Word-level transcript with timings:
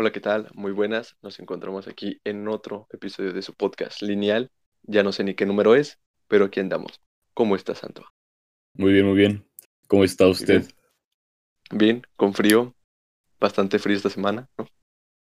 Hola, 0.00 0.12
¿qué 0.12 0.20
tal? 0.20 0.48
Muy 0.54 0.70
buenas. 0.70 1.16
Nos 1.22 1.40
encontramos 1.40 1.88
aquí 1.88 2.20
en 2.22 2.46
otro 2.46 2.86
episodio 2.92 3.32
de 3.32 3.42
su 3.42 3.52
podcast 3.54 4.00
lineal. 4.00 4.48
Ya 4.84 5.02
no 5.02 5.10
sé 5.10 5.24
ni 5.24 5.34
qué 5.34 5.44
número 5.44 5.74
es, 5.74 5.98
pero 6.28 6.44
aquí 6.44 6.60
andamos. 6.60 7.00
¿Cómo 7.34 7.56
está, 7.56 7.74
Santo? 7.74 8.04
Muy 8.74 8.92
bien, 8.92 9.06
muy 9.06 9.16
bien. 9.16 9.44
¿Cómo 9.88 10.04
está 10.04 10.28
usted? 10.28 10.62
Bien. 11.72 11.78
bien, 11.80 12.02
con 12.14 12.32
frío. 12.32 12.76
Bastante 13.40 13.80
frío 13.80 13.96
esta 13.96 14.08
semana, 14.08 14.48
¿no? 14.56 14.68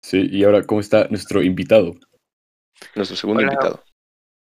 Sí, 0.05 0.29
y 0.31 0.45
ahora, 0.45 0.65
¿cómo 0.65 0.81
está 0.81 1.09
nuestro 1.09 1.43
invitado? 1.43 1.97
Nuestro 2.95 3.17
segundo 3.17 3.43
Hola. 3.43 3.53
invitado. 3.53 3.83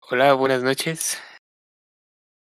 Hola, 0.09 0.33
buenas 0.33 0.63
noches. 0.63 1.21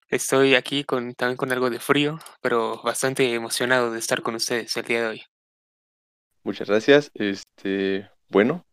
Estoy 0.08 0.56
aquí 0.56 0.86
con, 0.86 1.14
también 1.14 1.38
con 1.38 1.52
algo 1.52 1.70
de 1.70 1.80
frío, 1.80 2.18
pero 2.42 2.82
bastante 2.82 3.32
emocionado 3.32 3.92
de 3.92 4.00
estar 4.00 4.24
con 4.24 4.34
ustedes 4.34 4.76
el 4.76 4.86
día 4.86 5.02
de 5.02 5.08
hoy. 5.08 5.24
Muchas 6.44 6.70
gracias. 6.70 7.12
Este, 7.14 8.10
bueno, 8.30 8.66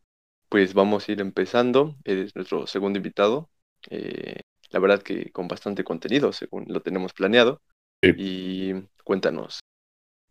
pues 0.48 0.74
vamos 0.74 1.08
a 1.08 1.12
ir 1.12 1.20
empezando. 1.20 1.96
Eres 2.04 2.34
nuestro 2.34 2.66
segundo 2.66 2.98
invitado. 2.98 3.50
Eh, 3.90 4.40
la 4.70 4.80
verdad 4.80 5.02
que 5.02 5.30
con 5.32 5.48
bastante 5.48 5.84
contenido, 5.84 6.32
según 6.32 6.66
lo 6.68 6.80
tenemos 6.80 7.12
planeado. 7.12 7.60
Sí. 8.02 8.12
Y 8.16 8.88
cuéntanos, 9.04 9.60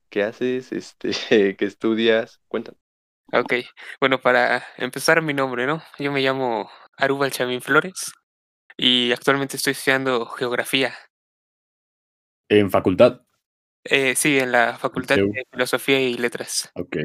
¿qué 0.09 0.23
haces? 0.23 0.71
Este, 0.71 1.09
¿qué 1.57 1.65
estudias? 1.65 2.39
Cuéntanos. 2.47 2.79
Ok, 3.33 3.53
bueno, 3.99 4.21
para 4.21 4.63
empezar 4.77 5.21
mi 5.21 5.33
nombre, 5.33 5.65
¿no? 5.65 5.81
Yo 5.97 6.11
me 6.11 6.21
llamo 6.21 6.69
Arubal 6.97 7.31
Chamín 7.31 7.61
Flores 7.61 8.13
y 8.77 9.11
actualmente 9.11 9.57
estoy 9.57 9.71
estudiando 9.71 10.27
geografía. 10.27 10.93
En 12.49 12.69
facultad. 12.69 13.24
Eh, 13.85 14.15
sí, 14.15 14.39
en 14.39 14.51
la 14.51 14.77
Facultad 14.77 15.15
CEU. 15.15 15.31
de 15.31 15.45
Filosofía 15.51 15.99
y 16.01 16.15
Letras. 16.15 16.71
Ok. 16.73 16.97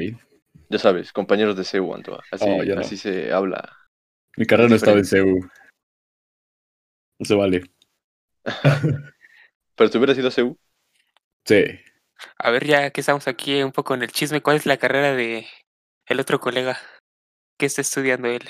Ya 0.69 0.79
sabes, 0.79 1.11
compañeros 1.13 1.55
de 1.55 1.63
CEU, 1.63 1.93
Antoa. 1.93 2.23
Así, 2.31 2.45
Oh, 2.47 2.63
ya 2.63 2.75
no. 2.75 2.81
así 2.81 2.97
se 2.97 3.31
habla. 3.31 3.77
Mi 4.37 4.45
carrera 4.45 4.69
no 4.69 4.75
estaba 4.75 4.97
en. 4.97 5.05
CEU. 5.05 5.39
No 7.19 7.25
se 7.25 7.35
vale. 7.35 7.63
Pero 9.75 9.89
si 9.89 9.97
hubiera 9.97 10.15
sido 10.15 10.31
CEU, 10.31 10.57
Sí. 11.45 11.63
A 12.37 12.51
ver, 12.51 12.65
ya 12.67 12.91
que 12.91 13.01
estamos 13.01 13.27
aquí 13.27 13.63
un 13.63 13.71
poco 13.71 13.95
en 13.95 14.03
el 14.03 14.11
chisme, 14.11 14.41
¿cuál 14.41 14.57
es 14.57 14.65
la 14.67 14.77
carrera 14.77 15.15
de 15.15 15.47
el 16.07 16.19
otro 16.19 16.39
colega? 16.39 16.77
¿Qué 17.57 17.65
está 17.65 17.81
estudiando 17.81 18.27
él? 18.27 18.47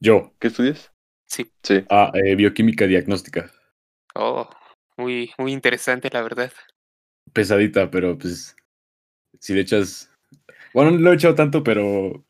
Yo. 0.00 0.32
¿qué 0.40 0.48
estudias? 0.48 0.92
Sí. 1.26 1.52
Sí. 1.62 1.84
Ah, 1.90 2.10
eh, 2.14 2.34
bioquímica 2.34 2.86
diagnóstica. 2.86 3.52
Oh, 4.16 4.50
muy, 4.96 5.32
muy 5.38 5.52
interesante, 5.52 6.10
la 6.12 6.22
verdad. 6.22 6.52
Pesadita, 7.32 7.90
pero 7.90 8.18
pues. 8.18 8.56
Si 9.38 9.54
le 9.54 9.60
echas. 9.60 10.10
Bueno, 10.74 10.92
no 10.92 10.98
lo 10.98 11.12
he 11.12 11.14
echado 11.14 11.34
tanto, 11.34 11.62
pero. 11.62 12.24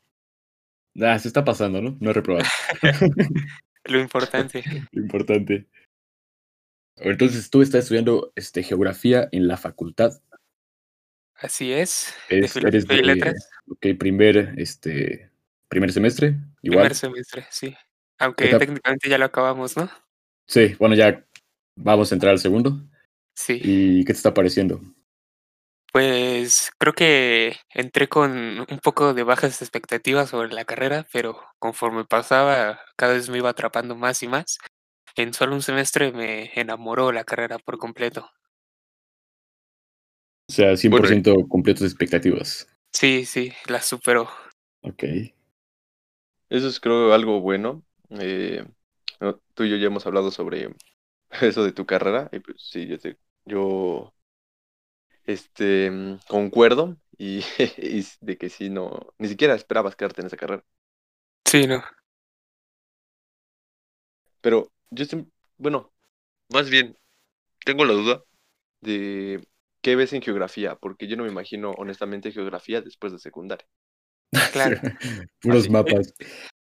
Ah, 1.01 1.19
se 1.19 1.29
está 1.29 1.45
pasando, 1.45 1.81
¿no? 1.81 1.97
No 2.01 2.11
he 2.11 2.13
reprobado. 2.13 2.47
Lo 3.85 3.99
importante. 3.99 4.63
Lo 4.93 5.03
importante. 5.03 5.67
Entonces 6.97 7.49
tú 7.49 7.63
estás 7.63 7.85
estudiando 7.85 8.33
este, 8.37 8.63
geografía 8.63 9.29
en 9.33 9.49
la 9.49 9.57
facultad. 9.57 10.21
Así 11.35 11.73
es. 11.73 12.15
De 12.29 12.41
Es, 12.41 12.57
eres 12.57 12.85
filosofía 12.85 12.97
y 12.97 13.01
de, 13.01 13.15
letras. 13.15 13.51
ok, 13.69 13.87
primer, 13.99 14.55
este, 14.59 15.31
primer 15.69 15.93
semestre, 15.93 16.37
igual. 16.61 16.81
Primer 16.81 16.95
semestre, 16.95 17.47
sí. 17.51 17.75
Aunque 18.19 18.55
técnicamente 18.55 19.09
ya 19.09 19.17
lo 19.17 19.25
acabamos, 19.25 19.77
¿no? 19.79 19.91
Sí, 20.47 20.77
bueno, 20.79 20.95
ya 20.95 21.25
vamos 21.77 22.13
a 22.13 22.15
entrar 22.15 22.33
al 22.33 22.39
segundo. 22.39 22.87
Sí. 23.45 23.63
¿Y 23.63 24.01
qué 24.05 24.13
te 24.13 24.17
está 24.17 24.35
pareciendo? 24.35 24.81
Pues 25.93 26.71
creo 26.79 26.93
que 26.95 27.57
entré 27.75 28.09
con 28.09 28.31
un 28.61 28.79
poco 28.83 29.13
de 29.15 29.25
bajas 29.25 29.61
expectativas 29.63 30.31
sobre 30.31 30.53
la 30.53 30.65
carrera, 30.65 31.07
pero 31.13 31.41
conforme 31.59 32.05
pasaba, 32.05 32.81
cada 32.97 33.15
vez 33.15 33.29
me 33.29 33.39
iba 33.39 33.51
atrapando 33.51 33.97
más 33.97 34.23
y 34.23 34.29
más. 34.29 34.59
En 35.17 35.35
solo 35.35 35.55
un 35.55 35.63
semestre 35.63 36.13
me 36.13 36.53
enamoró 36.61 37.13
la 37.13 37.25
carrera 37.25 37.59
por 37.59 37.79
completo. 37.79 38.31
O 40.51 40.53
sea, 40.53 40.77
100% 40.77 41.33
Bueno, 41.33 41.49
completos 41.49 41.81
de 41.81 41.87
expectativas. 41.87 42.69
Sí, 42.93 43.25
sí, 43.27 43.53
la 43.67 43.83
superó. 43.83 44.29
Ok. 44.83 45.05
Eso 46.49 46.69
es 46.69 46.81
creo 46.81 47.13
algo 47.13 47.41
bueno. 47.41 47.85
Eh, 48.11 48.65
tú 49.55 49.65
y 49.65 49.71
yo 49.71 49.77
ya 49.77 49.87
hemos 49.87 50.07
hablado 50.07 50.31
sobre 50.31 50.75
eso 51.43 51.65
de 51.65 51.73
tu 51.73 51.87
carrera. 51.87 52.29
Y 52.33 52.41
pues 52.41 52.57
sí, 52.71 52.87
yo, 52.87 52.99
te- 52.99 53.19
yo 53.45 54.13
este, 55.25 55.91
mm, 55.91 56.19
concuerdo 56.29 56.97
y, 57.17 57.41
y 57.79 58.07
de 58.21 58.37
que 58.37 58.49
sí, 58.49 58.71
no, 58.71 59.15
ni 59.19 59.29
siquiera 59.29 59.55
esperabas 59.55 59.97
quedarte 59.97 60.21
en 60.21 60.27
esa 60.27 60.37
carrera. 60.37 60.65
Sí, 61.45 61.67
no. 61.67 61.83
Pero 64.41 64.71
yo 64.91 65.05
siempre, 65.05 65.33
bueno, 65.59 65.93
más 66.49 66.71
bien, 66.71 66.97
tengo 67.65 67.85
la 67.85 67.93
duda 67.93 68.23
de 68.81 69.47
qué 69.83 69.97
ves 69.97 70.13
en 70.13 70.23
geografía, 70.23 70.77
porque 70.77 71.07
yo 71.07 71.17
no 71.17 71.25
me 71.25 71.31
imagino 71.31 71.73
honestamente 71.73 72.33
geografía 72.33 72.81
después 72.81 73.13
de 73.13 73.19
secundaria. 73.19 73.67
Claro. 74.53 74.81
Puros 75.41 75.65
Así. 75.65 75.71
mapas. 75.71 76.15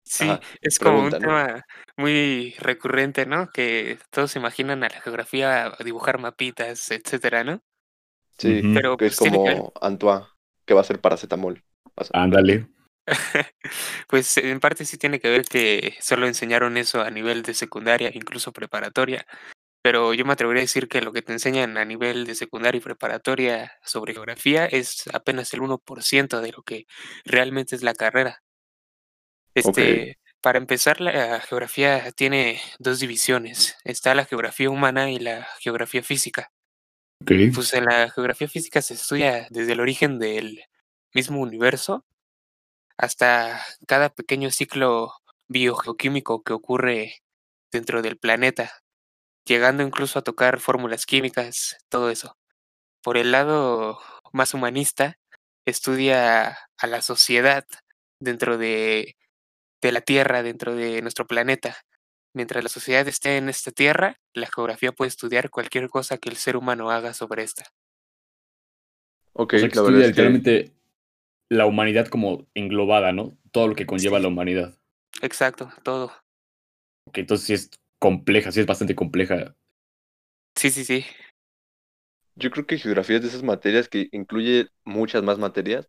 Sí, 0.09 0.29
Ajá, 0.29 0.41
es 0.61 0.79
como 0.79 1.01
un 1.01 1.11
tema 1.11 1.67
muy 1.97 2.55
recurrente, 2.61 3.27
¿no? 3.27 3.51
Que 3.51 3.99
todos 4.11 4.31
se 4.31 4.39
imaginan 4.39 4.85
a 4.85 4.89
la 4.89 5.01
geografía 5.01 5.73
dibujar 5.85 6.21
mapitas, 6.21 6.93
etcétera, 6.93 7.43
¿no? 7.43 7.61
Sí, 8.39 8.61
Ujú. 8.61 8.75
Pero 8.75 8.97
que 8.97 9.07
es 9.07 9.17
pues 9.19 9.31
que 9.31 9.37
como 9.37 9.73
Antoine, 9.81 10.27
que 10.65 10.75
va 10.75 10.83
a 10.83 10.85
ser 10.85 11.01
paracetamol. 11.01 11.61
Ándale. 12.13 12.69
pues 14.09 14.37
en 14.37 14.61
parte 14.61 14.85
sí 14.85 14.97
tiene 14.97 15.19
que 15.19 15.29
ver 15.29 15.45
que 15.45 15.97
solo 16.01 16.29
enseñaron 16.29 16.77
eso 16.77 17.01
a 17.01 17.11
nivel 17.11 17.43
de 17.43 17.55
secundaria, 17.55 18.11
incluso 18.15 18.53
preparatoria. 18.53 19.27
Pero 19.83 20.15
yo 20.15 20.25
me 20.25 20.35
atrevería 20.35 20.61
a 20.61 20.65
decir 20.65 20.89
que 20.89 21.01
lo 21.01 21.13
que 21.13 21.23
te 21.23 21.33
enseñan 21.33 21.79
a 21.79 21.85
nivel 21.85 22.27
de 22.27 22.37
secundaria 22.37 22.79
y 22.79 22.83
preparatoria 22.83 23.73
sobre 23.85 24.15
geografía 24.15 24.67
es 24.67 25.05
apenas 25.13 25.53
el 25.53 25.63
1% 25.63 26.41
de 26.41 26.53
lo 26.53 26.63
que 26.63 26.87
realmente 27.25 27.75
es 27.75 27.83
la 27.83 27.95
carrera. 27.95 28.43
Este, 29.57 30.19
para 30.43 30.59
empezar, 30.59 31.01
la 31.01 31.41
geografía 31.41 32.13
tiene 32.13 32.61
dos 32.79 33.01
divisiones. 33.01 33.77
Está 33.85 34.15
la 34.15 34.27
geografía 34.27 34.69
humana 34.69 35.11
y 35.11 35.19
la 35.19 35.49
geografía 35.61 36.03
física. 36.03 36.53
Pues 37.25 37.73
en 37.73 37.87
la 37.87 38.11
geografía 38.11 38.47
física 38.47 38.83
se 38.83 38.95
estudia 38.95 39.47
desde 39.51 39.73
el 39.73 39.81
origen 39.81 40.19
del 40.19 40.63
mismo 41.15 41.41
universo 41.41 42.05
hasta 42.99 43.65
cada 43.87 44.11
pequeño 44.11 44.51
ciclo 44.51 45.15
biogeoquímico 45.49 46.43
que 46.43 46.53
ocurre 46.53 47.23
dentro 47.73 48.03
del 48.03 48.19
planeta, 48.19 48.83
llegando 49.47 49.83
incluso 49.83 50.19
a 50.19 50.23
tocar 50.23 50.61
fórmulas 50.61 51.07
químicas, 51.07 51.79
todo 51.89 52.11
eso. 52.11 52.37
Por 53.03 53.17
el 53.17 53.33
lado 53.33 54.01
más 54.33 54.53
humanista, 54.53 55.19
estudia 55.65 56.59
a 56.77 56.87
la 56.87 57.01
sociedad 57.01 57.65
dentro 58.21 58.59
de, 58.59 59.17
de 59.83 59.93
la 59.93 60.01
Tierra, 60.03 60.43
dentro 60.43 60.75
de 60.75 61.03
nuestro 61.03 61.27
planeta. 61.27 61.77
Mientras 62.35 62.63
la 62.65 62.71
sociedad 62.71 63.07
esté 63.09 63.39
en 63.39 63.49
esta 63.49 63.71
Tierra, 63.73 64.17
la 64.35 64.49
geografía 64.49 64.93
puede 64.93 65.09
estudiar 65.11 65.51
cualquier 65.51 65.89
cosa 65.91 66.19
que 66.19 66.31
el 66.31 66.37
ser 66.37 66.57
humano 66.57 66.91
haga 66.91 67.15
sobre 67.15 67.43
esta. 67.45 67.65
ok, 69.35 69.55
O 69.55 69.59
sea, 69.59 69.69
que 69.69 69.77
la 69.77 69.83
estudia 69.83 70.05
es 70.07 70.13
que 70.13 70.41
literalmente 70.43 70.73
la 71.51 71.67
humanidad 71.67 72.09
como 72.09 72.47
englobada, 72.55 73.13
¿no? 73.13 73.39
Todo 73.53 73.69
lo 73.69 73.77
que 73.77 73.87
conlleva 73.87 74.19
Sí. 74.19 74.21
la 74.21 74.29
humanidad. 74.29 74.79
Exacto, 75.21 75.71
todo. 75.85 76.11
Ok, 77.07 77.19
entonces 77.19 77.47
sí 77.47 77.53
es 77.55 77.71
compleja, 77.99 78.53
sí 78.53 78.61
es 78.61 78.67
bastante 78.67 78.95
compleja. 78.95 79.57
Sí, 80.55 80.71
sí, 80.71 80.85
sí. 80.85 81.05
yo 82.35 82.51
creo 82.51 82.67
que 82.67 82.79
geografía 82.79 83.17
es 83.17 83.23
de 83.23 83.29
esas 83.29 83.43
materias 83.43 83.89
que 83.89 84.09
incluye 84.13 84.69
muchas 84.85 85.23
más 85.23 85.39
materias, 85.39 85.89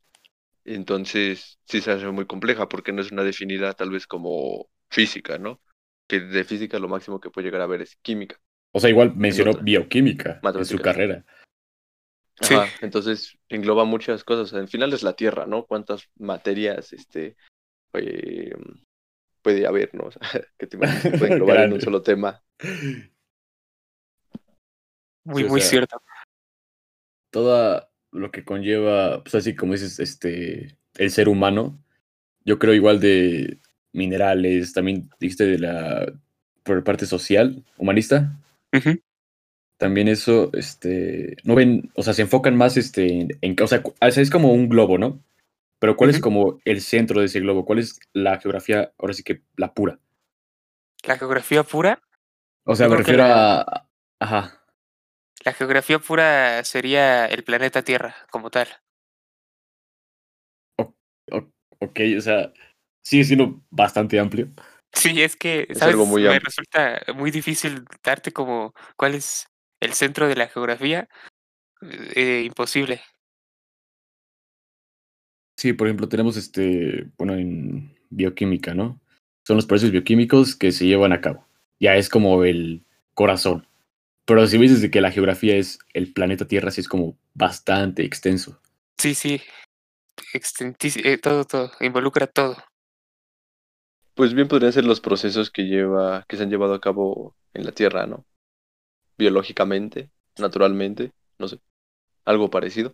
entonces 0.67 1.59
sí 1.65 1.81
se 1.81 1.91
hace 1.91 2.07
muy 2.07 2.25
compleja 2.25 2.67
porque 2.67 2.91
no 2.91 3.01
es 3.01 3.11
una 3.11 3.23
definida 3.23 3.73
tal 3.73 3.89
vez 3.89 4.05
como 4.05 4.69
física, 4.89 5.37
¿no? 5.37 5.61
Que 6.07 6.19
de 6.19 6.43
física 6.43 6.79
lo 6.79 6.87
máximo 6.87 7.19
que 7.19 7.29
puede 7.29 7.47
llegar 7.47 7.61
a 7.61 7.67
ver 7.67 7.81
es 7.81 7.95
química. 7.97 8.39
O 8.73 8.79
sea, 8.79 8.89
igual 8.89 9.15
mencionó 9.15 9.53
bioquímica 9.53 10.39
en 10.43 10.65
su 10.65 10.79
carrera. 10.79 11.25
Sí. 12.41 12.53
Ajá, 12.53 12.67
entonces 12.81 13.37
engloba 13.49 13.85
muchas 13.85 14.23
cosas. 14.23 14.53
Al 14.53 14.67
final 14.67 14.93
es 14.93 15.03
la 15.03 15.13
Tierra, 15.13 15.47
¿no? 15.47 15.65
¿Cuántas 15.65 16.09
materias 16.17 16.93
este, 16.93 17.35
eh, 17.93 18.53
puede 19.41 19.65
haber, 19.65 19.95
¿no? 19.95 20.03
O 20.07 20.11
sea, 20.11 20.21
que 20.57 20.67
te 20.67 20.77
imaginas 20.77 21.03
que 21.03 21.17
puede 21.17 21.33
englobar 21.33 21.61
en 21.61 21.73
un 21.73 21.81
solo 21.81 22.01
tema. 22.01 22.43
Muy, 25.23 25.43
Sí, 25.43 25.49
muy 25.49 25.61
sea, 25.61 25.69
cierto. 25.69 26.01
Todo 27.31 27.86
lo 28.11 28.31
que 28.31 28.43
conlleva, 28.43 29.23
pues 29.23 29.35
así 29.35 29.55
como 29.55 29.73
dices, 29.73 29.99
este, 29.99 30.75
el 30.95 31.11
ser 31.11 31.29
humano, 31.29 31.77
yo 32.45 32.59
creo 32.59 32.73
igual 32.73 32.99
de 32.99 33.59
minerales, 33.93 34.73
también 34.73 35.09
dijiste 35.19 35.45
de 35.45 35.59
la, 35.59 36.13
por 36.63 36.83
parte 36.83 37.05
social, 37.05 37.63
humanista, 37.77 38.37
también 39.77 40.07
eso, 40.07 40.49
este, 40.53 41.37
no 41.43 41.55
ven, 41.55 41.91
o 41.95 42.03
sea, 42.03 42.13
se 42.13 42.23
enfocan 42.23 42.55
más, 42.55 42.77
este, 42.77 43.21
en, 43.21 43.37
en- 43.41 43.55
o 43.61 43.67
sea, 43.67 43.83
es 44.01 44.29
como 44.29 44.53
un 44.53 44.69
globo, 44.69 44.97
¿no? 44.97 45.21
Pero 45.79 45.95
¿cuál 45.95 46.09
es 46.09 46.19
como 46.19 46.59
el 46.65 46.81
centro 46.81 47.19
de 47.19 47.27
ese 47.27 47.39
globo? 47.39 47.63
¿Cuál 47.63 47.79
es 47.79 47.99
la 48.11 48.39
geografía, 48.39 48.91
ahora 48.97 49.13
sí 49.13 49.21
que 49.23 49.41
la 49.55 49.73
pura? 49.73 49.99
La 51.03 51.17
geografía 51.17 51.63
pura, 51.63 52.01
O 52.65 52.75
sea, 52.75 52.87
Yo 52.87 52.91
me 52.91 52.97
refiero 52.97 53.19
la- 53.19 53.61
a... 53.61 53.87
Ajá. 54.19 54.56
La 55.45 55.53
geografía 55.53 55.99
pura 55.99 56.63
sería 56.63 57.25
el 57.25 57.43
planeta 57.43 57.83
Tierra 57.83 58.15
como 58.31 58.49
tal. 58.49 58.67
O- 60.77 60.93
ok, 61.79 61.99
o 62.17 62.21
sea, 62.21 62.51
sigue 63.03 63.23
siendo 63.23 63.61
bastante 63.69 64.19
amplio. 64.19 64.49
Sí, 64.93 65.21
es 65.21 65.35
que, 65.35 65.67
Es 65.69 65.79
¿sabes? 65.79 65.93
algo 65.93 66.05
muy 66.05 66.23
Me 66.23 66.39
resulta 66.39 67.01
muy 67.15 67.31
difícil 67.31 67.85
darte 68.03 68.31
como 68.31 68.73
cuál 68.95 69.15
es 69.15 69.47
el 69.79 69.93
centro 69.93 70.27
de 70.27 70.35
la 70.35 70.47
geografía. 70.47 71.07
Eh, 71.81 72.43
imposible. 72.45 73.01
Sí, 75.57 75.73
por 75.73 75.87
ejemplo, 75.87 76.07
tenemos 76.07 76.37
este, 76.37 77.09
bueno, 77.17 77.35
en 77.35 77.95
bioquímica, 78.09 78.73
¿no? 78.73 78.99
Son 79.45 79.55
los 79.55 79.65
procesos 79.65 79.91
bioquímicos 79.91 80.55
que 80.55 80.71
se 80.71 80.85
llevan 80.85 81.13
a 81.13 81.21
cabo. 81.21 81.45
Ya 81.79 81.95
es 81.95 82.09
como 82.09 82.43
el 82.43 82.85
corazón. 83.13 83.67
Pero 84.27 84.45
si 84.45 84.57
me 84.57 84.63
dices 84.63 84.81
de 84.81 84.91
que 84.91 84.99
la 84.99 85.09
geografía 85.11 85.55
es 85.55 85.79
el 85.93 86.11
planeta 86.11 86.45
Tierra, 86.45 86.69
sí 86.69 86.81
es 86.81 86.89
como 86.89 87.17
bastante 87.33 88.03
extenso. 88.03 88.59
Sí, 88.97 89.15
sí. 89.15 89.41
Extentis- 90.33 91.01
eh, 91.05 91.17
todo, 91.17 91.45
todo. 91.45 91.71
Involucra 91.79 92.27
todo. 92.27 92.57
Pues 94.15 94.33
bien 94.33 94.49
podrían 94.49 94.73
ser 94.73 94.83
los 94.83 94.99
procesos 94.99 95.49
que 95.49 95.63
lleva, 95.63 96.25
que 96.27 96.35
se 96.35 96.43
han 96.43 96.49
llevado 96.49 96.73
a 96.73 96.81
cabo 96.81 97.35
en 97.53 97.63
la 97.65 97.71
Tierra, 97.71 98.05
¿no? 98.05 98.25
Biológicamente, 99.17 100.09
naturalmente, 100.37 101.11
no 101.39 101.47
sé. 101.47 101.59
Algo 102.25 102.49
parecido. 102.49 102.93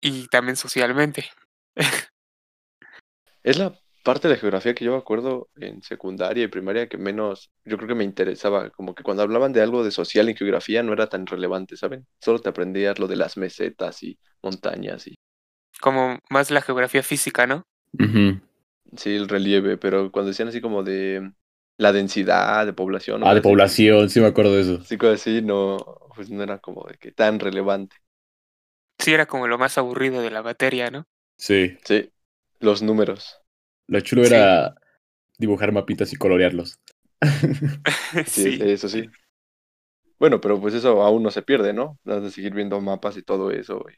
Y 0.00 0.26
también 0.28 0.56
socialmente. 0.56 1.26
Es 3.44 3.56
la 3.58 3.78
parte 4.02 4.28
de 4.28 4.34
la 4.34 4.40
geografía 4.40 4.74
que 4.74 4.84
yo 4.84 4.92
me 4.92 4.98
acuerdo 4.98 5.48
en 5.56 5.82
secundaria 5.82 6.44
y 6.44 6.48
primaria 6.48 6.88
que 6.88 6.98
menos, 6.98 7.50
yo 7.64 7.76
creo 7.76 7.88
que 7.88 7.94
me 7.94 8.04
interesaba, 8.04 8.70
como 8.70 8.94
que 8.94 9.02
cuando 9.02 9.22
hablaban 9.22 9.52
de 9.52 9.62
algo 9.62 9.84
de 9.84 9.90
social 9.90 10.28
en 10.28 10.36
geografía 10.36 10.82
no 10.82 10.92
era 10.92 11.08
tan 11.08 11.26
relevante, 11.26 11.76
¿saben? 11.76 12.06
Solo 12.20 12.40
te 12.40 12.48
aprendías 12.50 12.98
lo 12.98 13.08
de 13.08 13.16
las 13.16 13.36
mesetas 13.36 14.02
y 14.02 14.18
montañas 14.42 15.06
y 15.06 15.16
Como 15.82 16.18
más 16.30 16.50
la 16.50 16.62
geografía 16.62 17.02
física, 17.02 17.46
¿no? 17.46 17.64
Sí, 18.96 19.14
el 19.16 19.28
relieve, 19.28 19.78
pero 19.78 20.12
cuando 20.12 20.28
decían 20.28 20.48
así 20.48 20.60
como 20.60 20.82
de 20.82 21.32
la 21.78 21.92
densidad 21.92 22.66
de 22.66 22.72
población, 22.74 23.22
o 23.22 23.28
Ah, 23.28 23.34
de 23.34 23.40
así, 23.40 23.40
población, 23.42 24.10
sí 24.10 24.20
me 24.20 24.26
acuerdo 24.26 24.54
de 24.54 24.62
eso. 24.62 24.82
así 24.84 24.98
cosas 24.98 25.20
así, 25.20 25.42
no, 25.42 25.78
pues 26.14 26.30
no 26.30 26.42
era 26.42 26.58
como 26.58 26.84
de 26.86 26.96
que 26.98 27.12
tan 27.12 27.38
relevante. 27.40 27.96
Sí, 28.98 29.12
era 29.12 29.26
como 29.26 29.48
lo 29.48 29.58
más 29.58 29.76
aburrido 29.76 30.22
de 30.22 30.30
la 30.30 30.42
materia, 30.42 30.90
¿no? 30.90 31.04
Sí. 31.36 31.78
Sí, 31.84 32.12
los 32.60 32.82
números. 32.82 33.41
Lo 33.88 34.00
chulo 34.00 34.24
Sí. 34.24 34.34
era 34.34 34.74
dibujar 35.38 35.72
mapitas 35.72 36.12
y 36.12 36.16
colorearlos. 36.16 36.78
Sí, 38.26 38.58
eso 38.62 38.88
sí. 38.88 39.08
Bueno, 40.18 40.40
pero 40.40 40.60
pues 40.60 40.74
eso 40.74 41.02
aún 41.02 41.22
no 41.22 41.30
se 41.30 41.42
pierde, 41.42 41.72
¿no? 41.72 41.98
Has 42.06 42.22
de 42.22 42.30
seguir 42.30 42.54
viendo 42.54 42.80
mapas 42.80 43.16
y 43.16 43.22
todo 43.22 43.50
eso, 43.50 43.84
y, 43.90 43.94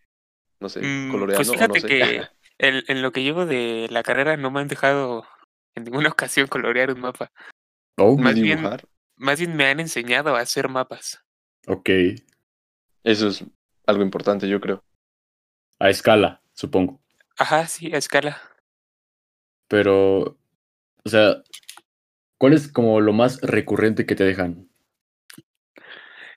no 0.61 0.69
sé, 0.69 0.81
Mm, 0.81 1.11
coloreando 1.11 1.53
pues 1.53 1.59
fíjate 1.59 1.81
no 1.81 1.81
sé. 1.81 1.89
que 1.89 2.23
en, 2.59 2.83
en 2.89 3.03
lo 3.03 3.13
que 3.13 3.23
llevo 3.23 3.47
de 3.47 3.89
la 3.91 4.03
carrera 4.03 4.37
no 4.37 4.51
me 4.51 4.61
han 4.61 4.69
dejado 4.69 5.27
en 5.75 5.85
ninguna 5.85 6.09
ocasión 6.17 6.47
colorear 6.47 6.91
un 6.93 7.01
mapa. 7.01 7.31
Oh, 7.99 8.17
más 8.17 8.35
bien-. 8.35 8.59
Más 9.17 9.39
bien 9.39 9.55
me 9.57 9.67
han 9.67 9.81
enseñado 9.81 10.35
a 10.35 10.41
hacer 10.41 10.69
mapas. 10.69 11.21
ok. 11.67 11.89
Eso 13.05 13.29
es 13.29 13.45
algo 13.87 14.03
importante, 14.03 14.49
yo 14.49 14.61
creo. 14.61 14.83
A 15.79 15.91
escala, 15.91 16.41
supongo. 16.55 17.01
Ajá, 17.39 17.67
sí, 17.67 17.93
a 17.95 17.99
escala. 17.99 18.41
Pero, 19.69 20.37
o 21.05 21.09
sea, 21.09 21.43
¿cuál 22.39 22.53
es 22.53 22.69
como 22.69 23.01
lo 23.01 23.13
más 23.13 23.41
recurrente 23.41 24.07
que 24.07 24.15
te 24.15 24.25
dejan? 24.25 24.69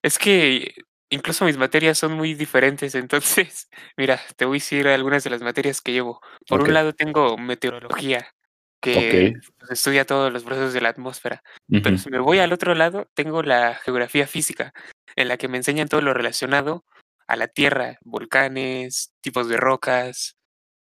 Es 0.02 0.18
que 0.20 0.74
incluso 1.10 1.46
mis 1.46 1.58
materias 1.58 1.98
son 1.98 2.14
muy 2.14 2.34
diferentes, 2.34 2.96
entonces, 2.96 3.70
mira, 3.98 4.20
te 4.36 4.46
voy 4.46 4.58
a 4.58 4.60
decir 4.60 4.88
algunas 4.88 5.24
de 5.24 5.30
las 5.30 5.42
materias 5.42 5.82
que 5.82 5.92
llevo. 5.92 6.22
Por 6.48 6.62
un 6.62 6.74
lado 6.74 6.94
tengo 6.94 7.38
meteorología, 7.38 8.34
que 8.82 9.34
estudia 9.70 10.06
todos 10.06 10.32
los 10.32 10.44
procesos 10.44 10.74
de 10.74 10.82
la 10.82 10.90
atmósfera. 10.90 11.44
Pero 11.68 11.98
si 11.98 12.10
me 12.10 12.20
voy 12.20 12.40
al 12.40 12.54
otro 12.54 12.76
lado, 12.76 13.10
tengo 13.14 13.44
la 13.44 13.76
geografía 13.76 14.28
física, 14.28 14.74
en 15.16 15.28
la 15.28 15.38
que 15.38 15.48
me 15.48 15.58
enseñan 15.58 15.88
todo 15.88 16.02
lo 16.02 16.14
relacionado 16.14 16.86
a 17.28 17.36
la 17.36 17.48
Tierra, 17.48 17.98
volcanes, 18.04 19.14
tipos 19.22 19.50
de 19.50 19.58
rocas, 19.58 20.38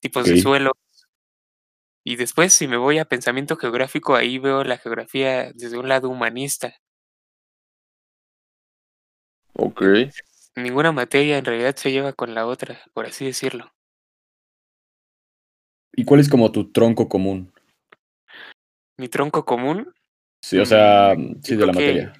tipos 0.01 0.27
de 0.27 0.41
suelo. 0.41 0.73
Y 2.06 2.17
después, 2.17 2.53
si 2.53 2.69
me 2.69 2.77
voy 2.77 2.99
a 2.99 3.06
pensamiento 3.06 3.56
geográfico, 3.56 4.15
ahí 4.15 4.39
veo 4.39 4.62
la 4.62 4.77
geografía 4.77 5.53
desde 5.55 5.79
un 5.79 5.89
lado 5.89 6.11
humanista. 6.11 6.77
Ok. 9.55 9.83
Ninguna 10.55 10.93
materia 10.93 11.39
en 11.39 11.47
realidad 11.47 11.75
se 11.77 11.91
lleva 11.91 12.12
con 12.12 12.35
la 12.35 12.47
otra, 12.47 12.79
por 12.93 13.06
así 13.06 13.25
decirlo. 13.25 13.73
¿Y 15.97 16.05
cuál 16.05 16.21
es 16.21 16.29
como 16.29 16.53
tu 16.53 16.71
tronco 16.71 17.09
común? 17.09 17.53
Mi 18.99 19.09
tronco 19.09 19.45
común 19.45 19.93
Sí, 20.43 20.59
o 20.59 20.67
sea, 20.67 21.15
Mm, 21.17 21.41
sí, 21.43 21.57
de 21.57 21.67
la 21.67 21.73
materia. 21.73 22.12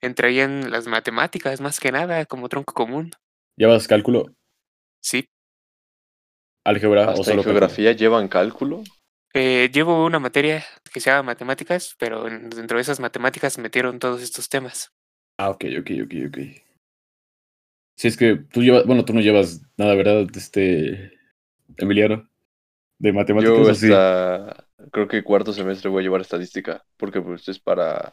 entraría 0.00 0.44
en 0.44 0.70
las 0.70 0.86
matemáticas 0.86 1.60
más 1.60 1.80
que 1.80 1.90
nada 1.90 2.24
como 2.24 2.48
tronco 2.48 2.72
común. 2.72 3.10
¿Llevas 3.56 3.88
cálculo? 3.88 4.26
Sí. 5.02 5.26
¿Álgebra 6.64 7.10
o 7.10 7.24
solo 7.24 7.42
geografía 7.42 7.90
llevan 7.92 8.28
cálculo. 8.28 8.84
Eh, 9.34 9.70
llevo 9.72 10.04
una 10.04 10.18
materia 10.18 10.64
que 10.92 11.00
se 11.00 11.10
llama 11.10 11.24
matemáticas, 11.24 11.94
pero 11.98 12.26
en- 12.28 12.48
dentro 12.50 12.78
de 12.78 12.82
esas 12.82 13.00
matemáticas 13.00 13.58
metieron 13.58 13.98
todos 13.98 14.22
estos 14.22 14.48
temas. 14.48 14.92
Ah, 15.38 15.50
ok, 15.50 15.64
ok, 15.80 15.90
ok, 16.04 16.12
ok. 16.28 16.38
Si 17.96 18.08
es 18.08 18.16
que 18.16 18.36
tú 18.36 18.62
llevas, 18.62 18.86
bueno, 18.86 19.04
tú 19.04 19.12
no 19.14 19.20
llevas 19.20 19.62
nada, 19.76 19.94
¿verdad? 19.94 20.26
Este, 20.34 21.12
Emiliano, 21.78 22.28
de 22.98 23.12
matemáticas 23.14 23.68
Yo 23.68 23.72
sí? 23.74 23.88
hasta 23.92 24.66
creo 24.92 25.08
que 25.08 25.24
cuarto 25.24 25.52
semestre 25.52 25.90
voy 25.90 26.00
a 26.00 26.04
llevar 26.04 26.20
estadística, 26.20 26.84
porque 26.96 27.20
pues 27.20 27.48
es 27.48 27.58
para 27.58 28.10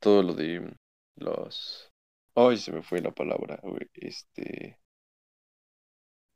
todo 0.00 0.22
lo 0.22 0.34
de 0.34 0.74
los... 1.16 1.90
Ay, 2.36 2.58
se 2.58 2.72
me 2.72 2.82
fue 2.82 3.00
la 3.02 3.12
palabra, 3.12 3.58
güey. 3.62 3.88
Este... 3.94 4.78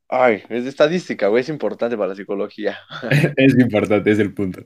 Ay, 0.09 0.43
es 0.49 0.65
de 0.65 0.71
estadística, 0.71 1.29
güey, 1.29 1.43
es 1.43 1.49
importante 1.51 1.97
para 1.97 2.09
la 2.11 2.15
psicología. 2.15 2.79
es 3.37 3.59
importante, 3.59 4.11
es 4.11 4.19
el 4.19 4.33
punto. 4.33 4.63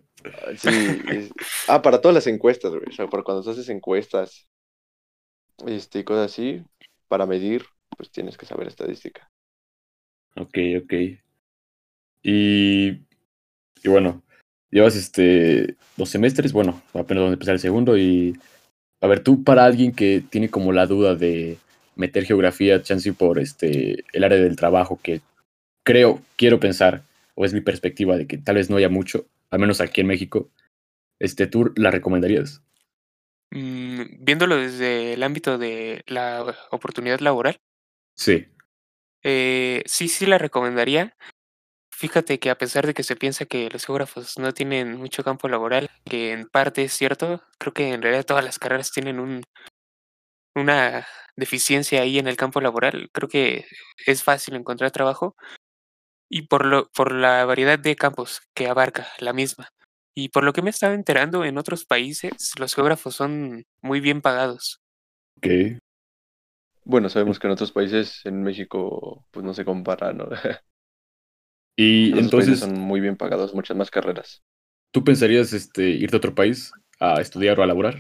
Sí, 0.57 0.69
es- 1.11 1.33
ah, 1.69 1.83
para 1.83 2.01
todas 2.01 2.15
las 2.15 2.27
encuestas, 2.29 2.71
güey. 2.71 2.85
O 2.89 2.93
sea, 2.93 3.09
para 3.09 3.23
cuando 3.25 3.51
haces 3.51 3.69
encuestas, 3.69 4.49
este, 5.67 6.01
y 6.01 6.05
cosas 6.05 6.33
así, 6.33 6.63
para 7.09 7.27
medir, 7.27 7.65
pues 7.97 8.11
tienes 8.11 8.39
que 8.39 8.47
saber 8.47 8.69
estadística. 8.69 9.29
Ok, 10.37 10.59
ok. 10.83 10.93
Y, 12.23 12.89
y 13.83 13.89
bueno, 13.89 14.23
llevas 14.71 14.97
este 14.97 15.77
dos 15.97 16.09
semestres, 16.09 16.53
bueno, 16.53 16.81
apenas 16.95 17.21
vamos 17.23 17.31
a 17.31 17.35
empezar 17.35 17.55
el 17.55 17.61
segundo 17.61 17.99
y 17.99 18.37
a 19.01 19.07
ver, 19.09 19.21
tú 19.21 19.43
para 19.45 19.65
alguien 19.65 19.93
que 19.93 20.23
tiene 20.31 20.49
como 20.49 20.73
la 20.73 20.87
duda 20.87 21.15
de 21.17 21.59
meter 21.97 22.25
geografía, 22.25 22.83
chance 22.83 23.13
por 23.13 23.39
este 23.39 24.05
el 24.13 24.25
área 24.25 24.39
del 24.39 24.57
trabajo 24.57 24.99
que 25.03 25.21
creo, 25.85 26.23
quiero 26.37 26.61
pensar, 26.61 27.03
o 27.35 27.45
es 27.45 27.53
mi 27.53 27.61
perspectiva 27.61 28.17
de 28.17 28.27
que 28.27 28.39
tal 28.39 28.57
vez 28.57 28.71
no 28.71 28.77
haya 28.77 28.89
mucho, 28.89 29.27
al 29.51 29.61
menos 29.61 29.81
aquí 29.81 30.01
en 30.01 30.07
México, 30.09 30.51
este, 31.19 31.47
¿tú 31.47 31.73
la 31.77 31.91
recomendarías? 31.91 32.63
Mm, 33.51 34.25
viéndolo 34.25 34.57
desde 34.57 35.13
el 35.13 35.23
ámbito 35.23 35.59
de 35.59 36.03
la 36.07 36.57
oportunidad 36.71 37.21
laboral, 37.21 37.59
Sí, 38.15 38.47
eh, 39.23 39.83
sí, 39.87 40.09
sí 40.09 40.27
la 40.27 40.39
recomendaría. 40.39 41.17
Fíjate 41.91 42.39
que 42.41 42.51
a 42.51 42.59
pesar 42.59 42.87
de 42.87 42.95
que 42.95 43.05
se 43.05 43.17
piensa 43.17 43.47
que 43.47 43.71
los 43.71 43.87
geógrafos 43.87 44.39
no 44.39 44.53
tienen 44.53 44.97
mucho 44.97 45.25
campo 45.25 45.49
laboral, 45.49 45.91
que 46.05 46.33
en 46.33 46.49
parte 46.49 46.85
es 46.85 46.93
cierto, 46.95 47.43
creo 47.59 47.73
que 47.75 47.93
en 47.93 48.03
realidad 48.03 48.27
todas 48.27 48.45
las 48.45 48.59
carreras 48.59 48.91
tienen 48.93 49.21
un, 49.21 49.43
una 50.57 51.07
deficiencia 51.37 52.03
ahí 52.03 52.19
en 52.19 52.29
el 52.29 52.37
campo 52.37 52.61
laboral. 52.61 53.11
Creo 53.13 53.29
que 53.29 53.67
es 54.07 54.23
fácil 54.25 54.55
encontrar 54.55 54.91
trabajo 54.91 55.37
y 56.35 56.43
por, 56.43 56.65
lo, 56.65 56.91
por 56.93 57.13
la 57.13 57.45
variedad 57.45 57.79
de 57.79 57.95
campos 57.95 58.41
que 58.55 58.67
abarca 58.67 59.07
la 59.19 59.35
misma. 59.35 59.69
Y 60.15 60.31
por 60.31 60.45
lo 60.45 60.55
que 60.55 60.63
me 60.63 60.71
he 60.71 60.71
estado 60.71 60.95
enterando, 60.95 61.45
en 61.45 61.59
otros 61.59 61.85
países 61.85 62.59
los 62.59 62.75
geógrafos 62.75 63.15
son 63.15 63.65
muy 63.83 64.01
bien 64.01 64.23
pagados. 64.23 64.81
ok. 65.37 65.79
Bueno, 66.85 67.11
sabemos 67.11 67.39
que 67.39 67.47
en 67.47 67.53
otros 67.53 67.71
países, 67.71 68.23
en 68.25 68.43
México, 68.43 69.27
pues 69.31 69.45
no 69.45 69.53
se 69.53 69.65
compara, 69.65 70.13
¿no? 70.13 70.29
Y 71.77 72.13
En 72.13 72.19
entonces, 72.19 72.61
son 72.61 72.79
muy 72.79 73.01
bien 73.01 73.17
pagados, 73.17 73.55
muchas 73.55 73.77
más 73.77 73.91
carreras. 73.91 74.43
¿tú 74.91 75.05
pensarías 75.05 75.55
este, 75.55 75.85
irte 75.85 76.17
a 76.17 76.19
otro 76.19 76.35
país 76.35 76.71
a 77.01 77.21
estudiar 77.21 77.59
o 77.59 77.63
a 77.63 77.67
laborar? 77.67 77.97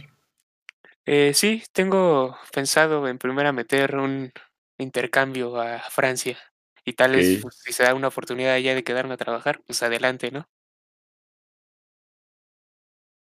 Eh, 1.06 1.32
sí, 1.34 1.62
tengo 1.72 2.36
pensado 2.52 3.08
en 3.08 3.18
primera 3.18 3.52
meter 3.52 3.96
un 3.96 4.30
intercambio 4.78 5.60
a 5.60 5.80
Francia 5.90 6.38
Y 6.84 6.94
tal 6.94 7.12
vez 7.12 7.40
pues, 7.40 7.56
si 7.56 7.72
se 7.72 7.84
da 7.84 7.94
una 7.94 8.08
oportunidad 8.08 8.58
ya 8.58 8.74
de 8.74 8.82
quedarme 8.84 9.14
a 9.14 9.16
trabajar, 9.18 9.62
pues 9.64 9.82
adelante, 9.82 10.30
¿no? 10.30 10.48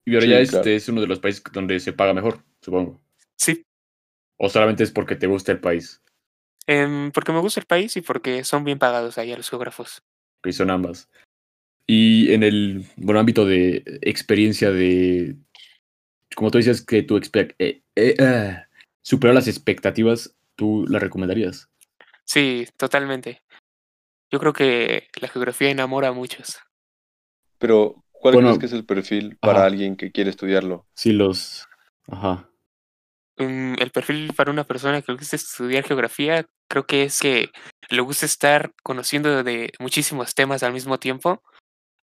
Y 0.05 0.13
ahora 0.15 0.25
Sí, 0.25 0.31
ya 0.31 0.37
claro. 0.37 0.57
este 0.59 0.75
es 0.75 0.89
uno 0.89 1.01
de 1.01 1.07
los 1.07 1.19
países 1.19 1.43
donde 1.51 1.79
se 1.79 1.93
paga 1.93 2.13
mejor, 2.13 2.43
supongo. 2.61 3.01
Sí, 3.37 3.65
O 4.37 4.49
solamente 4.49 4.83
es 4.83 4.91
porque 4.91 5.15
te 5.15 5.27
gusta 5.27 5.51
el 5.51 5.59
país, 5.59 6.01
em, 6.65 7.11
porque 7.11 7.31
me 7.31 7.39
gusta 7.39 7.59
el 7.59 7.65
país 7.65 7.95
y 7.97 8.01
porque 8.01 8.43
son 8.43 8.63
bien 8.63 8.79
pagados 8.79 9.17
allá 9.17 9.35
los 9.35 9.49
geógrafos. 9.49 10.03
que 10.43 10.53
son 10.53 10.69
ambas. 10.69 11.09
Y 11.87 12.33
en 12.33 12.43
el 12.43 12.85
bueno, 12.97 13.19
ámbito 13.19 13.45
de 13.45 13.99
experiencia 14.01 14.71
de, 14.71 15.35
como 16.35 16.51
tú 16.51 16.57
dices, 16.57 16.81
que 16.81 17.03
tu 17.03 17.17
eh, 17.17 17.81
eh, 17.95 18.15
ah, 18.19 18.67
superó 19.01 19.33
las 19.33 19.47
expectativas, 19.47 20.35
¿tú 20.55 20.85
la 20.87 20.99
recomendarías? 20.99 21.69
Sí, 22.27 22.67
totalmente. 22.77 23.41
Yo 24.29 24.39
creo 24.39 24.53
que 24.53 25.07
la 25.21 25.29
geografía 25.29 25.69
enamora 25.69 26.09
a 26.09 26.13
muchos. 26.13 26.59
Pero, 27.57 28.03
¿cuál 28.11 28.35
Bueno, 28.35 28.49
crees 28.49 28.59
que 28.59 28.65
es 28.65 28.73
el 28.73 28.85
perfil 28.85 29.37
para 29.39 29.59
ajá. 29.59 29.65
alguien 29.67 29.95
que 29.95 30.11
quiere 30.11 30.29
estudiarlo? 30.29 30.85
Sí, 30.93 31.13
los... 31.13 31.65
Ajá. 32.09 32.49
Mm, 33.37 33.75
el 33.79 33.91
perfil 33.91 34.33
para 34.35 34.51
una 34.51 34.65
persona 34.65 35.01
que 35.01 35.11
le 35.11 35.17
gusta 35.17 35.35
estudiar 35.37 35.85
geografía, 35.85 36.45
creo 36.67 36.85
que 36.85 37.03
es 37.03 37.19
que 37.19 37.49
le 37.89 38.01
gusta 38.01 38.25
estar 38.25 38.73
conociendo 38.83 39.43
de 39.43 39.71
muchísimos 39.79 40.35
temas 40.35 40.63
al 40.63 40.73
mismo 40.73 40.99
tiempo 40.99 41.41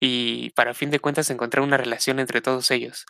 y 0.01 0.51
para 0.51 0.75
fin 0.75 0.91
de 0.91 1.01
cuentas 1.01 1.31
encontrar 1.31 1.65
una 1.65 1.79
relación 1.79 2.21
entre 2.21 2.43
todos 2.43 2.71
ellos. 2.71 3.07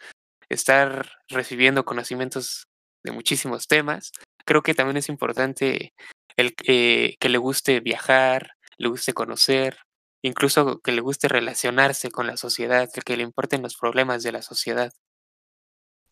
Estar 0.49 1.11
recibiendo 1.29 1.85
conocimientos 1.85 2.69
de 3.05 3.13
muchísimos 3.13 3.67
temas. 3.67 4.13
Creo 4.45 4.63
que 4.63 4.75
también 4.75 4.97
es 4.97 5.09
importante 5.09 5.93
el 6.37 6.55
que, 6.55 7.17
que 7.21 7.29
le 7.29 7.39
guste 7.39 7.81
viajar, 7.81 8.53
le 8.79 8.89
guste 8.89 9.13
conocer, 9.15 9.79
incluso 10.23 10.81
que 10.81 10.93
le 10.93 11.01
guste 11.01 11.29
relacionarse 11.29 12.11
con 12.11 12.27
la 12.27 12.37
sociedad, 12.37 12.91
que, 12.93 13.03
que 13.03 13.17
le 13.17 13.23
importen 13.25 13.63
los 13.63 13.77
problemas 13.77 14.23
de 14.23 14.33
la 14.33 14.43
sociedad. 14.43 14.93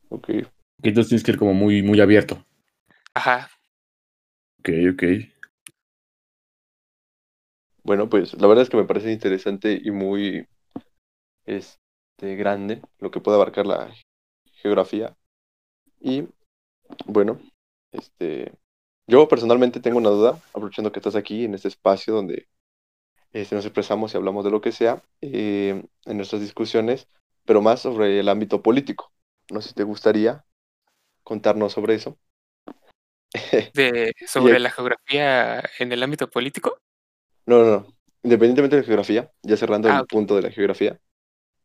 Ok. 0.08 0.28
Entonces 0.82 1.08
tienes 1.08 1.24
que 1.24 1.32
ir 1.32 1.38
como 1.38 1.54
muy, 1.54 1.82
muy 1.82 2.00
abierto. 2.00 2.44
Ajá, 3.14 3.50
Ok, 4.60 4.68
ok. 4.92 5.02
Bueno, 7.82 8.08
pues 8.08 8.34
la 8.40 8.46
verdad 8.46 8.62
es 8.62 8.70
que 8.70 8.76
me 8.76 8.84
parece 8.84 9.12
interesante 9.12 9.80
y 9.82 9.90
muy 9.90 10.46
este, 11.46 12.36
grande 12.36 12.82
lo 12.98 13.10
que 13.10 13.20
puede 13.20 13.36
abarcar 13.36 13.66
la 13.66 13.92
geografía. 14.62 15.16
Y 16.00 16.28
bueno, 17.06 17.40
este, 17.92 18.52
yo 19.10 19.26
personalmente 19.26 19.80
tengo 19.80 19.98
una 19.98 20.08
duda, 20.08 20.40
aprovechando 20.54 20.92
que 20.92 21.00
estás 21.00 21.16
aquí 21.16 21.44
en 21.44 21.54
este 21.54 21.66
espacio 21.66 22.14
donde 22.14 22.46
este, 23.32 23.56
nos 23.56 23.64
expresamos 23.64 24.14
y 24.14 24.16
hablamos 24.16 24.44
de 24.44 24.52
lo 24.52 24.60
que 24.60 24.70
sea 24.70 25.02
eh, 25.20 25.82
en 26.04 26.16
nuestras 26.16 26.40
discusiones, 26.40 27.08
pero 27.44 27.60
más 27.60 27.80
sobre 27.80 28.20
el 28.20 28.28
ámbito 28.28 28.62
político. 28.62 29.12
No 29.50 29.60
sé 29.60 29.70
si 29.70 29.74
te 29.74 29.82
gustaría 29.82 30.44
contarnos 31.24 31.72
sobre 31.72 31.96
eso. 31.96 32.16
de, 33.74 34.14
sobre 34.26 34.60
la 34.60 34.70
geografía 34.70 35.62
en 35.80 35.90
el 35.92 36.02
ámbito 36.04 36.30
político. 36.30 36.78
No, 37.46 37.64
no, 37.64 37.70
no. 37.70 37.86
Independientemente 38.22 38.76
de 38.76 38.82
la 38.82 38.86
geografía, 38.86 39.32
ya 39.42 39.56
cerrando 39.56 39.88
Ah, 39.88 40.00
el 40.00 40.06
punto 40.06 40.36
de 40.36 40.42
la 40.42 40.50
geografía, 40.50 41.00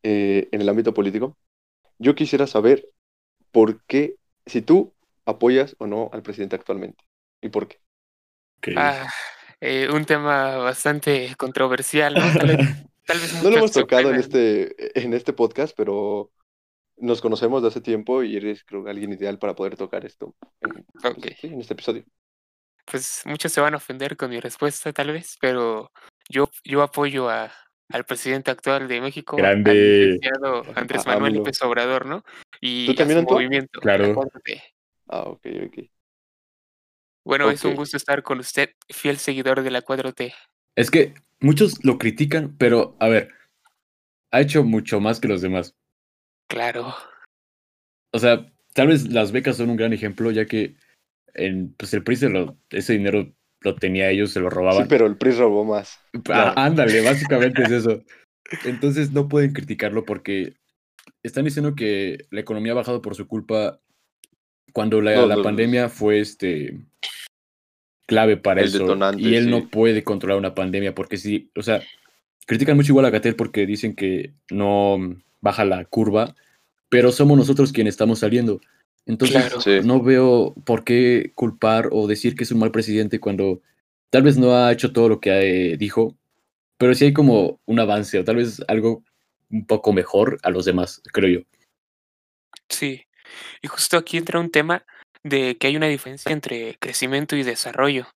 eh, 0.02 0.50
en 0.52 0.62
el 0.62 0.70
ámbito 0.70 0.96
político, 0.96 1.38
yo 2.00 2.16
quisiera 2.16 2.48
saber 2.48 2.90
por 3.52 3.84
qué, 3.86 4.16
si 4.48 4.64
tú 4.64 4.94
apoyas 5.25 5.75
o 5.78 5.86
no 5.86 6.10
al 6.12 6.24
presidente 6.24 6.56
actualmente. 6.56 7.05
¿Y 7.42 7.50
por 7.50 7.68
qué? 7.68 7.80
Ah, 8.75 9.08
eh, 9.62 9.88
un 9.92 10.06
tema 10.06 10.58
bastante 10.58 11.36
controversial, 11.38 12.13
¿no? 12.13 12.22
Tal 12.34 12.48
vez, 12.48 12.58
tal 13.06 13.20
vez 13.20 13.44
No 13.44 13.50
lo 13.50 13.58
hemos 13.58 13.72
tocado 13.72 14.10
en 14.12 14.20
este, 14.20 15.00
en 15.00 15.13
este 15.13 15.34
podcast, 15.34 15.75
pero 15.77 16.32
nos 16.98 17.22
conocemos 17.22 17.62
de 17.62 17.68
hace 17.68 17.82
tiempo 17.82 18.24
y 18.24 18.38
eres, 18.38 18.63
creo, 18.63 18.88
alguien 18.88 19.13
ideal 19.13 19.38
para 19.38 19.54
poder 19.56 19.75
tocar 19.75 20.06
esto 20.06 20.36
en, 20.62 20.86
pues, 21.01 21.06
Ok. 21.18 21.27
sí, 21.39 21.48
en 21.48 21.62
este 21.62 21.74
episodio. 21.74 22.04
Pues 22.86 23.24
muchos 23.25 23.51
se 23.51 23.62
van 23.62 23.74
a 23.74 23.77
ofender 23.77 24.15
con 24.15 24.30
mi 24.30 24.39
respuesta, 24.39 24.94
tal 24.94 25.12
vez, 25.12 25.38
pero 25.42 25.92
yo, 26.30 26.50
yo 26.63 26.84
apoyo 26.84 27.30
a, 27.30 27.51
al 27.89 28.06
presidente 28.06 28.51
actual 28.51 28.88
de 28.88 29.01
México, 29.01 29.36
al 29.38 29.42
Grande. 29.42 29.74
licenciado 29.74 30.63
Andrés 30.75 31.06
A 31.06 31.10
Manuel. 31.10 31.34
López 31.34 31.62
Obrador, 31.63 32.06
¿no? 32.06 32.22
¿Tú 32.22 32.27
Y 32.62 32.92
a 32.92 32.96
también, 32.96 33.18
su 33.20 33.22
Antoine? 33.22 33.46
movimiento, 33.48 33.80
la 33.84 33.98
Claro. 33.98 34.13
4T. 34.15 34.62
Ah, 35.08 35.22
ok, 35.22 35.46
ok. 35.68 35.89
Bueno, 37.25 37.50
es 37.50 37.65
un 37.65 37.75
gusto 37.75 37.98
estar 37.98 38.22
con 38.24 38.39
usted, 38.39 38.70
fiel 38.89 39.17
seguidor 39.17 39.63
de 39.63 39.72
la 39.72 39.82
4T. 39.82 40.34
Es 40.77 40.91
que 40.91 41.15
muchos 41.39 41.84
lo 41.84 41.98
critican, 41.98 42.55
pero 42.58 42.96
a 43.00 43.08
ver, 43.08 43.29
ha 44.32 44.41
hecho 44.41 44.63
mucho 44.63 45.00
más 45.00 45.20
que 45.20 45.27
los 45.27 45.41
demás. 45.41 45.75
Claro. 46.48 46.94
O 48.13 48.20
sea, 48.20 48.46
tal 48.74 48.88
vez 48.89 49.08
las 49.12 49.32
becas 49.32 49.58
son 49.58 49.72
un 49.72 49.75
gran 49.77 49.91
ejemplo, 49.94 50.29
ya 50.32 50.46
que 50.46 50.75
en, 51.34 51.74
pues 51.74 51.94
el 51.94 52.03
PRI 52.03 52.15
se 52.15 52.29
lo- 52.29 52.58
ese 52.70 52.94
dinero 52.94 53.34
lo 53.62 53.75
tenía 53.75 54.10
ellos, 54.12 54.32
se 54.32 54.39
lo 54.39 54.50
Sí, 54.50 54.55
robaban. 54.55 54.88
pero 54.88 55.08
el 55.08 55.17
PRI 55.17 55.32
robó 55.32 55.65
más. 55.65 56.00
Ah, 56.13 56.20
claro. 56.24 56.53
ándale, 56.58 57.01
básicamente 57.01 57.63
es 57.63 57.72
eso. 57.72 58.03
Entonces 58.63 59.12
no 59.12 59.27
pueden 59.27 59.53
criticarlo 59.53 60.05
porque 60.05 60.53
están 61.24 61.46
diciendo 61.46 61.74
que 61.75 62.27
la 62.29 62.41
economía 62.41 62.74
ha 62.74 62.75
bajado 62.75 63.01
por 63.01 63.15
su 63.15 63.27
culpa 63.27 63.82
cuando 64.75 65.00
la, 65.01 65.15
No, 65.15 65.25
la 65.25 65.38
no, 65.38 65.41
pandemia 65.41 65.88
fue 65.88 66.20
este 66.20 66.77
clave 68.05 68.36
para 68.36 68.60
El 68.60 68.67
eso. 68.67 68.79
detonante, 68.79 69.22
y 69.22 69.36
él 69.36 69.46
sí. 69.46 69.50
no 69.50 69.70
puede 69.70 70.03
controlar 70.03 70.38
una 70.38 70.53
pandemia 70.53 70.94
porque 70.94 71.15
sí, 71.15 71.50
o 71.55 71.63
sea, 71.63 71.82
critican 72.46 72.75
mucho 72.75 72.91
igual 72.91 73.05
a 73.05 73.10
Gatel 73.10 73.38
porque 73.38 73.65
dicen 73.65 73.96
que 73.96 74.34
no 74.51 74.98
baja 75.39 75.63
la 75.63 75.86
curva, 75.86 76.36
pero 76.89 77.13
somos 77.13 77.38
nosotros 77.38 77.72
quienes 77.72 77.94
estamos 77.94 78.20
saliendo. 78.20 78.60
Entonces 79.05 79.38
Claro. 79.46 79.62
Sí. 79.62 79.79
no 79.86 80.01
veo 80.03 80.53
por 80.65 80.84
qué 80.84 81.32
culpar 81.36 81.88
o 81.94 82.05
decir 82.05 82.36
que 82.36 82.44
es 82.44 82.51
un 82.51 82.60
mal 82.60 82.72
presidente 82.72 83.22
cuando 83.22 83.62
tal 84.10 84.24
vez 84.24 84.38
no 84.38 84.53
ha 84.58 84.74
hecho 84.74 84.91
todo 84.91 85.08
lo 85.08 85.22
que 85.22 85.72
eh, 85.72 85.77
dijo, 85.77 86.17
pero 86.77 86.94
sí 86.96 87.05
hay 87.05 87.13
como 87.13 87.62
un 87.65 87.79
avance 87.79 88.20
o 88.20 88.25
tal 88.25 88.36
vez 88.36 88.62
algo 88.67 89.03
un 89.50 89.65
poco 89.65 89.94
mejor 89.94 90.38
a 90.44 90.50
los 90.50 90.65
demás, 90.65 91.01
creo 91.13 91.39
yo. 91.39 91.46
Sí, 92.67 93.03
y 93.62 93.68
justo 93.68 93.98
aquí 93.98 94.18
entra 94.18 94.39
un 94.39 94.51
tema 94.51 94.86
de 95.24 95.58
que 95.58 95.68
hay 95.68 95.75
una 95.75 95.88
diferencia 95.88 96.32
entre 96.32 96.77
crecimiento 96.80 97.36
y 97.36 97.44
desarrollo. 97.44 98.08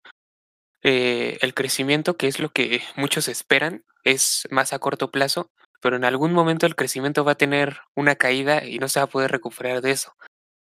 Eh, 0.84 1.38
el 1.42 1.54
crecimiento, 1.54 2.18
que 2.18 2.28
es 2.28 2.40
lo 2.40 2.50
que 2.50 2.82
muchos 2.96 3.28
esperan, 3.28 3.84
es 4.04 4.48
más 4.52 4.74
a 4.74 4.80
corto 4.80 5.12
plazo, 5.12 5.50
pero 5.82 5.96
en 5.96 6.06
algún 6.06 6.34
momento 6.34 6.66
el 6.66 6.76
crecimiento 6.76 7.24
va 7.24 7.34
a 7.34 7.38
tener 7.38 7.80
una 7.96 8.16
caída 8.16 8.66
y 8.66 8.80
no 8.80 8.88
se 8.88 9.00
va 9.00 9.06
a 9.06 9.10
poder 9.10 9.32
recuperar 9.32 9.82
de 9.82 9.92
eso. 9.92 10.14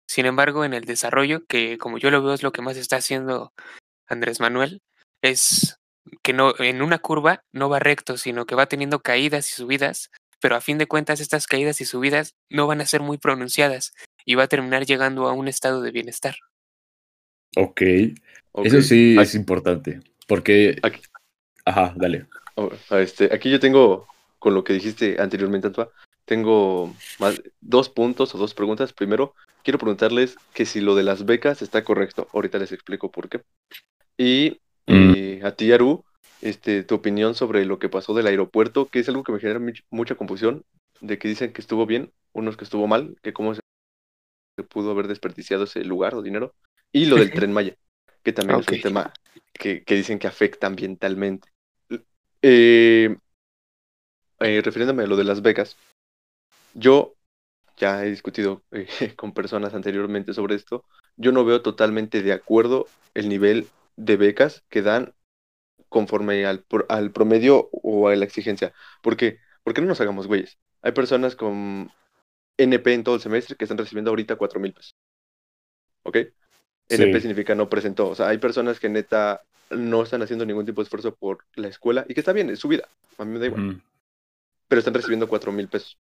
Sin 0.07 0.25
embargo, 0.25 0.65
en 0.65 0.73
el 0.73 0.85
desarrollo, 0.85 1.45
que 1.45 1.77
como 1.77 1.97
yo 1.97 2.11
lo 2.11 2.21
veo 2.21 2.33
es 2.33 2.43
lo 2.43 2.51
que 2.51 2.61
más 2.61 2.75
está 2.75 2.97
haciendo 2.97 3.53
Andrés 4.07 4.39
Manuel, 4.39 4.81
es 5.21 5.77
que 6.23 6.33
no 6.33 6.53
en 6.59 6.81
una 6.81 6.99
curva 6.99 7.43
no 7.53 7.69
va 7.69 7.79
recto, 7.79 8.17
sino 8.17 8.45
que 8.45 8.55
va 8.55 8.65
teniendo 8.65 8.99
caídas 8.99 9.49
y 9.49 9.53
subidas, 9.53 10.09
pero 10.41 10.55
a 10.55 10.61
fin 10.61 10.77
de 10.77 10.87
cuentas 10.87 11.19
estas 11.19 11.47
caídas 11.47 11.79
y 11.81 11.85
subidas 11.85 12.33
no 12.49 12.67
van 12.67 12.81
a 12.81 12.85
ser 12.85 13.01
muy 13.01 13.17
pronunciadas 13.17 13.93
y 14.25 14.35
va 14.35 14.43
a 14.43 14.47
terminar 14.47 14.85
llegando 14.85 15.27
a 15.27 15.33
un 15.33 15.47
estado 15.47 15.81
de 15.81 15.91
bienestar. 15.91 16.35
Ok, 17.57 17.81
Ok. 18.53 18.65
eso 18.65 18.81
sí 18.81 19.15
Aquí- 19.17 19.23
es 19.29 19.35
importante, 19.35 19.99
porque... 20.27 20.77
Aquí- 20.83 21.01
Ajá, 21.65 21.93
dale. 21.95 22.25
Oh, 22.55 22.71
Este, 22.91 23.29
aquí 23.33 23.49
yo 23.51 23.59
tengo, 23.59 24.07
con 24.39 24.53
lo 24.53 24.63
que 24.63 24.73
dijiste 24.73 25.17
anteriormente, 25.21 25.67
Antoine, 25.67 25.91
tengo 26.25 26.95
más, 27.19 27.41
dos 27.61 27.89
puntos 27.89 28.33
o 28.33 28.37
dos 28.37 28.53
preguntas. 28.53 28.93
Primero, 28.93 29.35
quiero 29.63 29.77
preguntarles 29.77 30.35
que 30.53 30.65
si 30.65 30.81
lo 30.81 30.95
de 30.95 31.03
las 31.03 31.25
becas 31.25 31.61
está 31.61 31.83
correcto. 31.83 32.27
Ahorita 32.33 32.57
les 32.57 32.71
explico 32.71 33.11
por 33.11 33.29
qué. 33.29 33.41
Y 34.17 34.59
Mm. 34.87 35.13
eh, 35.15 35.41
a 35.43 35.51
ti, 35.55 35.71
Aru, 35.71 36.03
este, 36.41 36.83
tu 36.83 36.95
opinión 36.95 37.35
sobre 37.35 37.65
lo 37.65 37.77
que 37.79 37.89
pasó 37.89 38.13
del 38.15 38.27
aeropuerto, 38.27 38.87
que 38.87 38.99
es 38.99 39.07
algo 39.09 39.23
que 39.23 39.31
me 39.31 39.39
genera 39.39 39.59
much- 39.59 39.83
mucha 39.91 40.15
confusión, 40.15 40.63
de 40.99 41.17
que 41.19 41.27
dicen 41.27 41.53
que 41.53 41.61
estuvo 41.61 41.85
bien, 41.85 42.11
unos 42.33 42.57
que 42.57 42.63
estuvo 42.63 42.87
mal, 42.87 43.15
que 43.21 43.33
cómo 43.33 43.53
se 43.53 43.61
pudo 44.63 44.91
haber 44.91 45.07
desperdiciado 45.07 45.65
ese 45.65 45.83
lugar 45.83 46.15
o 46.15 46.21
dinero. 46.21 46.55
Y 46.91 47.05
lo 47.05 47.15
del 47.15 47.31
tren 47.33 47.53
Maya, 47.53 47.75
que 48.23 48.33
también 48.33 48.59
es 48.59 48.67
un 48.67 48.81
tema 48.81 49.13
que, 49.53 49.83
que 49.83 49.95
dicen 49.95 50.19
que 50.19 50.27
afecta 50.27 50.67
ambientalmente. 50.67 51.49
Eh, 52.41 53.15
eh, 54.39 54.61
refiriéndome 54.63 55.03
a 55.03 55.07
lo 55.07 55.15
de 55.15 55.23
las 55.23 55.41
becas, 55.41 55.77
yo 56.73 57.15
ya 57.77 58.03
he 58.05 58.09
discutido 58.09 58.63
eh, 58.71 58.87
con 59.15 59.33
personas 59.33 59.73
anteriormente 59.73 60.33
sobre 60.33 60.55
esto, 60.55 60.85
yo 61.17 61.31
no 61.31 61.45
veo 61.45 61.61
totalmente 61.61 62.23
de 62.23 62.33
acuerdo 62.33 62.87
el 63.13 63.29
nivel 63.29 63.67
de 63.97 64.17
becas 64.17 64.63
que 64.69 64.81
dan 64.81 65.13
conforme 65.89 66.45
al, 66.45 66.65
al 66.89 67.11
promedio 67.11 67.69
o 67.71 68.07
a 68.07 68.15
la 68.15 68.25
exigencia. 68.25 68.73
¿Por 69.01 69.17
qué? 69.17 69.39
Porque 69.63 69.81
no 69.81 69.87
nos 69.87 70.01
hagamos 70.01 70.27
güeyes. 70.27 70.57
Hay 70.81 70.93
personas 70.93 71.35
con 71.35 71.91
NP 72.63 72.93
en 72.93 73.03
todo 73.03 73.15
el 73.15 73.21
semestre 73.21 73.55
que 73.55 73.65
están 73.65 73.77
recibiendo 73.77 74.11
ahorita 74.11 74.35
cuatro 74.35 74.59
mil 74.59 74.73
pesos. 74.73 74.95
¿Ok? 76.03 76.17
NP 76.89 77.13
Sí. 77.13 77.21
significa 77.21 77.55
no 77.55 77.69
presentó. 77.69 78.09
O 78.09 78.15
sea, 78.15 78.27
hay 78.27 78.37
personas 78.37 78.79
que 78.79 78.89
neta 78.89 79.41
no 79.69 80.03
están 80.03 80.21
haciendo 80.21 80.45
ningún 80.45 80.65
tipo 80.65 80.81
de 80.81 80.83
esfuerzo 80.85 81.15
por 81.15 81.45
la 81.55 81.67
escuela 81.69 82.05
y 82.07 82.13
que 82.13 82.19
está 82.19 82.33
bien, 82.33 82.49
es 82.49 82.59
su 82.59 82.67
vida. 82.67 82.87
A 83.17 83.25
mí 83.25 83.31
me 83.31 83.39
da 83.39 83.45
igual. 83.45 83.81
Pero 84.67 84.79
están 84.79 84.93
recibiendo 84.93 85.27
cuatro 85.29 85.51
mil 85.51 85.67
pesos 85.67 85.97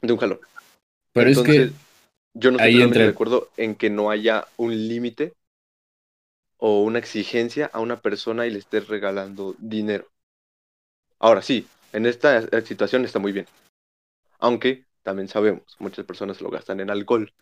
de 0.00 0.12
un 0.12 0.18
jalón. 0.18 0.40
Pero 1.12 1.28
Entonces, 1.28 1.56
es 1.56 1.70
que 1.70 1.76
yo 2.34 2.50
no 2.50 2.58
estoy 2.58 2.82
entra- 2.82 3.04
de 3.04 3.10
acuerdo 3.10 3.50
en 3.56 3.74
que 3.74 3.90
no 3.90 4.10
haya 4.10 4.46
un 4.56 4.72
límite 4.88 5.34
o 6.56 6.82
una 6.82 6.98
exigencia 6.98 7.70
a 7.72 7.80
una 7.80 8.00
persona 8.00 8.46
y 8.46 8.50
le 8.50 8.58
estés 8.58 8.88
regalando 8.88 9.54
dinero. 9.58 10.08
Ahora 11.18 11.42
sí, 11.42 11.66
en 11.92 12.06
esta 12.06 12.42
situación 12.62 13.04
está 13.04 13.18
muy 13.18 13.32
bien. 13.32 13.46
Aunque 14.38 14.84
también 15.02 15.28
sabemos, 15.28 15.76
muchas 15.78 16.04
personas 16.06 16.40
lo 16.40 16.50
gastan 16.50 16.80
en 16.80 16.90
alcohol 16.90 17.32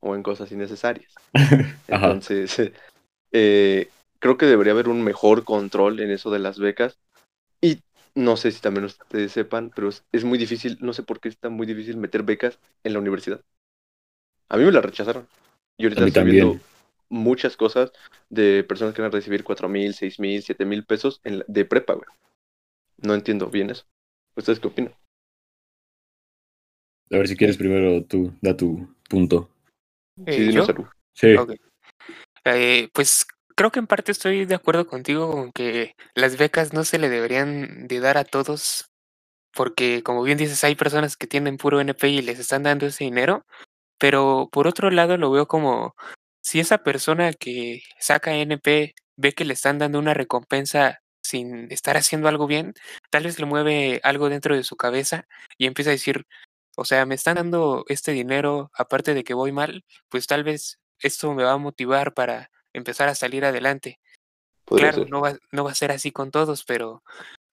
o 0.00 0.14
en 0.16 0.22
cosas 0.24 0.52
innecesarias. 0.52 1.20
Entonces, 1.88 2.56
eh, 3.32 3.90
creo 4.20 4.38
que 4.38 4.46
debería 4.46 4.72
haber 4.74 4.88
un 4.88 5.02
mejor 5.04 5.44
control 5.44 6.00
en 6.00 6.10
eso 6.12 6.30
de 6.30 6.40
las 6.40 6.58
becas. 6.58 6.98
Y 7.62 7.82
no 8.14 8.36
sé 8.38 8.52
si 8.52 8.60
también 8.62 8.86
ustedes 8.86 9.32
sepan, 9.32 9.72
pero 9.74 9.88
es, 9.90 10.04
es 10.12 10.24
muy 10.24 10.38
difícil, 10.38 10.78
no 10.80 10.92
sé 10.94 11.02
por 11.04 11.20
qué 11.20 11.28
está 11.30 11.50
muy 11.50 11.66
difícil 11.66 11.96
meter 11.98 12.22
becas 12.24 12.60
en 12.84 12.94
la 12.94 13.00
universidad. 13.00 13.42
A 14.48 14.56
mí 14.56 14.64
me 14.64 14.72
la 14.72 14.80
rechazaron. 14.80 15.28
Y 15.76 15.84
ahorita 15.84 16.04
estoy 16.04 16.22
también. 16.22 16.24
viendo 16.24 16.62
muchas 17.08 17.56
cosas 17.56 17.92
de 18.30 18.64
personas 18.64 18.94
que 18.94 19.02
van 19.02 19.10
a 19.10 19.14
recibir 19.14 19.44
cuatro 19.44 19.68
mil, 19.68 19.94
seis 19.94 20.18
mil, 20.18 20.42
siete 20.42 20.64
mil 20.64 20.84
pesos 20.84 21.20
en 21.24 21.40
la- 21.40 21.44
de 21.48 21.64
prepa, 21.64 21.94
güey. 21.94 22.06
No 22.98 23.14
entiendo 23.14 23.48
bien 23.50 23.70
eso. 23.70 23.84
¿Ustedes 24.36 24.60
qué 24.60 24.68
opinan? 24.68 24.94
A 27.14 27.18
ver 27.18 27.28
si 27.28 27.36
quieres 27.36 27.56
primero 27.56 28.02
tú, 28.04 28.32
da 28.40 28.56
tu 28.56 28.88
punto. 29.08 29.48
Eh, 30.26 30.50
Sí, 30.50 30.52
¿yo? 30.52 30.66
Sí. 31.12 31.36
Eh, 32.44 32.88
pues 32.92 33.24
creo 33.54 33.70
que 33.70 33.78
en 33.78 33.86
parte 33.86 34.10
estoy 34.10 34.46
de 34.46 34.56
acuerdo 34.56 34.86
contigo 34.86 35.30
con 35.30 35.52
que 35.52 35.94
las 36.16 36.36
becas 36.36 36.72
no 36.72 36.82
se 36.82 36.98
le 36.98 37.08
deberían 37.08 37.86
de 37.86 38.00
dar 38.00 38.18
a 38.18 38.24
todos, 38.24 38.90
porque 39.54 40.02
como 40.02 40.24
bien 40.24 40.38
dices, 40.38 40.64
hay 40.64 40.74
personas 40.74 41.16
que 41.16 41.28
tienen 41.28 41.56
puro 41.56 41.80
NP 41.80 42.08
y 42.08 42.22
les 42.22 42.40
están 42.40 42.64
dando 42.64 42.86
ese 42.86 43.04
dinero, 43.04 43.46
pero 43.98 44.48
por 44.50 44.66
otro 44.66 44.90
lado 44.90 45.16
lo 45.16 45.30
veo 45.30 45.46
como 45.46 45.94
si 46.42 46.58
esa 46.58 46.78
persona 46.78 47.32
que 47.32 47.82
saca 48.00 48.34
NP 48.34 48.94
ve 49.16 49.32
que 49.32 49.44
le 49.44 49.54
están 49.54 49.78
dando 49.78 50.00
una 50.00 50.14
recompensa 50.14 50.98
sin 51.22 51.70
estar 51.70 51.96
haciendo 51.96 52.28
algo 52.28 52.48
bien, 52.48 52.74
tal 53.10 53.22
vez 53.22 53.38
le 53.38 53.46
mueve 53.46 54.00
algo 54.02 54.28
dentro 54.28 54.56
de 54.56 54.64
su 54.64 54.76
cabeza 54.76 55.26
y 55.56 55.66
empieza 55.66 55.90
a 55.90 55.92
decir, 55.92 56.26
o 56.76 56.84
sea, 56.84 57.06
me 57.06 57.14
están 57.14 57.36
dando 57.36 57.84
este 57.88 58.12
dinero, 58.12 58.70
aparte 58.74 59.14
de 59.14 59.24
que 59.24 59.34
voy 59.34 59.52
mal, 59.52 59.84
pues 60.08 60.26
tal 60.26 60.44
vez 60.44 60.80
esto 60.98 61.32
me 61.34 61.44
va 61.44 61.52
a 61.52 61.58
motivar 61.58 62.14
para 62.14 62.50
empezar 62.72 63.08
a 63.08 63.14
salir 63.14 63.44
adelante. 63.44 64.00
Claro, 64.66 65.02
ser. 65.02 65.10
no 65.10 65.20
va, 65.20 65.38
no 65.52 65.64
va 65.64 65.70
a 65.70 65.76
ser 65.76 65.92
así 65.92 66.10
con 66.10 66.30
todos, 66.30 66.64
pero 66.64 67.02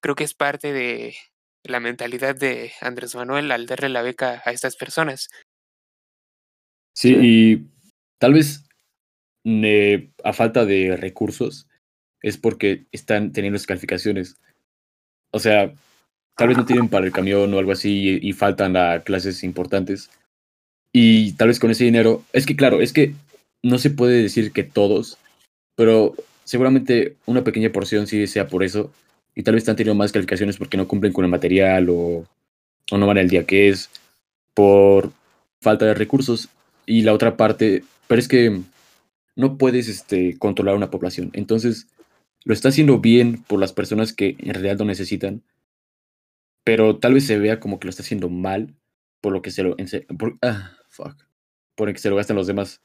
creo 0.02 0.16
que 0.16 0.24
es 0.24 0.34
parte 0.34 0.74
de 0.74 1.16
la 1.64 1.80
mentalidad 1.80 2.36
de 2.36 2.72
Andrés 2.82 3.16
Manuel 3.16 3.52
al 3.52 3.66
darle 3.66 3.90
la 3.90 4.02
beca 4.02 4.42
a 4.46 4.52
estas 4.52 4.76
personas. 4.76 5.30
Sí, 6.96 7.16
y 7.22 7.68
tal 8.18 8.34
vez 8.34 8.66
a 10.24 10.34
falta 10.34 10.66
de 10.66 10.96
recursos 10.98 11.68
es 12.22 12.38
porque 12.38 12.86
están 12.92 13.32
teniendo 13.32 13.58
esas 13.58 13.68
calificaciones. 13.68 14.36
O 15.32 15.40
sea, 15.40 15.74
tal 16.36 16.48
vez 16.48 16.58
no 16.58 16.66
tienen 16.66 16.90
para 16.90 17.06
el 17.06 17.12
camión 17.12 17.54
o 17.54 17.60
algo 17.60 17.72
así 17.72 18.20
y, 18.22 18.34
faltan 18.34 18.76
a 18.78 19.02
clases 19.02 19.44
importantes. 19.44 20.10
Y 20.94 21.34
tal 21.34 21.50
vez 21.50 21.60
con 21.60 21.72
ese 21.72 21.86
dinero, 21.86 22.24
es 22.34 22.46
que 22.46 22.56
claro, 22.56 22.82
es 22.82 22.94
que 22.94 23.14
no 23.64 23.78
se 23.78 23.90
puede 23.92 24.22
decir 24.22 24.52
que 24.52 24.64
todos, 24.64 25.18
pero 25.76 26.16
seguramente 26.44 27.16
una 27.26 27.44
pequeña 27.44 27.72
porción 27.72 28.08
sí 28.08 28.28
sea 28.28 28.48
por 28.48 28.64
eso. 28.64 28.92
Y 29.36 29.44
tal 29.44 29.54
vez 29.54 29.62
están 29.62 29.76
teniendo 29.76 29.98
más 29.98 30.12
calificaciones 30.12 30.58
porque 30.58 30.78
no 30.78 30.88
cumplen 30.88 31.14
con 31.14 31.24
el 31.24 31.32
material 31.32 31.90
o, 31.90 32.26
o 32.92 32.98
no 32.98 33.08
van 33.08 33.18
el 33.18 33.30
día 33.30 33.46
que 33.46 33.70
es 33.70 33.90
por 34.54 35.12
falta 35.62 35.86
de 35.86 35.94
recursos. 35.94 36.50
Y 36.86 37.04
la 37.04 37.14
otra 37.14 37.38
parte, 37.38 37.84
pero 38.08 38.20
es 38.20 38.28
que 38.28 38.62
no 39.36 39.58
puedes 39.58 39.88
este, 39.88 40.38
controlar 40.38 40.76
una 40.76 40.92
población. 40.92 41.30
Entonces, 41.34 41.88
lo 42.44 42.54
está 42.54 42.70
haciendo 42.70 43.00
bien 43.00 43.44
por 43.44 43.60
las 43.60 43.74
personas 43.74 44.14
que 44.14 44.36
en 44.40 44.54
realidad 44.54 44.80
lo 44.80 44.86
necesitan, 44.86 45.44
pero 46.64 46.98
tal 47.00 47.14
vez 47.14 47.26
se 47.26 47.38
vea 47.40 47.60
como 47.60 47.80
que 47.80 47.88
lo 47.88 47.90
está 47.90 48.04
haciendo 48.04 48.30
mal 48.30 48.76
por 49.22 49.34
lo 49.34 49.42
que 49.42 49.52
se 49.52 49.64
lo 49.64 49.76
por, 50.18 50.38
ah, 50.42 50.78
fuck, 50.90 51.16
por 51.76 51.90
el 51.90 51.96
que 51.96 52.02
se 52.02 52.10
lo 52.10 52.16
gastan 52.16 52.36
los 52.36 52.48
demás. 52.48 52.82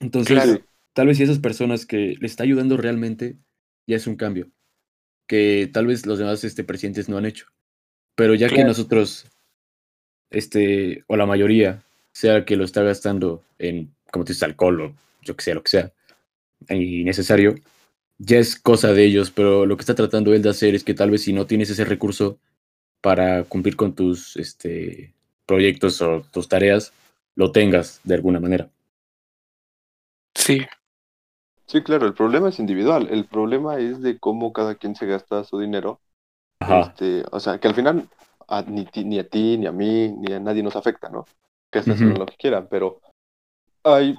Entonces, 0.00 0.34
Claro. 0.34 0.64
tal 0.92 1.06
vez 1.08 1.16
si 1.16 1.24
esas 1.24 1.38
personas 1.38 1.86
que 1.86 2.16
le 2.18 2.26
está 2.26 2.44
ayudando 2.44 2.76
realmente 2.76 3.36
ya 3.86 3.96
es 3.96 4.06
un 4.06 4.16
cambio 4.16 4.50
que 5.28 5.68
tal 5.72 5.86
vez 5.86 6.06
los 6.06 6.18
demás 6.18 6.42
este, 6.42 6.64
presidentes 6.64 7.08
no 7.08 7.18
han 7.18 7.26
hecho. 7.26 7.46
Pero 8.16 8.34
ya 8.34 8.48
que 8.48 8.64
nosotros, 8.64 9.26
este, 10.30 11.04
o 11.06 11.16
la 11.16 11.26
mayoría, 11.26 11.84
sea 12.12 12.44
que 12.44 12.56
lo 12.56 12.64
está 12.64 12.82
gastando 12.82 13.44
en, 13.58 13.94
como 14.10 14.24
tú 14.24 14.30
dices, 14.30 14.42
alcohol 14.42 14.80
o 14.80 14.94
yo 15.22 15.36
que 15.36 15.44
sé, 15.44 15.54
lo 15.54 15.62
que 15.62 15.70
sea, 15.70 15.92
innecesario, 16.70 17.54
ya 18.18 18.38
es 18.38 18.56
cosa 18.60 18.92
de 18.92 19.04
ellos, 19.04 19.30
pero 19.30 19.66
lo 19.66 19.76
que 19.76 19.82
está 19.82 19.94
tratando 19.94 20.34
él 20.34 20.42
de 20.42 20.50
hacer 20.50 20.74
es 20.74 20.84
que 20.84 20.94
tal 20.94 21.10
vez 21.10 21.22
si 21.22 21.32
no 21.32 21.46
tienes 21.46 21.70
ese 21.70 21.84
recurso 21.84 22.38
para 23.02 23.44
cumplir 23.44 23.76
con 23.76 23.94
tus 23.94 24.36
este, 24.36 25.14
proyectos 25.46 26.02
o 26.02 26.22
tus 26.32 26.48
tareas, 26.48 26.92
lo 27.36 27.52
tengas 27.52 28.00
de 28.04 28.14
alguna 28.16 28.40
manera. 28.40 28.70
Sí, 30.34 30.66
Sí, 31.66 31.82
claro, 31.82 32.06
el 32.06 32.14
problema 32.14 32.48
es 32.48 32.58
individual. 32.58 33.08
El 33.10 33.26
problema 33.26 33.78
es 33.78 34.00
de 34.00 34.18
cómo 34.18 34.52
cada 34.52 34.74
quien 34.76 34.94
se 34.96 35.06
gasta 35.06 35.44
su 35.44 35.58
dinero. 35.58 36.00
Ajá. 36.60 36.94
Este, 36.94 37.24
o 37.32 37.40
sea, 37.40 37.58
que 37.60 37.68
al 37.68 37.74
final 37.74 38.08
a- 38.48 38.62
ni, 38.62 38.86
ti- 38.86 39.04
ni 39.04 39.18
a 39.20 39.28
ti, 39.28 39.58
ni 39.58 39.66
a 39.66 39.72
mí, 39.72 40.08
ni 40.10 40.32
a 40.34 40.40
nadie 40.40 40.62
nos 40.62 40.76
afecta, 40.76 41.08
¿no? 41.10 41.26
Que 41.72 41.80
estén 41.80 41.94
haciendo 41.94 42.14
Ujú. 42.14 42.20
lo 42.20 42.26
que 42.26 42.36
quieran, 42.36 42.68
pero 42.70 43.00
hay, 43.84 44.16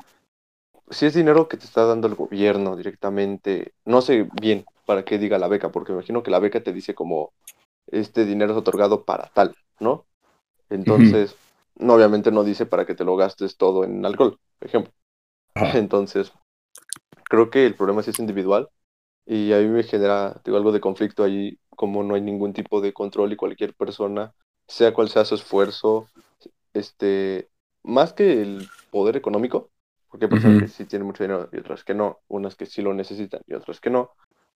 si 0.90 1.06
es 1.06 1.14
dinero 1.14 1.48
que 1.48 1.58
te 1.58 1.66
está 1.66 1.86
dando 1.86 2.08
el 2.08 2.16
gobierno 2.16 2.76
directamente, 2.76 3.74
no 3.86 4.02
sé 4.02 4.28
bien 4.42 4.66
para 4.86 5.06
qué 5.06 5.18
diga 5.18 5.38
la 5.38 5.48
beca, 5.48 5.72
porque 5.72 5.92
me 5.92 6.00
imagino 6.00 6.24
que 6.24 6.32
la 6.32 6.40
beca 6.40 6.62
te 6.62 6.74
dice 6.74 6.96
como 6.96 7.32
este 7.88 8.26
dinero 8.26 8.54
es 8.54 8.58
otorgado 8.58 9.06
para 9.06 9.30
tal, 9.34 9.56
¿no? 9.80 10.06
Entonces, 10.70 11.36
no, 11.76 11.96
obviamente 11.96 12.32
no 12.32 12.44
dice 12.44 12.66
para 12.66 12.86
que 12.86 12.96
te 12.96 13.04
lo 13.04 13.16
gastes 13.16 13.58
todo 13.58 13.84
en 13.84 14.06
alcohol, 14.06 14.40
por 14.60 14.68
ejemplo. 14.68 14.94
Entonces, 15.56 16.32
creo 17.26 17.50
que 17.50 17.66
el 17.66 17.76
problema 17.76 18.04
sí 18.04 18.12
es 18.12 18.20
individual 18.20 18.70
y 19.26 19.54
a 19.54 19.60
mí 19.60 19.68
me 19.68 19.84
genera 19.84 20.42
digo, 20.44 20.58
algo 20.58 20.72
de 20.72 20.82
conflicto 20.82 21.24
ahí, 21.24 21.60
como 21.70 22.04
no 22.04 22.16
hay 22.16 22.22
ningún 22.22 22.54
tipo 22.54 22.82
de 22.82 22.94
control 22.94 23.34
y 23.34 23.36
cualquier 23.36 23.74
persona, 23.76 24.34
sea 24.68 24.94
cual 24.94 25.10
sea 25.10 25.26
su 25.26 25.36
esfuerzo, 25.36 26.08
este, 26.74 27.50
más 27.84 28.14
que 28.14 28.42
el 28.42 28.68
poder 28.92 29.16
económico, 29.18 29.69
porque 30.10 30.26
hay 30.26 30.32
personas 30.32 30.60
que 30.62 30.68
sí 30.68 30.86
tienen 30.86 31.06
mucho 31.08 31.24
dinero 31.24 31.50
y 31.52 31.58
otras 31.58 31.84
que 31.84 31.94
no, 31.94 32.20
unas 32.28 32.56
que 32.56 32.66
sí 32.66 32.82
lo 32.82 32.94
necesitan 32.94 33.42
y 33.48 33.54
otras 33.54 33.80
que 33.80 33.90
no, 33.90 34.12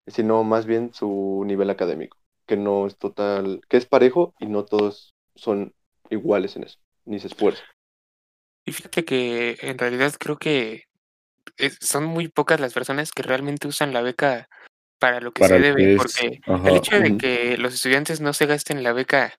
sino 0.08 0.44
más 0.44 0.66
bien 0.66 0.94
su 0.94 1.44
nivel 1.46 1.70
académico, 1.70 2.18
que 2.46 2.58
no 2.58 2.88
es 2.88 2.98
total, 2.98 3.62
que 3.70 3.78
es 3.78 3.86
parejo 3.86 4.34
y 4.40 4.48
no 4.48 4.66
todos 4.66 5.14
son 5.36 5.74
iguales 6.10 6.56
en 6.56 6.64
eso, 6.64 6.80
ni 7.06 7.20
se 7.20 7.28
esfuerzan. 7.28 7.66
y 8.66 8.72
fíjate 8.72 9.04
que 9.06 9.58
en 9.62 9.78
realidad 9.78 10.14
creo 10.18 10.38
que 10.38 10.84
es- 11.58 11.78
son 11.82 12.06
muy 12.06 12.28
pocas 12.30 12.60
las 12.60 12.74
personas 12.74 13.12
que 13.12 13.24
realmente 13.24 13.68
usan 13.68 13.94
la 13.94 14.02
beca 14.02 14.48
para 15.00 15.20
lo 15.20 15.34
que 15.34 15.42
Para 15.42 15.58
se 15.58 15.62
debe, 15.62 15.84
que 15.84 15.96
es, 15.96 15.98
porque 15.98 16.40
ajá. 16.48 16.70
el 16.70 16.78
hecho 16.78 16.98
de 16.98 17.18
que 17.18 17.58
los 17.58 17.74
estudiantes 17.74 18.22
no 18.22 18.34
se 18.34 18.46
gasten 18.46 18.84
la 18.84 18.94
beca 18.94 19.34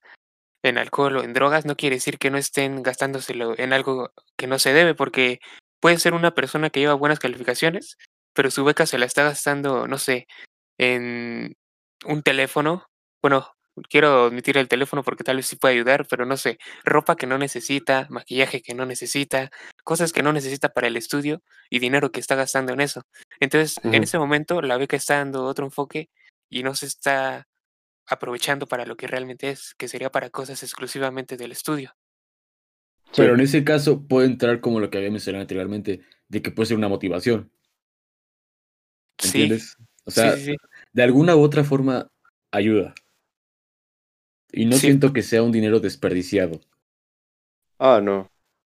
en 0.63 0.77
alcohol 0.77 1.17
o 1.17 1.23
en 1.23 1.33
drogas 1.33 1.65
no 1.65 1.75
quiere 1.75 1.95
decir 1.97 2.17
que 2.19 2.29
no 2.31 2.37
estén 2.37 2.83
gastándoselo 2.83 3.57
en 3.57 3.73
algo 3.73 4.11
que 4.37 4.47
no 4.47 4.59
se 4.59 4.73
debe, 4.73 4.93
porque 4.95 5.39
puede 5.85 5.99
ser 5.99 6.15
una 6.15 6.33
persona 6.33 6.71
que 6.71 6.79
lleva 6.79 6.95
buenas 6.95 7.19
calificaciones, 7.19 7.99
pero 8.33 8.49
su 8.49 8.65
beca 8.65 8.87
se 8.87 8.97
la 8.97 9.05
está 9.05 9.21
gastando, 9.21 9.87
no 9.87 9.99
sé, 9.99 10.25
en 10.79 11.55
un 12.05 12.23
teléfono. 12.23 12.87
Bueno, 13.21 13.53
quiero 13.87 14.25
admitir 14.25 14.57
el 14.57 14.67
teléfono 14.67 15.03
porque 15.03 15.23
tal 15.23 15.35
vez 15.35 15.45
sí 15.45 15.57
puede 15.57 15.75
ayudar, 15.75 16.07
pero 16.09 16.25
no 16.25 16.37
sé, 16.37 16.57
ropa 16.83 17.15
que 17.15 17.27
no 17.27 17.37
necesita, 17.37 18.07
maquillaje 18.09 18.63
que 18.63 18.73
no 18.73 18.87
necesita, 18.87 19.51
cosas 19.83 20.11
que 20.11 20.23
no 20.23 20.33
necesita 20.33 20.69
para 20.69 20.87
el 20.87 20.97
estudio 20.97 21.43
y 21.69 21.77
dinero 21.77 22.11
que 22.11 22.19
está 22.19 22.33
gastando 22.33 22.73
en 22.73 22.81
eso. 22.81 23.03
Entonces, 23.39 23.79
en 23.83 24.01
ese 24.01 24.17
momento 24.17 24.63
la 24.63 24.77
beca 24.77 24.97
está 24.97 25.17
dando 25.17 25.45
otro 25.45 25.65
enfoque 25.65 26.09
y 26.49 26.63
no 26.63 26.73
se 26.73 26.87
está 26.87 27.47
aprovechando 28.07 28.65
para 28.65 28.87
lo 28.87 28.97
que 28.97 29.05
realmente 29.05 29.51
es, 29.51 29.75
que 29.77 29.87
sería 29.87 30.09
para 30.09 30.31
cosas 30.31 30.63
exclusivamente 30.63 31.37
del 31.37 31.51
estudio. 31.51 31.95
Pero 33.15 33.33
en 33.35 33.41
ese 33.41 33.63
caso 33.63 34.07
puede 34.07 34.27
entrar 34.27 34.61
como 34.61 34.79
lo 34.79 34.89
que 34.89 34.97
había 34.99 35.11
mencionado 35.11 35.41
anteriormente, 35.41 36.01
de 36.29 36.41
que 36.41 36.51
puede 36.51 36.67
ser 36.67 36.77
una 36.77 36.89
motivación, 36.89 37.51
Sí, 39.17 39.51
¿entiendes? 39.51 39.77
O 40.05 40.11
sí, 40.11 40.31
sea, 40.31 40.31
sí, 40.31 40.45
sí. 40.45 40.55
de 40.93 41.03
alguna 41.03 41.35
u 41.35 41.41
otra 41.41 41.63
forma 41.63 42.11
ayuda. 42.51 42.93
Y 44.51 44.65
no 44.65 44.79
Sí. 44.79 44.79
siento 44.79 45.13
que 45.13 45.21
sea 45.21 45.43
un 45.43 45.51
dinero 45.51 45.79
desperdiciado. 45.79 46.59
Ah, 47.79 47.99
no. 48.01 48.29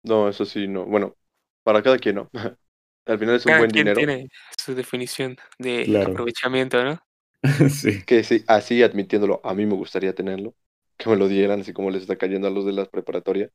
No, 0.04 0.30
eso 0.30 0.46
sí, 0.46 0.68
no. 0.68 0.86
Bueno, 0.86 1.16
para 1.64 1.82
cada 1.84 1.98
quien 2.00 2.16
no. 2.16 2.30
Al 3.06 3.20
final 3.20 3.36
es 3.36 3.46
un 3.46 3.56
Cada 3.56 3.58
buen 3.58 3.72
quien 3.72 3.92
dinero 3.92 3.92
tiene 3.92 4.30
su 4.58 4.74
definición 4.76 5.36
de 5.58 5.92
Claro. 5.92 6.02
aprovechamiento, 6.02 6.82
¿no? 6.84 7.00
sí. 7.70 8.04
que 8.06 8.24
sí, 8.24 8.44
así 8.48 8.84
admitiéndolo, 8.84 9.42
a 9.44 9.54
mí 9.54 9.66
me 9.66 9.76
gustaría 9.76 10.14
tenerlo, 10.16 10.56
que 10.98 11.10
me 11.10 11.16
lo 11.16 11.28
dieran, 11.28 11.62
así 11.62 11.74
como 11.74 11.90
les 11.92 12.02
está 12.02 12.18
cayendo 12.18 12.48
a 12.48 12.52
los 12.52 12.66
de 12.66 12.74
las 12.74 12.90
preparatorias. 12.90 13.52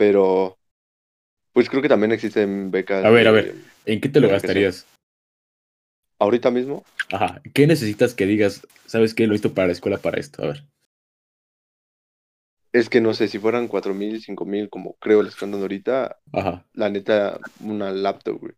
Pero, 0.00 0.56
pues 1.52 1.68
creo 1.68 1.82
que 1.82 1.88
también 1.90 2.10
existen 2.10 2.70
becas. 2.70 3.04
A 3.04 3.10
ver, 3.10 3.28
a 3.28 3.32
ver. 3.32 3.54
¿En 3.84 4.00
qué 4.00 4.08
te 4.08 4.18
lo 4.18 4.30
gastarías? 4.30 4.86
Ahorita 6.18 6.50
mismo, 6.50 6.84
Ajá. 7.12 7.42
¿Qué 7.52 7.66
necesitas 7.66 8.14
que 8.14 8.24
digas? 8.24 8.66
¿Sabes 8.86 9.12
qué? 9.12 9.26
Lo 9.26 9.34
hizo 9.34 9.52
para 9.52 9.66
la 9.66 9.74
escuela 9.74 9.98
para 9.98 10.18
esto. 10.18 10.42
A 10.42 10.46
ver. 10.46 10.64
es 12.72 12.88
que 12.88 13.02
no 13.02 13.12
sé, 13.12 13.28
si 13.28 13.38
fueran 13.38 13.68
cuatro 13.68 13.92
mil, 13.92 14.22
cinco 14.22 14.46
mil, 14.46 14.70
como 14.70 14.94
creo 14.94 15.22
les 15.22 15.34
están 15.34 15.50
dando 15.50 15.64
ahorita, 15.64 16.18
Ajá. 16.32 16.64
la 16.72 16.88
neta, 16.88 17.38
una 17.60 17.90
laptop, 17.90 18.40
güey. 18.40 18.52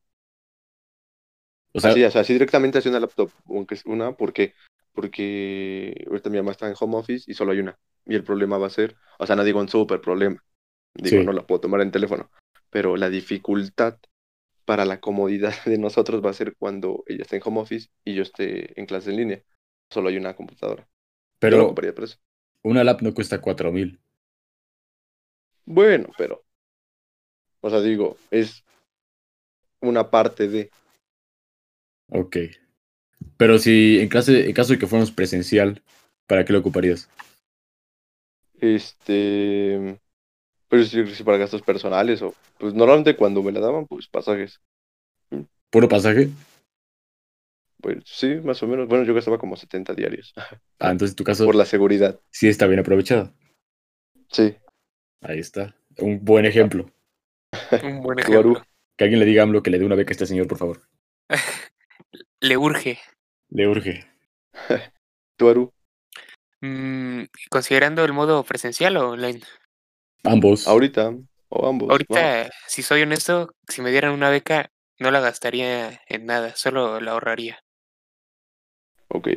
O 1.74 1.80
sea, 1.80 1.90
así, 1.90 2.04
o 2.04 2.10
sea, 2.12 2.20
así 2.20 2.34
directamente 2.34 2.78
hacia 2.78 2.90
una 2.92 3.00
laptop, 3.00 3.30
aunque 3.48 3.74
es 3.74 3.84
una, 3.84 4.12
porque, 4.12 4.54
porque 4.92 6.04
ahorita 6.06 6.30
mi 6.30 6.36
mamá 6.36 6.52
está 6.52 6.68
en 6.68 6.76
home 6.78 6.98
office 6.98 7.28
y 7.28 7.34
solo 7.34 7.50
hay 7.50 7.58
una. 7.58 7.76
Y 8.06 8.14
el 8.14 8.22
problema 8.22 8.58
va 8.58 8.68
a 8.68 8.70
ser, 8.70 8.94
o 9.18 9.26
sea, 9.26 9.34
no 9.34 9.42
digo 9.42 9.58
un 9.58 9.68
súper 9.68 10.00
problema, 10.00 10.40
digo, 10.94 11.20
Sí. 11.20 11.24
no 11.24 11.32
la 11.32 11.46
puedo 11.46 11.60
tomar 11.60 11.80
en 11.80 11.90
teléfono, 11.90 12.30
pero 12.70 12.96
la 12.96 13.10
dificultad 13.10 13.98
para 14.64 14.84
la 14.84 15.00
comodidad 15.00 15.54
de 15.66 15.78
nosotros 15.78 16.24
va 16.24 16.30
a 16.30 16.34
ser 16.34 16.54
cuando 16.56 17.04
ella 17.06 17.22
esté 17.22 17.36
en 17.36 17.42
home 17.44 17.60
office 17.60 17.88
y 18.04 18.14
yo 18.14 18.22
esté 18.22 18.78
en 18.80 18.86
clase 18.86 19.10
en 19.10 19.16
línea. 19.16 19.42
Solo 19.90 20.08
hay 20.08 20.16
una 20.16 20.34
computadora. 20.34 20.88
Pero 21.38 21.66
compraría 21.66 21.94
por 21.94 22.04
eso. 22.04 22.18
una 22.64 22.84
lap 22.84 23.02
no 23.02 23.14
cuesta 23.14 23.40
cuatro 23.40 23.72
mil. 23.72 24.00
Bueno, 25.64 26.08
pero, 26.18 26.44
o 27.60 27.70
sea, 27.70 27.80
digo, 27.80 28.16
es 28.30 28.64
una 29.82 30.10
parte 30.10 30.48
de, 30.48 30.70
Ok. 32.10 32.36
Pero 33.36 33.58
si 33.58 33.98
en 34.00 34.08
clase, 34.08 34.46
en 34.46 34.52
caso 34.52 34.72
de 34.72 34.78
que 34.78 34.86
fuéramos 34.86 35.12
presencial, 35.12 35.82
¿para 36.26 36.44
qué 36.44 36.52
lo 36.52 36.60
ocuparías? 36.60 37.08
este, 38.60 40.00
pero 40.72 40.84
si, 40.84 41.06
si 41.14 41.22
para 41.22 41.36
gastos 41.36 41.60
personales 41.60 42.22
o, 42.22 42.34
pues 42.56 42.72
normalmente 42.72 43.14
cuando 43.14 43.42
me 43.42 43.52
la 43.52 43.60
daban, 43.60 43.86
pues 43.86 44.06
pasajes. 44.08 44.58
¿Puro 45.68 45.86
pasaje? 45.86 46.30
Pues 47.82 47.98
sí, 48.06 48.36
más 48.36 48.62
o 48.62 48.66
menos. 48.66 48.88
Bueno, 48.88 49.04
yo 49.04 49.12
gastaba 49.12 49.36
como 49.36 49.54
70 49.54 49.92
diarios 49.92 50.32
Ah, 50.78 50.90
entonces 50.90 51.14
tu 51.14 51.24
caso 51.24 51.44
por 51.44 51.56
la 51.56 51.66
seguridad. 51.66 52.18
sí 52.30 52.48
está 52.48 52.66
bien 52.66 52.80
aprovechado. 52.80 53.34
Sí. 54.30 54.56
Ahí 55.20 55.40
está. 55.40 55.76
Un 55.98 56.24
buen 56.24 56.46
ejemplo. 56.46 56.90
Un 57.82 58.00
buen 58.00 58.20
ejemplo. 58.20 58.64
Que 58.96 59.04
alguien 59.04 59.20
le 59.20 59.26
diga 59.26 59.42
a 59.42 59.44
AMLO 59.44 59.62
que 59.62 59.68
le 59.68 59.78
dé 59.78 59.84
una 59.84 59.94
beca 59.94 60.12
a 60.12 60.14
este 60.14 60.26
señor, 60.26 60.48
por 60.48 60.56
favor. 60.56 60.80
Le 62.40 62.56
urge. 62.56 62.98
Le 63.50 63.68
urge. 63.68 64.06
¿Tú, 65.36 65.50
Aru? 65.50 65.72
Mm, 66.62 67.24
considerando 67.50 68.02
el 68.06 68.14
modo 68.14 68.42
presencial 68.42 68.96
o 68.96 69.10
online. 69.10 69.42
Ambos. 70.24 70.66
Ahorita 70.68 71.14
o 71.48 71.66
ambos. 71.66 71.90
Ahorita, 71.90 72.50
si 72.66 72.82
soy 72.82 73.02
honesto, 73.02 73.54
si 73.68 73.82
me 73.82 73.90
dieran 73.90 74.12
una 74.12 74.30
beca, 74.30 74.70
no 74.98 75.10
la 75.10 75.20
gastaría 75.20 76.00
en 76.06 76.26
nada, 76.26 76.54
solo 76.56 77.00
la 77.00 77.12
ahorraría. 77.12 77.60
Ok. 79.08 79.28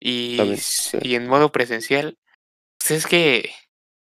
Y, 0.00 0.38
sí. 0.56 0.98
y 1.02 1.14
en 1.14 1.28
modo 1.28 1.52
presencial, 1.52 2.16
pues 2.78 2.90
es 2.92 3.06
que 3.06 3.50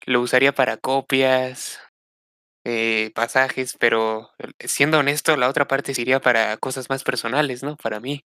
lo 0.07 0.21
usaría 0.21 0.53
para 0.53 0.77
copias, 0.77 1.81
eh, 2.65 3.11
pasajes, 3.15 3.77
pero 3.79 4.31
siendo 4.61 4.99
honesto, 4.99 5.37
la 5.37 5.49
otra 5.49 5.67
parte 5.67 5.95
sería 5.95 6.21
para 6.21 6.57
cosas 6.59 6.91
más 6.91 7.03
personales, 7.05 7.63
¿no? 7.63 7.77
Para 7.77 8.01
mí. 8.01 8.25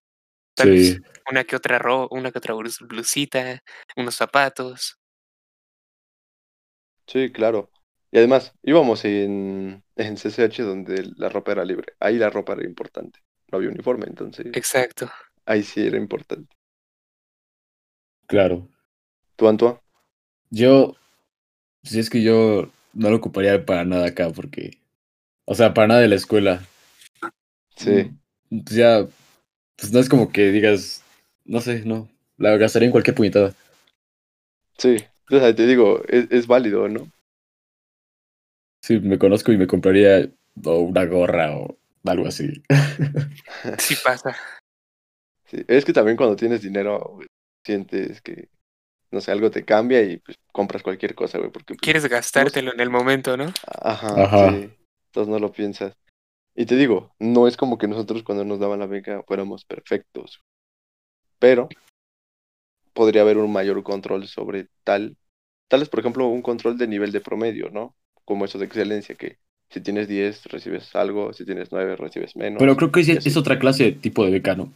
Tal 0.57 0.69
Sí. 0.71 0.75
vez 0.77 1.01
una 1.31 1.45
que 1.45 1.57
otra 1.57 1.79
ro 1.79 2.09
una 2.11 2.31
que 2.33 2.39
otra 2.39 2.55
blusita, 2.55 3.61
unos 3.97 4.15
zapatos. 4.17 4.99
Sí, 7.07 7.31
claro. 7.33 7.71
Y 8.15 8.19
además, 8.19 8.53
íbamos 8.63 9.05
en, 9.05 9.83
en 9.97 10.15
CCH 10.15 10.63
donde 10.63 11.11
la 11.17 11.29
ropa 11.29 11.51
era 11.51 11.65
libre. 11.65 11.95
Ahí 11.99 12.17
la 12.17 12.31
ropa 12.31 12.53
era 12.53 12.65
importante. 12.65 13.19
No 13.51 13.59
había 13.59 13.71
uniforme, 13.71 14.07
entonces 14.07 14.47
Exacto. 14.55 15.11
ahí 15.47 15.65
sí 15.65 15.85
era 15.85 15.97
importante. 15.97 16.55
Claro. 18.29 18.69
¿Tú, 19.35 19.49
Antoine? 19.49 19.81
Yo, 20.51 20.95
si 21.83 21.99
es 21.99 22.09
que 22.09 22.23
yo 22.23 22.71
no 22.93 23.11
lo 23.11 23.17
ocuparía 23.17 23.67
para 23.67 23.85
nada 23.85 24.07
acá, 24.07 24.31
porque, 24.31 24.79
o 25.45 25.57
sea, 25.57 25.75
para 25.75 25.89
nada 25.89 26.01
de 26.01 26.09
la 26.09 26.15
escuela. 26.15 26.63
Sí. 27.75 28.13
Pues 28.49 28.77
ya, 28.77 29.09
pues 29.75 29.93
no 29.93 29.99
es 29.99 30.09
como 30.09 30.31
que 30.31 30.53
digas, 30.53 31.03
no 31.45 31.61
sé, 31.61 31.83
no, 31.85 32.09
la 32.37 32.57
gastaría 32.59 32.87
en 32.87 32.93
cualquier 32.93 33.17
puñetada. 33.17 33.57
Sí. 34.79 34.99
O 35.33 35.37
sea, 35.37 35.53
te 35.53 35.67
digo, 35.67 36.01
es, 36.07 36.29
es 36.31 36.47
válido, 36.47 36.89
¿no? 36.89 37.09
Sí, 38.85 39.01
me 39.01 39.19
conozco 39.19 39.51
y 39.51 39.57
me 39.57 39.67
compraría 39.67 40.31
o 40.63 40.79
una 40.81 41.07
gorra 41.07 41.57
o 41.57 41.79
algo 42.05 42.27
así. 42.27 42.63
Sí 43.79 43.95
pasa. 44.05 44.37
Sí. 45.47 45.65
Es 45.69 45.87
que 45.87 45.95
también 45.95 46.19
cuando 46.19 46.37
tienes 46.37 46.61
dinero, 46.61 47.19
sientes 47.65 48.21
que, 48.21 48.51
no 49.11 49.23
sé, 49.23 49.33
algo 49.33 49.51
te 49.51 49.65
cambia 49.65 50.03
y 50.03 50.19
pues 50.19 50.37
compras 50.53 50.83
cualquier 50.83 51.15
cosa, 51.15 51.39
güey, 51.39 51.51
porque 51.51 51.73
pues, 51.73 51.81
Quieres 51.81 52.07
gastártelo 52.07 52.75
en 52.75 52.81
el 52.81 52.91
momento, 52.91 53.39
¿no? 53.39 53.55
Ajá, 53.67 54.23
Ajá. 54.23 54.51
sí. 54.51 54.71
Entonces 55.07 55.33
no 55.33 55.39
lo 55.39 55.51
piensas. 55.51 55.97
Y 56.55 56.67
te 56.67 56.77
digo, 56.77 57.15
no 57.19 57.49
es 57.49 57.57
como 57.57 57.79
que 57.79 57.89
nosotros 57.89 58.23
cuando 58.23 58.45
nos 58.45 58.61
daban 58.61 58.81
la 58.81 58.87
beca 58.87 59.23
fuéramos 59.27 59.65
perfectos. 59.65 60.43
Pero 61.39 61.71
podría 62.93 63.23
haber 63.23 63.39
un 63.39 63.51
mayor 63.51 63.83
control 63.83 64.29
sobre 64.29 64.69
tal. 64.85 65.17
Tal 65.69 65.81
es, 65.81 65.89
por 65.89 66.01
ejemplo, 66.01 66.27
un 66.27 66.43
control 66.43 66.77
de 66.77 66.87
nivel 66.87 67.13
de 67.13 67.23
promedio, 67.23 67.71
¿no? 67.71 67.97
Como 68.25 68.45
eso 68.45 68.59
de 68.59 68.67
excelencia, 68.67 69.15
que 69.15 69.39
si 69.71 69.81
tienes 69.81 70.09
10 70.09 70.45
recibes 70.47 70.95
algo, 70.95 71.33
si 71.33 71.45
tienes 71.45 71.73
9 71.73 71.97
recibes 71.97 72.37
menos. 72.37 72.59
Pero 72.59 72.77
creo 72.77 72.93
que 72.93 73.01
es, 73.01 73.09
es 73.09 73.37
otra 73.37 73.59
clase 73.59 73.85
de 73.85 73.93
tipo 73.93 74.25
de 74.25 74.31
beca, 74.31 74.55
¿no? 74.55 74.73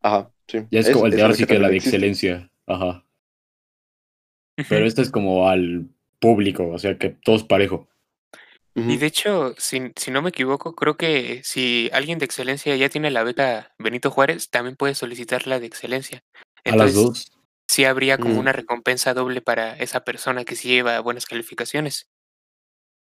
Ajá, 0.00 0.30
sí. 0.48 0.60
Ya 0.70 0.80
es, 0.80 0.90
como 0.90 1.06
el 1.06 1.12
de 1.12 1.22
ahora 1.22 1.34
sí 1.34 1.46
que 1.46 1.58
la 1.58 1.68
de 1.68 1.76
existe. 1.76 1.96
excelencia. 1.96 2.50
Ajá. 2.66 3.04
Pero 4.68 4.86
esta 4.86 5.02
es 5.02 5.10
como 5.10 5.48
al 5.48 5.86
público, 6.18 6.68
o 6.68 6.78
sea 6.78 6.96
que 6.96 7.10
todos 7.10 7.44
parejo. 7.44 7.86
Ujú. 8.74 8.90
Y 8.90 8.96
de 8.96 9.06
hecho, 9.06 9.54
si, 9.58 9.92
si 9.96 10.10
no 10.10 10.22
me 10.22 10.30
equivoco, 10.30 10.74
creo 10.74 10.96
que 10.96 11.40
si 11.44 11.90
alguien 11.92 12.18
de 12.18 12.24
excelencia 12.24 12.74
ya 12.76 12.88
tiene 12.88 13.10
la 13.10 13.22
beca 13.22 13.74
Benito 13.78 14.10
Juárez, 14.10 14.50
también 14.50 14.76
puede 14.76 14.94
solicitar 14.94 15.46
la 15.46 15.60
de 15.60 15.66
excelencia. 15.66 16.22
A 16.64 16.70
las 16.76 16.94
Entonces, 16.94 16.94
dos. 16.94 17.32
sí 17.68 17.84
habría 17.84 18.18
como 18.18 18.32
Ujú. 18.32 18.40
una 18.40 18.52
recompensa 18.52 19.14
doble 19.14 19.40
para 19.40 19.76
esa 19.76 20.04
persona 20.04 20.44
que 20.44 20.56
sí 20.56 20.68
lleva 20.68 21.00
buenas 21.00 21.26
calificaciones. 21.26 22.08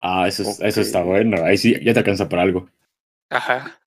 Ah, 0.00 0.26
eso, 0.28 0.42
es- 0.42 0.60
eso 0.60 0.80
está 0.80 1.02
bueno. 1.02 1.44
Ahí 1.44 1.56
sí, 1.58 1.74
ya 1.84 1.92
te 1.92 2.00
alcanza 2.00 2.28
para 2.28 2.42
algo. 2.42 2.68
Ajá, 3.30 3.78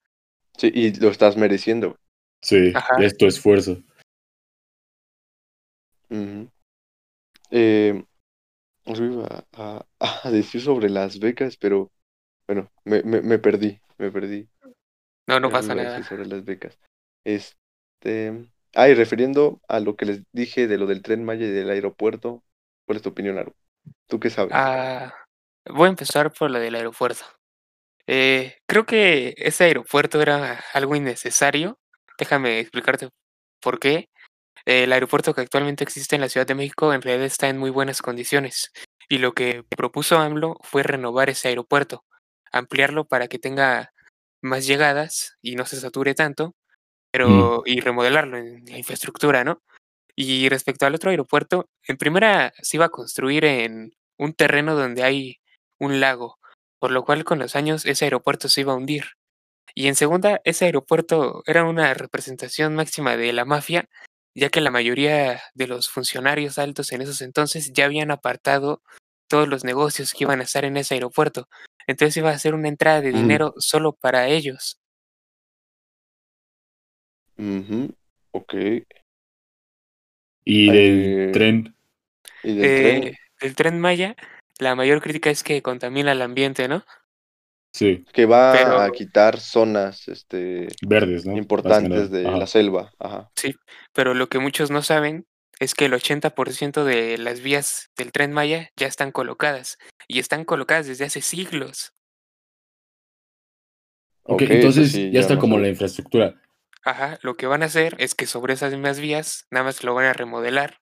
Sí, 0.58 0.70
y 0.74 0.94
lo 1.00 1.10
estás 1.10 1.38
mereciendo. 1.38 1.98
Sí, 2.42 2.72
Ajá. 2.76 3.02
es 3.02 3.18
tu 3.18 3.26
esfuerzo. 3.28 3.82
Ujú. 6.10 6.50
Eh, 7.52 8.04
os 8.86 9.00
iba 9.00 9.46
a, 9.54 9.86
a 10.00 10.30
decir 10.32 10.62
sobre 10.62 10.90
las 10.90 11.20
becas, 11.20 11.58
pero 11.58 11.92
bueno, 12.48 12.72
me, 12.86 13.04
me, 13.04 13.22
me 13.22 13.40
perdí, 13.40 13.80
me 13.98 14.12
perdí. 14.12 14.50
no, 15.28 15.40
no 15.40 15.50
pasa 15.52 15.74
iba 15.74 15.82
a 15.82 15.86
decir 15.86 16.04
nada. 16.04 16.10
sobre 16.10 16.26
las 16.28 16.46
becas. 16.46 16.80
Este, 17.26 18.50
ah, 18.76 18.90
y 18.90 18.94
refiriendo 18.94 19.62
a 19.68 19.80
lo 19.80 19.96
que 19.96 20.06
les 20.06 20.24
dije 20.32 20.68
de 20.68 20.78
lo 20.78 20.88
del 20.88 21.02
Tren 21.02 21.24
Maya 21.24 21.46
y 21.46 21.50
del 21.52 21.70
aeropuerto, 21.70 22.44
¿cuál 22.86 22.98
es 22.98 23.02
tu 23.04 23.10
opinión, 23.10 23.38
Aru? 23.38 23.54
¿Tú 24.08 24.20
qué 24.20 24.30
sabes? 24.30 24.54
Ah, 24.54 25.14
voy 25.66 25.88
a 25.88 25.90
empezar 25.90 26.32
por 26.34 26.52
la 26.52 26.60
del 26.60 26.76
aeropuerto. 26.76 27.26
Eh, 28.08 28.58
creo 28.66 28.86
que 28.86 29.36
ese 29.38 29.66
aeropuerto 29.66 30.22
era 30.22 30.64
algo 30.74 30.96
innecesario. 30.96 31.80
Déjame 32.18 32.60
explicarte 32.60 33.10
por 33.62 33.80
qué. 33.80 34.10
El 34.66 34.92
aeropuerto 34.94 35.34
que 35.34 35.42
actualmente 35.42 35.84
existe 35.84 36.16
en 36.16 36.22
la 36.22 36.30
Ciudad 36.30 36.48
de 36.48 36.56
México 36.56 36.94
en 36.94 37.02
realidad 37.02 37.26
está 37.26 37.50
en 37.50 37.58
muy 37.58 37.70
buenas 37.70 38.02
condiciones. 38.02 38.72
Y 39.10 39.20
lo 39.20 39.34
que 39.34 39.64
propuso 39.64 40.18
AMLO 40.20 40.58
fue 40.64 40.84
renovar 40.84 41.30
ese 41.30 41.50
aeropuerto, 41.50 42.06
ampliarlo 42.52 43.06
para 43.06 43.28
que 43.28 43.40
tenga 43.40 43.92
más 44.42 44.68
llegadas 44.68 45.38
y 45.42 45.56
no 45.56 45.66
se 45.66 45.80
sature 45.80 46.16
tanto, 46.16 46.56
pero 47.12 47.64
y 47.66 47.80
remodelarlo 47.82 48.38
en 48.38 48.66
la 48.66 48.78
infraestructura, 48.78 49.44
¿no? 49.44 49.62
Y 50.16 50.50
respecto 50.50 50.86
al 50.86 50.96
otro 50.96 51.12
aeropuerto, 51.12 51.70
en 51.84 51.98
primera 51.98 52.54
se 52.62 52.78
iba 52.78 52.86
a 52.86 52.90
construir 52.90 53.46
en 53.46 53.94
un 54.18 54.34
terreno 54.34 54.76
donde 54.76 55.04
hay 55.04 55.40
un 55.80 56.00
lago, 56.00 56.38
por 56.80 56.92
lo 56.92 57.04
cual 57.04 57.24
con 57.24 57.40
los 57.40 57.56
años 57.56 57.86
ese 57.86 58.06
aeropuerto 58.06 58.50
se 58.50 58.62
iba 58.62 58.74
a 58.74 58.76
hundir. 58.76 59.06
Y 59.76 59.88
en 59.88 59.96
segunda, 59.96 60.42
ese 60.44 60.66
aeropuerto 60.66 61.44
era 61.46 61.64
una 61.64 61.94
representación 61.94 62.76
máxima 62.76 63.18
de 63.18 63.34
la 63.34 63.46
mafia, 63.46 63.88
ya 64.36 64.50
que 64.50 64.62
la 64.62 64.72
mayoría 64.72 65.42
de 65.54 65.68
los 65.68 65.90
funcionarios 65.90 66.58
altos 66.58 66.92
en 66.92 67.02
esos 67.02 67.22
entonces 67.22 67.72
ya 67.74 67.86
habían 67.86 68.12
apartado 68.12 68.82
todos 69.28 69.48
los 69.48 69.64
negocios 69.64 70.14
que 70.14 70.24
iban 70.24 70.40
a 70.40 70.44
estar 70.44 70.66
en 70.66 70.78
ese 70.78 70.96
aeropuerto. 70.96 71.48
Entonces 71.88 72.18
iba 72.18 72.30
a 72.32 72.40
ser 72.40 72.54
una 72.54 72.68
entrada 72.68 73.02
de 73.02 73.12
dinero 73.12 73.54
solo 73.58 73.94
para 73.94 74.28
ellos. 74.28 74.80
Ok. 78.32 78.54
Y 80.46 80.72
del 80.72 81.30
Eh, 81.30 81.32
tren, 81.32 81.76
Y 82.44 82.56
del 82.56 82.66
Eh, 82.66 83.02
tren, 83.02 83.16
el 83.42 83.56
tren 83.56 83.80
Maya, 83.80 84.16
la 84.60 84.76
mayor 84.76 85.02
crítica 85.02 85.30
es 85.30 85.44
que 85.44 85.62
contamina 85.62 86.12
el 86.12 86.22
ambiente, 86.22 86.68
¿no? 86.68 86.84
sí, 87.72 88.04
que 88.14 88.26
va 88.26 88.54
pero- 88.54 88.80
a 88.80 88.92
quitar 88.92 89.40
zonas 89.40 90.08
este, 90.08 90.68
verdes, 90.82 91.26
¿no? 91.26 91.38
Importantes 91.38 92.10
de 92.12 92.28
Ajá. 92.28 92.38
la 92.38 92.48
selva. 92.48 92.92
Ajá. 93.00 93.32
Pero 93.94 94.14
lo 94.14 94.28
que 94.28 94.40
muchos 94.40 94.72
no 94.72 94.82
saben 94.82 95.28
es 95.60 95.76
que 95.76 95.86
el 95.86 95.94
80% 95.94 96.84
de 96.84 97.18
las 97.18 97.42
vías 97.42 97.92
del 97.98 98.12
tren 98.12 98.32
Maya 98.32 98.70
ya 98.76 98.88
están 98.88 99.12
colocadas. 99.12 99.78
Y 100.08 100.20
están 100.20 100.46
colocadas 100.46 100.88
desde 100.88 101.06
hace 101.06 101.22
siglos. 101.22 101.94
Ok, 104.24 104.44
entonces 104.44 104.92
sí, 104.92 105.12
ya 105.12 105.20
está 105.20 105.36
no 105.36 105.40
como 105.40 105.60
la 105.60 105.70
infraestructura. 105.70 106.42
Ajá, 106.84 107.20
lo 107.22 107.36
que 107.36 107.46
van 107.46 107.62
a 107.62 107.66
hacer 107.68 107.96
es 108.00 108.16
que 108.16 108.26
sobre 108.26 108.54
esas 108.54 108.72
mismas 108.72 109.00
vías 109.00 109.46
nada 109.52 109.66
más 109.66 109.84
lo 109.84 109.94
van 109.94 110.06
a 110.06 110.14
remodelar 110.14 110.79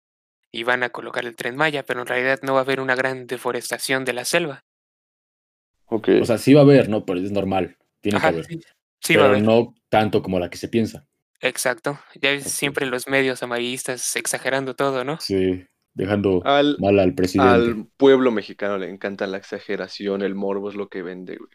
y 0.51 0.63
van 0.63 0.83
a 0.83 0.89
colocar 0.91 1.25
el 1.25 1.35
tren 1.35 1.55
Maya, 1.57 1.83
pero 1.83 2.01
en 2.01 2.07
realidad 2.07 2.39
no 2.43 2.53
va 2.53 2.59
a 2.59 2.63
haber 2.63 2.79
una 2.81 2.95
gran 2.95 3.27
deforestación 3.27 4.05
de 4.05 4.13
la 4.13 4.25
selva. 4.25 4.63
Ok. 5.85 6.09
O 6.21 6.25
sea, 6.25 6.37
sí 6.37 6.53
va 6.53 6.61
a 6.61 6.63
haber, 6.63 6.89
¿no? 6.89 7.05
Pero 7.05 7.19
es 7.19 7.31
normal, 7.31 7.77
tiene 8.01 8.19
Ajá, 8.19 8.21
que 8.21 8.29
haber. 8.29 8.47
sí, 8.47 8.61
sí 9.01 9.15
va 9.17 9.23
a 9.25 9.25
pero 9.25 9.35
haber. 9.35 9.43
no 9.43 9.75
tanto 9.89 10.21
como 10.23 10.39
la 10.39 10.49
que 10.49 10.57
se 10.57 10.69
piensa. 10.69 11.07
Exacto. 11.41 11.99
Ya 12.21 12.31
ves 12.31 12.45
siempre 12.47 12.85
los 12.85 13.07
medios 13.07 13.43
amarillistas 13.43 14.15
exagerando 14.15 14.75
todo, 14.75 15.03
¿no? 15.03 15.19
Sí, 15.19 15.65
dejando 15.93 16.43
Al, 16.43 16.77
mal 16.77 16.99
al 16.99 17.15
presidente. 17.15 17.75
al 17.75 17.87
pueblo 17.97 18.31
mexicano 18.31 18.77
le 18.77 18.89
encanta 18.89 19.27
la 19.27 19.37
exageración, 19.37 20.21
el 20.21 20.35
morbo 20.35 20.69
es 20.69 20.75
lo 20.75 20.89
que 20.89 21.01
vende, 21.03 21.37
güey. 21.37 21.51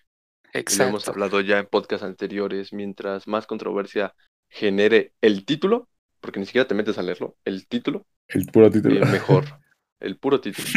Y 0.68 0.76
lo 0.76 0.87
hemos 0.87 1.09
Exacto. 1.09 1.09
hablado 1.09 1.40
ya 1.42 1.59
en 1.61 1.66
podcasts 1.66 2.04
anteriores. 2.06 2.72
Mientras 2.72 3.28
más 3.28 3.46
controversia 3.46 4.14
genere 4.50 5.14
el 5.22 5.44
título, 5.46 5.88
porque 6.20 6.40
ni 6.40 6.46
siquiera 6.46 6.68
te 6.68 6.74
metes 6.74 6.98
a 6.98 7.02
leerlo, 7.02 7.37
el 7.44 7.68
título, 7.68 8.06
El 8.29 8.47
puro 8.47 8.71
título. 8.71 8.97
eh, 8.97 9.11
mejor. 9.11 9.45
El 10.01 10.19
puro 10.19 10.41
título. 10.41 10.69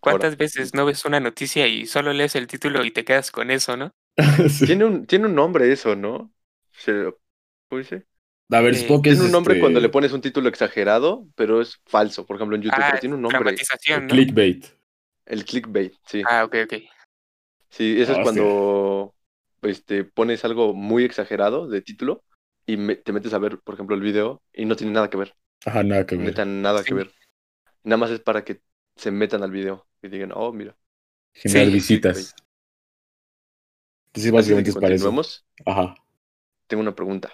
¿Cuántas 0.00 0.36
veces 0.36 0.74
no 0.74 0.84
ves 0.84 1.04
una 1.04 1.20
noticia 1.20 1.66
y 1.66 1.86
solo 1.86 2.12
lees 2.12 2.34
el 2.34 2.46
título 2.46 2.84
y 2.84 2.90
te 2.90 3.04
quedas 3.04 3.30
con 3.30 3.50
eso, 3.50 3.76
no? 3.76 3.92
Sí. 4.48 4.66
Tiene 4.66 4.84
un, 4.84 5.06
tiene 5.06 5.26
un 5.26 5.34
nombre 5.34 5.72
eso, 5.72 5.94
¿no? 5.96 6.32
Se- 6.72 7.12
¿Cómo 7.68 7.78
dice? 7.78 8.06
A 8.50 8.60
ver, 8.60 8.74
Eh, 8.74 8.78
supongo 8.80 9.02
que 9.02 9.10
es 9.10 9.16
Tiene 9.16 9.26
un 9.26 9.32
nombre 9.32 9.54
este, 9.54 9.60
cuando 9.60 9.80
le 9.80 9.88
pones 9.88 10.12
un 10.12 10.20
título 10.20 10.48
exagerado, 10.48 11.26
pero 11.36 11.60
es 11.62 11.80
falso. 11.86 12.26
Por 12.26 12.36
ejemplo, 12.36 12.56
en 12.56 12.62
YouTube, 12.62 12.78
ah, 12.80 12.88
pero 12.90 13.00
tiene 13.00 13.14
un 13.14 13.22
nombre. 13.22 13.52
¿no? 13.98 14.08
clickbait. 14.08 14.66
El 15.24 15.44
clickbait, 15.44 15.94
sí. 16.06 16.22
Ah, 16.28 16.44
ok, 16.44 16.56
ok. 16.64 16.74
Sí, 17.70 18.00
eso 18.00 18.12
Ah, 18.12 18.16
es 18.16 18.18
cuando 18.22 19.14
este, 19.62 20.04
pones 20.04 20.44
algo 20.44 20.74
muy 20.74 21.04
exagerado 21.04 21.68
de 21.68 21.80
título 21.80 22.22
y 22.66 22.76
me- 22.76 22.96
te 22.96 23.12
metes 23.12 23.32
a 23.34 23.38
ver, 23.38 23.58
por 23.60 23.74
ejemplo, 23.74 23.96
el 23.96 24.02
video 24.02 24.42
y 24.52 24.64
no 24.64 24.76
tiene 24.76 24.92
nada 24.92 25.10
que 25.10 25.16
ver. 25.16 25.34
Ajá, 25.64 25.82
nada 25.82 26.06
que 26.06 26.16
ver. 26.16 26.26
Neta, 26.26 26.44
nada 26.44 26.84
que 26.84 26.90
Sí. 26.90 26.94
ver. 26.94 27.12
Nada 27.84 27.98
más 27.98 28.10
es 28.10 28.20
para 28.20 28.44
que 28.44 28.62
se 28.96 29.10
metan 29.10 29.42
al 29.42 29.50
video 29.52 29.86
y 30.02 30.08
digan, 30.08 30.32
oh, 30.34 30.52
mira. 30.52 30.76
Generar 31.34 31.68
Sí. 31.68 31.74
visitas. 31.74 32.34
De 34.14 34.30
básicamente 34.30 34.70
es 34.70 34.76
para 34.76 34.94
eso. 34.94 35.10
Ajá. 35.66 35.94
tengo 36.66 36.82
una 36.82 36.94
pregunta. 36.94 37.30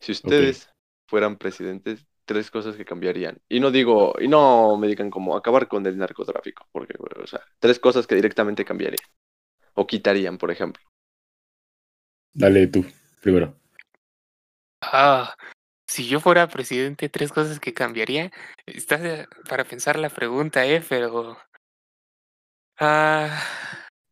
Si 0.00 0.12
ustedes 0.12 0.68
fueran 1.06 1.36
presidentes, 1.38 2.06
tres 2.24 2.50
cosas 2.50 2.76
que 2.76 2.84
cambiarían. 2.84 3.40
Y 3.48 3.60
no 3.60 3.70
digo, 3.70 4.14
y 4.20 4.28
no 4.28 4.76
me 4.76 4.86
digan 4.88 5.10
como 5.10 5.36
acabar 5.36 5.68
con 5.68 5.86
el 5.86 5.96
narcotráfico, 5.98 6.68
porque, 6.72 6.94
o 7.22 7.26
sea, 7.26 7.40
tres 7.58 7.78
cosas 7.78 8.06
que 8.06 8.14
directamente 8.14 8.64
cambiarían. 8.64 8.98
O 9.74 9.86
quitarían, 9.86 10.38
por 10.38 10.50
ejemplo. 10.50 10.82
Dale 12.32 12.66
tú, 12.68 12.86
primero. 13.20 13.54
Ah, 14.80 15.34
si 15.86 16.08
yo 16.08 16.20
fuera 16.20 16.48
presidente, 16.48 17.08
tres 17.08 17.32
cosas 17.32 17.60
que 17.60 17.74
cambiaría. 17.74 18.30
Estás 18.66 19.26
para 19.48 19.64
pensar 19.64 19.98
la 19.98 20.10
pregunta, 20.10 20.64
¿eh? 20.66 20.82
Pero... 20.88 21.38
Ah, 22.78 23.42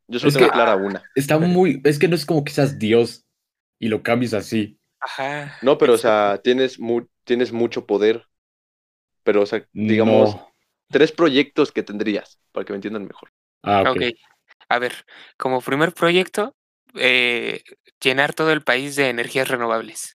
Yo 0.09 0.19
solo 0.19 0.29
Es 0.29 0.35
tengo 0.35 0.47
que- 0.47 0.53
clara 0.53 0.77
una. 0.77 1.03
Está 1.15 1.39
muy. 1.39 1.81
Es 1.85 1.99
que 1.99 2.09
no 2.09 2.15
es 2.17 2.27
como 2.27 2.45
que 2.45 2.53
seas 2.53 2.79
Dios 2.79 3.25
y 3.79 3.89
lo 3.89 4.03
cambies 4.03 4.35
así. 4.35 4.79
ajá. 5.01 5.57
No, 5.63 5.79
pero, 5.79 5.95
o 5.95 5.99
sea, 5.99 6.41
tienes, 6.43 6.79
mu- 6.81 7.07
tienes 7.25 7.53
mucho 7.53 7.87
poder. 7.87 8.27
Pero, 9.23 9.43
o 9.43 9.47
sea, 9.47 9.67
digamos, 9.73 10.35
No. 10.35 10.53
tres 10.89 11.13
proyectos 11.13 11.73
que 11.73 11.83
tendrías, 11.83 12.39
para 12.53 12.65
que 12.65 12.73
me 12.73 12.77
entiendan 12.77 13.07
mejor. 13.07 13.31
Ah, 13.63 13.83
ok. 13.83 13.97
Ok. 13.97 14.03
A 14.69 14.79
ver, 14.79 15.05
como 15.37 15.61
primer 15.61 15.93
proyecto, 15.93 16.57
eh, 16.95 17.63
llenar 18.01 18.35
todo 18.35 18.53
el 18.53 18.63
país 18.63 18.97
de 18.97 19.09
energías 19.11 19.49
renovables. 19.49 20.16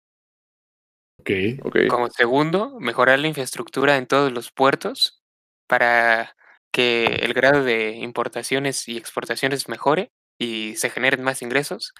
Ok. 1.20 1.30
Ok. 1.64 1.76
Como 1.88 2.08
segundo, 2.10 2.78
mejorar 2.80 3.18
la 3.18 3.28
infraestructura 3.28 3.96
en 3.96 4.06
todos 4.06 4.32
los 4.32 4.50
puertos 4.50 5.22
para 5.66 6.34
que 6.72 7.04
el 7.06 7.34
grado 7.34 7.64
de 7.64 7.92
importaciones 7.96 8.88
y 8.88 8.96
exportaciones 8.96 9.68
mejore 9.68 10.10
y 10.38 10.76
se 10.76 10.88
generen 10.90 11.22
más 11.22 11.42
ingresos. 11.42 11.92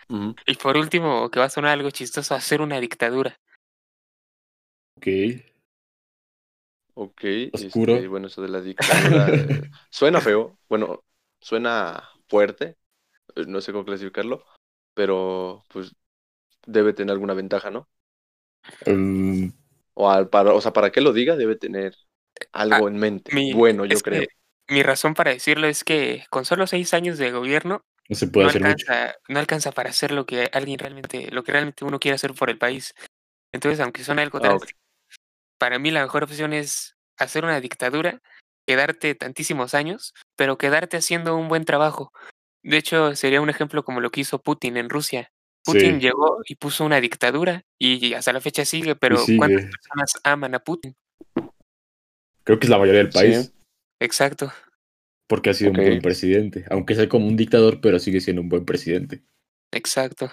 Y 0.47 0.55
por 0.55 0.77
último, 0.77 1.31
que 1.31 1.39
va 1.41 1.47
a 1.47 1.51
sonar 1.51 1.73
algo 1.73 1.91
chistoso, 1.91 2.35
hacer 2.35 2.63
una 2.63 2.81
dictadura. 2.81 3.39
Ok. 4.97 5.07
Ok. 6.95 7.25
Oscuro. 7.53 7.95
este, 7.95 8.09
bueno, 8.09 8.27
eso 8.29 8.43
de 8.43 8.49
la 8.49 8.61
dictadura 8.61 9.29
eh, 9.29 9.63
suena 9.91 10.21
feo. 10.21 10.59
Bueno, 10.69 11.05
suena 11.41 12.09
fuerte. 12.29 12.77
eh, 13.37 13.45
No 13.47 13.61
sé 13.61 13.73
cómo 13.73 13.85
clasificarlo. 13.85 14.45
Pero, 14.95 15.65
pues, 15.69 15.93
debe 16.67 16.93
tener 16.93 17.13
alguna 17.13 17.35
ventaja, 17.35 17.71
¿no? 17.71 17.89
Um, 18.87 19.53
O, 19.95 20.11
al- 20.11 20.29
para, 20.29 20.55
o 20.55 20.61
sea, 20.61 20.73
para 20.73 20.91
que 20.91 21.01
lo 21.01 21.13
diga, 21.13 21.37
debe 21.37 21.57
tener 21.57 21.95
algo 22.53 22.89
en 22.89 22.97
mente. 22.97 23.31
Ah, 23.33 23.35
Mi- 23.37 23.53
bueno, 23.53 23.85
yo 23.85 24.01
creo. 24.01 24.25
Mi 24.69 24.83
razón 24.83 25.15
para 25.15 25.33
decirlo 25.33 25.67
es 25.67 25.83
que 25.85 26.25
con 26.31 26.45
solo 26.45 26.67
seis 26.67 26.95
años 26.95 27.19
de 27.19 27.33
gobierno 27.33 27.83
no 28.09 28.17
se 28.17 28.29
puede 28.29 28.45
no 28.45 28.51
hacer 28.51 28.63
mucho. 28.63 28.85
alcanza, 28.93 29.15
no 29.29 29.39
alcanza 29.41 29.73
para 29.73 29.91
hacer 29.91 30.13
lo 30.13 30.27
que 30.27 30.49
alguien 30.53 30.79
realmente, 30.79 31.31
lo 31.33 31.43
que 31.43 31.53
realmente 31.53 31.85
uno 31.85 31.99
quiere 31.99 32.15
hacer 32.15 32.33
por 32.35 32.51
el 32.51 32.57
país. 32.59 32.95
Entonces, 33.53 33.81
aunque 33.81 34.05
suene 34.05 34.23
algo 34.23 34.39
Ah, 34.39 34.43
drástico, 34.49 34.79
para 35.59 35.79
mí 35.79 35.91
la 35.91 36.03
mejor 36.03 36.23
opción 36.25 36.53
es 36.53 36.95
hacer 37.19 37.45
una 37.45 37.61
dictadura, 37.61 38.21
quedarte 38.67 39.15
tantísimos 39.17 39.75
años, 39.75 40.15
pero 40.37 40.57
quedarte 40.57 40.97
haciendo 40.97 41.37
un 41.37 41.49
buen 41.49 41.65
trabajo. 41.65 42.13
De 42.63 42.77
hecho, 42.77 43.17
sería 43.17 43.41
un 43.41 43.51
ejemplo 43.51 43.83
como 43.83 44.01
lo 44.01 44.11
que 44.11 44.21
hizo 44.21 44.39
Putin 44.41 44.77
en 44.77 44.89
Rusia. 44.89 45.33
Putin 45.65 45.97
Sí. 45.97 46.01
llegó 46.01 46.39
y 46.47 46.55
puso 46.57 46.85
una 46.85 47.01
dictadura 47.01 47.65
y 47.79 48.15
hasta 48.15 48.33
la 48.33 48.41
fecha 48.41 48.65
sigue, 48.65 48.97
pero 48.97 49.17
¿cuántas 49.37 49.67
personas 49.67 50.13
aman 50.25 50.55
a 50.55 50.59
Putin? 50.61 50.95
Creo 52.45 52.59
que 52.59 52.67
es 52.67 52.71
la 52.71 52.79
mayoría 52.79 53.03
del 53.03 53.13
Sí. 53.13 53.19
país. 53.19 53.53
Exacto. 54.01 54.51
Porque 55.29 55.51
ha 55.51 55.55
sido 55.55 55.71
un 55.71 55.77
buen 55.77 56.01
presidente. 56.01 56.65
Aunque 56.71 56.95
sea 56.95 57.09
como 57.09 57.27
un 57.27 57.37
dictador, 57.37 57.81
pero 57.81 57.99
sigue 57.99 58.21
siendo 58.21 58.43
un 58.43 58.49
buen 58.49 58.65
presidente. 58.65 59.23
Exacto. 59.71 60.31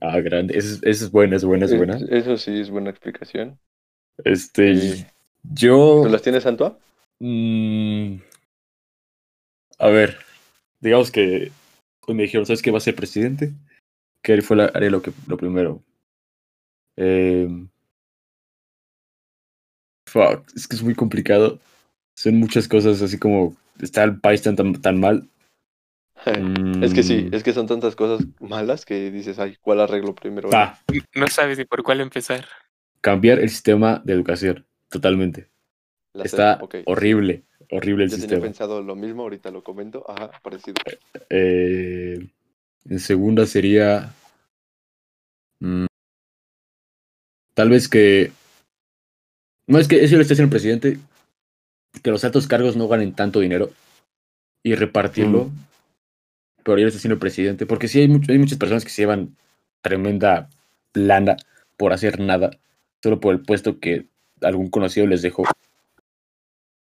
Ah, 0.00 0.20
grande. 0.20 0.56
Esa 0.56 0.74
es, 0.88 1.02
es 1.02 1.10
buena, 1.10 1.34
es 1.36 1.44
buena, 1.44 1.64
es 1.64 1.76
buena. 1.76 1.96
Es- 1.96 2.02
Eso 2.10 2.36
sí 2.36 2.60
es 2.60 2.70
buena 2.70 2.90
explicación. 2.90 3.58
Este. 4.24 4.76
Sí. 4.76 5.06
Yo. 5.42 6.02
¿Tú 6.04 6.10
las 6.10 6.22
tienes, 6.22 6.46
Antoa? 6.46 6.78
Mm, 7.18 8.16
a 9.78 9.88
ver, 9.88 10.18
digamos 10.80 11.10
que 11.10 11.50
pues 12.00 12.16
me 12.16 12.22
dijeron, 12.24 12.46
¿sabes 12.46 12.62
qué 12.62 12.70
va 12.70 12.78
a 12.78 12.82
ser 12.82 12.94
presidente? 12.94 13.52
Que 14.22 14.42
fue 14.42 14.56
la, 14.56 14.66
lo 14.74 15.02
que 15.02 15.12
lo 15.26 15.36
primero. 15.36 15.82
Em, 16.96 17.68
fuck, 20.06 20.44
es 20.54 20.66
que 20.68 20.76
es 20.76 20.82
muy 20.82 20.94
complicado. 20.94 21.58
Son 22.16 22.36
muchas 22.36 22.68
cosas 22.68 23.00
así 23.02 23.18
como 23.18 23.56
está 23.80 24.04
el 24.04 24.20
país 24.20 24.42
tan 24.42 24.56
tan, 24.56 24.74
tan 24.80 25.00
mal. 25.00 25.28
Es 26.82 26.92
que 26.94 27.02
sí, 27.02 27.26
Mm, 27.26 27.34
es 27.34 27.42
que 27.42 27.52
son 27.52 27.66
tantas 27.66 27.96
cosas 27.96 28.26
malas 28.40 28.84
que 28.84 29.10
dices, 29.10 29.38
ay, 29.38 29.56
¿cuál 29.60 29.80
arreglo 29.80 30.14
primero? 30.14 30.50
ah, 30.52 30.78
No 31.14 31.26
sabes 31.28 31.58
ni 31.58 31.64
por 31.64 31.82
cuál 31.82 32.00
empezar. 32.00 32.46
cambiar 33.00 33.38
el 33.38 33.48
sistema 33.48 34.02
de 34.04 34.12
educación, 34.12 34.66
totalmente. 34.90 35.48
La 36.12 36.24
Está 36.24 36.60
horrible, 36.86 37.44
horrible 37.70 38.04
el 38.04 38.10
Yo 38.10 38.16
tenía 38.16 38.28
sistema. 38.28 38.46
pensado 38.46 38.82
lo 38.82 38.96
mismo, 38.96 39.22
ahorita 39.22 39.50
lo 39.50 39.62
comento. 39.62 40.04
Ajá, 40.08 40.30
parecido. 40.42 40.74
Eh, 41.30 42.18
en 42.84 42.98
segunda 43.00 43.46
sería. 43.46 44.12
mm, 45.60 45.86
tal 47.54 47.70
vez 47.70 47.88
que. 47.88 48.32
No 49.66 49.78
es 49.78 49.88
que 49.88 50.02
eso 50.04 50.16
lo 50.16 50.22
esté 50.22 50.34
haciendo 50.34 50.48
el 50.48 50.60
presidente. 50.60 50.98
Que 52.02 52.10
los 52.10 52.24
altos 52.24 52.46
cargos 52.46 52.76
no 52.76 52.88
ganen 52.88 53.14
tanto 53.14 53.40
dinero. 53.40 53.70
Y 54.62 54.74
repartirlo. 54.74 55.50
Pero 56.64 56.78
ya 56.78 56.82
lo 56.82 56.88
está 56.88 56.98
haciendo 56.98 57.14
el 57.14 57.20
presidente. 57.20 57.66
Porque 57.66 57.88
sí 57.88 58.00
hay, 58.00 58.08
mucho- 58.08 58.32
hay 58.32 58.38
muchas 58.38 58.58
personas 58.58 58.84
que 58.84 58.90
se 58.90 59.02
llevan 59.02 59.36
tremenda 59.82 60.48
plana 60.92 61.36
por 61.76 61.92
hacer 61.92 62.20
nada. 62.20 62.50
Solo 63.02 63.20
por 63.20 63.34
el 63.34 63.42
puesto 63.42 63.80
que 63.80 64.08
algún 64.42 64.68
conocido 64.68 65.06
les 65.06 65.22
dejó. 65.22 65.44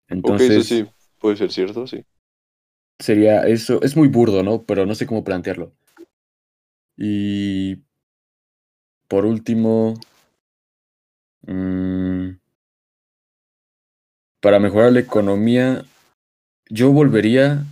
Entonces 0.09 0.51
eso 0.51 0.63
sí, 0.65 0.87
puede 1.21 1.37
ser 1.37 1.53
cierto, 1.53 1.87
sí. 1.87 2.05
sería 2.99 3.43
eso. 3.47 3.81
Es 3.83 3.97
muy 3.97 4.09
burdo, 4.09 4.43
¿no? 4.43 4.65
Pero 4.65 4.87
no 4.87 4.95
sé 4.95 5.07
cómo 5.07 5.25
plantearlo. 5.25 5.73
Y 7.01 7.77
por 9.07 9.25
último, 9.25 9.95
mm, 11.47 12.31
para 14.41 14.59
mejorar 14.59 14.93
la 14.93 15.01
economía, 15.01 15.85
yo 16.69 16.91
volvería, 16.91 17.65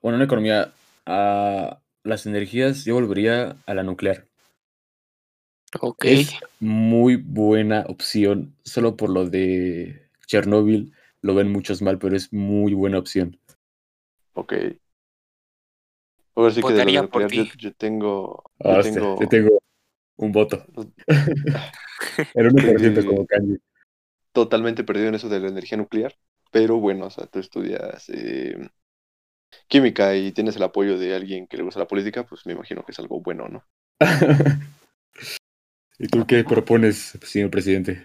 bueno, 0.00 0.18
la 0.18 0.24
economía, 0.24 0.72
a 1.06 1.80
las 2.04 2.26
energías, 2.26 2.84
yo 2.84 2.94
volvería 2.94 3.56
a 3.66 3.74
la 3.74 3.82
nuclear. 3.82 4.28
Ok. 5.80 6.04
Es 6.04 6.36
muy 6.60 7.16
buena 7.16 7.84
opción, 7.88 8.54
solo 8.62 8.96
por 8.96 9.10
lo 9.10 9.28
de 9.28 10.08
Chernóbil, 10.26 10.94
lo 11.20 11.34
ven 11.34 11.50
muchos 11.50 11.82
mal, 11.82 11.98
pero 11.98 12.16
es 12.16 12.32
muy 12.32 12.74
buena 12.74 12.98
opción. 12.98 13.40
Ok. 14.34 14.54
Ahora 16.34 16.50
sí 16.50 16.62
que 16.62 16.72
de 16.72 16.84
por 17.08 17.22
nuclear, 17.22 17.30
yo, 17.30 17.44
ti. 17.44 17.52
yo 17.58 17.72
tengo. 17.74 18.44
Yo 18.58 18.70
Ah, 18.70 18.80
tengo. 18.82 19.20
yo 19.20 19.28
tengo 19.28 19.58
un 20.16 20.32
voto. 20.32 20.64
El 22.34 22.46
1% 22.48 23.00
Sí. 23.00 23.06
como 23.06 23.26
Kanye. 23.26 23.58
totalmente 24.32 24.84
perdido 24.84 25.08
en 25.08 25.14
eso 25.14 25.28
de 25.28 25.40
la 25.40 25.48
energía 25.48 25.78
nuclear, 25.78 26.14
pero 26.50 26.78
bueno, 26.78 27.06
o 27.06 27.10
sea, 27.10 27.26
tú 27.26 27.38
estudias 27.38 28.08
eh, 28.08 28.68
química 29.68 30.16
y 30.16 30.32
tienes 30.32 30.56
el 30.56 30.62
apoyo 30.64 30.98
de 30.98 31.14
alguien 31.14 31.46
que 31.46 31.56
le 31.56 31.62
gusta 31.62 31.80
la 31.80 31.86
política, 31.88 32.24
pues 32.26 32.44
me 32.46 32.52
imagino 32.52 32.84
que 32.84 32.92
es 32.92 32.98
algo 32.98 33.20
bueno, 33.20 33.48
¿no? 33.48 33.64
¿Y 35.98 36.08
tú 36.08 36.26
qué 36.26 36.42
propones, 36.44 37.16
señor 37.22 37.50
presidente? 37.50 38.04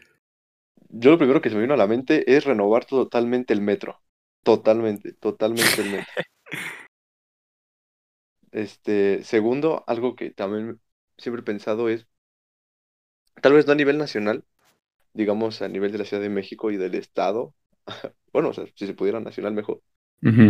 Yo 0.89 1.11
lo 1.11 1.17
primero 1.17 1.41
que 1.41 1.49
se 1.49 1.55
me 1.55 1.61
vino 1.61 1.73
a 1.73 1.77
la 1.77 1.87
mente 1.87 2.35
es 2.35 2.45
renovar 2.45 2.85
totalmente 2.85 3.53
el 3.53 3.61
metro. 3.61 3.99
Totalmente, 4.43 5.13
totalmente 5.13 5.81
el 5.81 5.89
metro. 5.91 6.07
Este, 8.51 9.23
segundo, 9.23 9.83
algo 9.87 10.15
que 10.15 10.31
también 10.31 10.79
siempre 11.17 11.41
he 11.41 11.45
pensado 11.45 11.89
es, 11.89 12.07
tal 13.41 13.53
vez 13.53 13.65
no 13.65 13.73
a 13.73 13.75
nivel 13.75 13.97
nacional, 13.97 14.43
digamos 15.13 15.61
a 15.61 15.67
nivel 15.67 15.91
de 15.91 15.99
la 15.99 16.05
Ciudad 16.05 16.23
de 16.23 16.29
México 16.29 16.71
y 16.71 16.77
del 16.77 16.95
Estado, 16.95 17.55
bueno, 18.33 18.49
o 18.49 18.53
sea, 18.53 18.65
si 18.75 18.87
se 18.87 18.93
pudiera 18.93 19.19
nacional 19.19 19.53
mejor, 19.53 19.81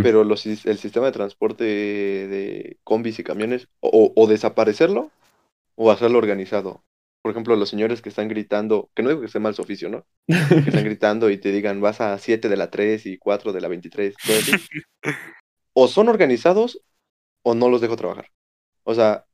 pero 0.02 0.24
los, 0.24 0.46
el 0.46 0.78
sistema 0.78 1.06
de 1.06 1.12
transporte 1.12 1.64
de 1.64 2.78
combis 2.84 3.18
y 3.18 3.24
camiones, 3.24 3.68
o, 3.80 4.12
o 4.16 4.26
desaparecerlo 4.26 5.10
o 5.76 5.90
hacerlo 5.90 6.18
organizado. 6.18 6.84
Por 7.22 7.32
ejemplo, 7.32 7.56
los 7.56 7.70
señores 7.70 8.02
que 8.02 8.10
están 8.10 8.28
gritando, 8.28 8.90
que 8.94 9.02
no 9.02 9.10
digo 9.10 9.20
que 9.20 9.26
esté 9.26 9.40
mal 9.40 9.54
su 9.54 9.62
oficio, 9.62 9.88
¿no? 9.90 10.06
Que 10.64 10.70
están 10.70 10.84
gritando 10.84 11.30
y 11.30 11.38
te 11.38 11.52
digan, 11.52 11.80
vas 11.80 12.00
a 12.00 12.18
7 12.18 12.48
de 12.48 12.56
la 12.56 12.70
3 12.70 13.06
y 13.06 13.18
4 13.18 13.52
de 13.52 13.60
la 13.60 13.68
23, 13.68 14.14
todo 14.24 14.38
así. 14.38 14.52
O 15.72 15.88
son 15.88 16.08
organizados 16.08 16.82
o 17.42 17.54
no 17.54 17.68
los 17.68 17.80
dejo 17.80 17.96
trabajar. 17.96 18.26
O 18.84 18.94
sea, 18.94 19.26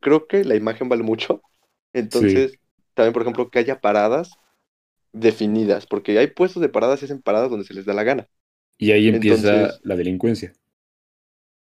creo 0.00 0.26
que 0.26 0.44
la 0.44 0.54
imagen 0.56 0.88
vale 0.88 1.02
mucho. 1.02 1.42
Entonces, 1.92 2.58
también, 2.94 3.12
por 3.12 3.22
ejemplo, 3.22 3.50
que 3.50 3.58
haya 3.58 3.80
paradas 3.80 4.32
definidas, 5.12 5.86
porque 5.86 6.18
hay 6.18 6.28
puestos 6.28 6.60
de 6.62 6.68
paradas 6.68 7.00
y 7.02 7.06
hacen 7.06 7.22
paradas 7.22 7.50
donde 7.50 7.64
se 7.64 7.74
les 7.74 7.84
da 7.86 7.94
la 7.94 8.04
gana. 8.04 8.28
Y 8.78 8.92
ahí 8.92 9.08
empieza 9.08 9.54
Entonces- 9.54 9.80
la 9.82 9.96
delincuencia. 9.96 10.52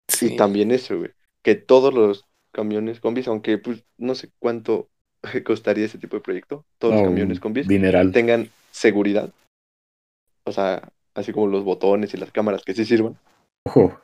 Sí. 0.08 0.34
Y 0.34 0.36
también 0.38 0.72
eso, 0.72 0.98
güey, 0.98 1.12
que 1.44 1.56
todos 1.56 1.94
los 1.94 2.26
camiones 2.52 3.00
combis, 3.00 3.28
aunque 3.28 3.58
pues 3.60 3.84
no 3.98 4.16
sé 4.16 4.32
cuánto 4.40 4.90
costaría 5.46 5.86
ese 5.86 6.00
tipo 6.00 6.16
de 6.18 6.22
proyecto, 6.24 6.66
todos 6.80 6.96
los 6.96 7.04
No, 7.04 7.10
camiones 7.10 7.40
combis 7.40 7.68
Dineral. 7.68 8.12
tengan 8.12 8.50
seguridad. 8.72 9.32
O 10.46 10.52
sea, 10.52 10.92
así 11.14 11.32
como 11.32 11.48
los 11.48 11.64
botones 11.64 12.14
y 12.14 12.18
las 12.18 12.32
cámaras 12.32 12.64
que 12.64 12.74
sí 12.74 12.86
sirvan. 12.86 13.18
Ojo. 13.66 14.00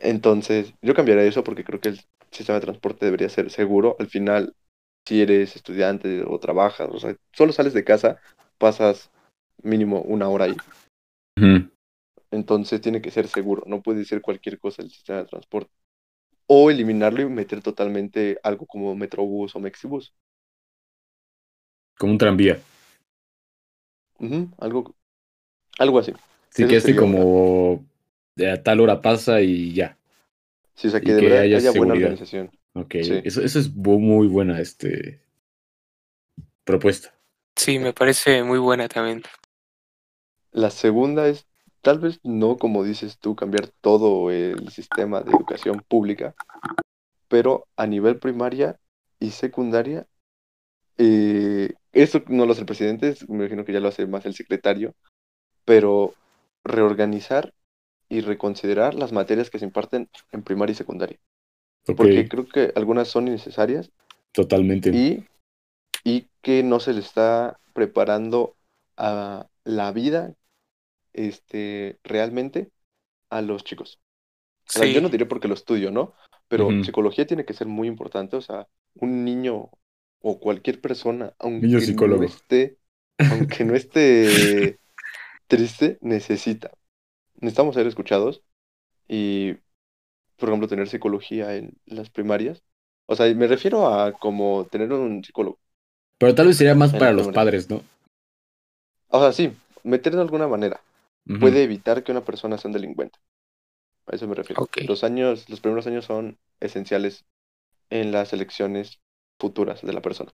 Entonces, 0.00 0.74
yo 0.82 0.94
cambiaría 0.94 1.24
eso 1.24 1.44
porque 1.44 1.64
creo 1.64 1.80
que 1.80 1.90
el 1.90 2.00
sistema 2.30 2.58
de 2.58 2.64
transporte 2.66 3.04
debería 3.04 3.28
ser 3.28 3.50
seguro. 3.50 3.96
Al 3.98 4.08
final, 4.08 4.54
si 5.06 5.22
eres 5.22 5.56
estudiante 5.56 6.22
o 6.26 6.38
trabajas, 6.38 6.88
o 6.90 6.98
sea, 6.98 7.16
solo 7.32 7.52
sales 7.52 7.72
de 7.74 7.84
casa, 7.84 8.18
pasas 8.58 9.10
mínimo 9.62 10.02
una 10.02 10.28
hora 10.28 10.46
ahí. 10.46 10.56
Entonces 12.30 12.80
tiene 12.80 13.00
que 13.00 13.10
ser 13.10 13.26
seguro, 13.28 13.62
no 13.66 13.80
puede 13.80 14.04
ser 14.04 14.20
cualquier 14.20 14.58
cosa 14.58 14.82
el 14.82 14.90
sistema 14.90 15.20
de 15.20 15.24
transporte. 15.26 15.70
O 16.46 16.70
eliminarlo 16.70 17.22
y 17.22 17.26
meter 17.26 17.62
totalmente 17.62 18.38
algo 18.42 18.66
como 18.66 18.94
Metrobús 18.94 19.54
o 19.54 19.60
Mexibus. 19.60 20.14
Como 21.98 22.12
un 22.12 22.18
tranvía. 22.18 22.58
Algo, 24.58 24.94
algo 25.78 25.98
así. 25.98 26.12
Sí, 26.50 26.62
Eso 26.62 26.70
que 26.70 26.76
este 26.76 26.92
una. 26.92 27.00
como 27.00 27.87
a 28.50 28.62
tal 28.62 28.80
hora 28.80 29.00
pasa 29.02 29.40
y 29.40 29.72
ya. 29.74 29.96
Sí, 30.74 30.88
o 30.88 30.90
sea, 30.90 31.00
Y 31.00 31.04
que 31.04 31.12
de 31.14 31.20
que 31.20 31.26
verdad 31.28 31.40
haya 31.40 31.58
haya 31.58 31.70
buena 31.72 31.94
organización. 31.94 32.50
Ok. 32.74 32.94
Sí. 33.02 33.20
Eso, 33.24 33.42
eso 33.42 33.58
es 33.58 33.74
muy 33.74 34.28
buena 34.28 34.60
este 34.60 35.20
propuesta. 36.64 37.14
Sí, 37.56 37.78
me 37.78 37.92
parece 37.92 38.42
muy 38.44 38.58
buena 38.58 38.88
también. 38.88 39.22
La 40.52 40.70
segunda 40.70 41.28
es, 41.28 41.46
tal 41.82 41.98
vez 41.98 42.20
no 42.22 42.56
como 42.56 42.84
dices 42.84 43.18
tú, 43.18 43.34
cambiar 43.36 43.68
todo 43.80 44.30
el 44.30 44.68
sistema 44.70 45.20
de 45.22 45.32
educación 45.32 45.82
pública, 45.88 46.34
pero 47.28 47.66
a 47.76 47.86
nivel 47.86 48.18
primaria 48.18 48.78
y 49.20 49.30
secundaria, 49.30 50.06
eh, 50.98 51.74
eso 51.92 52.22
no 52.28 52.46
lo 52.46 52.52
hace 52.52 52.62
el 52.62 52.66
presidente, 52.66 53.08
es- 53.10 53.28
me 53.28 53.36
imagino 53.38 53.64
que 53.64 53.72
ya 53.72 53.80
lo 53.80 53.88
hace 53.88 54.06
más 54.06 54.26
el 54.26 54.34
secretario, 54.34 54.94
pero 55.64 56.14
reorganizar 56.64 57.52
y 58.08 58.20
reconsiderar 58.20 58.94
las 58.94 59.12
materias 59.12 59.50
que 59.50 59.58
se 59.58 59.64
imparten 59.66 60.08
en 60.32 60.42
primaria 60.42 60.72
y 60.72 60.76
secundaria, 60.76 61.18
porque 61.96 62.28
creo 62.28 62.48
que 62.48 62.72
algunas 62.76 63.08
son 63.08 63.28
innecesarias 63.28 63.90
Totalmente. 64.32 64.90
y, 64.92 65.24
y 66.04 66.28
que 66.42 66.62
no 66.62 66.80
se 66.80 66.92
le 66.92 67.00
está 67.00 67.58
preparando 67.74 68.56
a 68.96 69.46
la 69.64 69.92
vida 69.92 70.34
este, 71.12 71.98
realmente 72.04 72.70
a 73.30 73.42
los 73.42 73.64
chicos. 73.64 74.00
O 74.68 74.72
sea, 74.72 74.84
Sí, 74.84 74.94
yo 74.94 75.00
no 75.00 75.08
diré 75.08 75.26
porque 75.26 75.48
lo 75.48 75.54
estudio, 75.54 75.90
¿no? 75.90 76.14
Pero 76.48 76.70
psicología 76.84 77.26
tiene 77.26 77.44
que 77.44 77.54
ser 77.54 77.66
muy 77.66 77.88
importante. 77.88 78.36
O 78.36 78.40
sea, 78.40 78.68
un 78.94 79.24
niño 79.24 79.70
o 80.20 80.40
cualquier 80.40 80.80
persona, 80.80 81.34
aunque 81.38 81.66
Niño 81.66 81.78
no 81.78 81.84
psicólogo. 81.84 82.24
esté, 82.24 82.78
aunque 83.30 83.64
no 83.64 83.74
esté 83.74 84.78
triste, 85.46 85.98
necesita. 86.00 86.70
Necesitamos 87.40 87.74
ser 87.74 87.86
escuchados 87.86 88.42
y, 89.06 89.54
por 90.36 90.48
ejemplo, 90.48 90.68
tener 90.68 90.88
psicología 90.88 91.56
en 91.56 91.78
las 91.86 92.10
primarias. 92.10 92.62
O 93.06 93.16
sea, 93.16 93.32
me 93.34 93.46
refiero 93.46 93.88
a 93.88 94.12
como 94.12 94.66
tener 94.70 94.92
un 94.92 95.24
psicólogo. 95.24 95.58
Pero 96.18 96.34
tal 96.34 96.48
vez 96.48 96.56
sería 96.56 96.74
más 96.74 96.92
para 96.92 97.12
los 97.12 97.28
padres, 97.28 97.70
¿no? 97.70 97.82
O 99.08 99.20
sea, 99.20 99.32
sí, 99.32 99.52
meter 99.82 100.14
de 100.14 100.22
alguna 100.22 100.48
manera. 100.48 100.80
Puede 101.40 101.62
evitar 101.62 102.02
que 102.02 102.12
una 102.12 102.24
persona 102.24 102.56
sea 102.56 102.70
un 102.70 102.72
delincuente. 102.72 103.18
A 104.06 104.16
eso 104.16 104.26
me 104.26 104.34
refiero. 104.34 104.66
Los 104.86 105.04
años, 105.04 105.48
los 105.48 105.60
primeros 105.60 105.86
años 105.86 106.06
son 106.06 106.38
esenciales 106.58 107.26
en 107.90 108.12
las 108.12 108.32
elecciones 108.32 108.98
futuras 109.38 109.82
de 109.82 109.92
la 109.92 110.00
persona. 110.00 110.32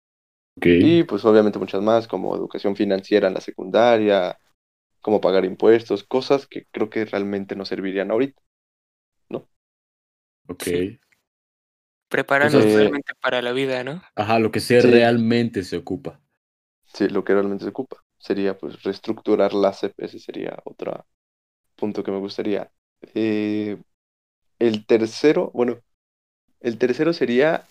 Y 0.60 1.04
pues 1.04 1.24
obviamente 1.24 1.58
muchas 1.58 1.82
más, 1.82 2.08
como 2.08 2.34
educación 2.34 2.74
financiera 2.74 3.28
en 3.28 3.34
la 3.34 3.40
secundaria, 3.40 4.38
cómo 5.02 5.20
pagar 5.20 5.44
impuestos, 5.44 6.04
cosas 6.04 6.46
que 6.46 6.66
creo 6.72 6.90
que 6.90 7.04
realmente 7.04 7.56
no 7.56 7.64
servirían 7.64 8.10
ahorita. 8.10 8.40
Ok. 10.48 10.66
Sí. 10.66 10.98
prepararnos 12.08 12.66
Eh, 12.66 12.74
realmente 12.74 13.14
para 13.20 13.40
la 13.42 13.52
vida, 13.52 13.82
¿no? 13.84 14.02
Ajá, 14.16 14.38
lo 14.38 14.50
que 14.52 14.60
se 14.60 14.82
Sí. 14.82 14.90
realmente 14.90 15.62
se 15.64 15.78
ocupa. 15.78 16.20
Sí, 16.86 17.08
lo 17.08 17.24
que 17.24 17.32
realmente 17.34 17.64
se 17.64 17.70
ocupa 17.70 17.98
sería 18.18 18.58
pues 18.58 18.82
reestructurar 18.82 19.54
la 19.54 19.70
SEP, 19.70 20.04
ese 20.04 20.18
sería 20.18 20.58
otro 20.64 21.06
punto 21.76 22.04
que 22.04 22.12
me 22.12 22.18
gustaría. 22.18 22.72
Eh, 23.14 23.78
el 24.58 24.86
tercero, 24.86 25.50
bueno, 25.54 25.80
el 26.60 26.78
tercero 26.78 27.12
sería 27.14 27.66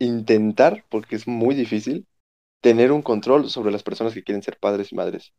intentar, 0.00 0.84
porque 0.90 1.16
es 1.16 1.28
muy 1.28 1.54
difícil, 1.54 2.06
tener 2.62 2.92
un 2.92 3.02
control 3.02 3.50
sobre 3.50 3.72
las 3.72 3.82
personas 3.84 4.14
que 4.14 4.24
quieren 4.24 4.42
ser 4.42 4.58
padres 4.58 4.92
y 4.92 4.96
madres, 4.96 5.34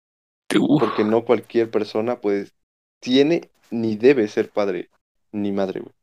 porque 0.79 1.03
no 1.03 1.25
cualquier 1.25 1.69
persona 1.69 2.19
pues 2.19 2.53
tiene 2.99 3.49
ni 3.71 3.95
debe 3.95 4.27
ser 4.27 4.49
padre 4.49 4.89
ni 5.31 5.51
madre, 5.51 5.81
güey. 5.81 5.93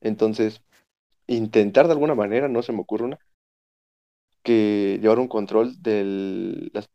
Entonces, 0.00 0.60
intentar 1.26 1.86
de 1.86 1.92
alguna 1.92 2.14
manera, 2.14 2.48
no 2.48 2.62
se 2.62 2.72
me 2.72 2.80
ocurre 2.80 3.04
una, 3.04 3.18
que 4.42 4.98
llevar 5.00 5.18
un 5.18 5.28
control 5.28 5.82
de 5.82 6.70
las, 6.72 6.88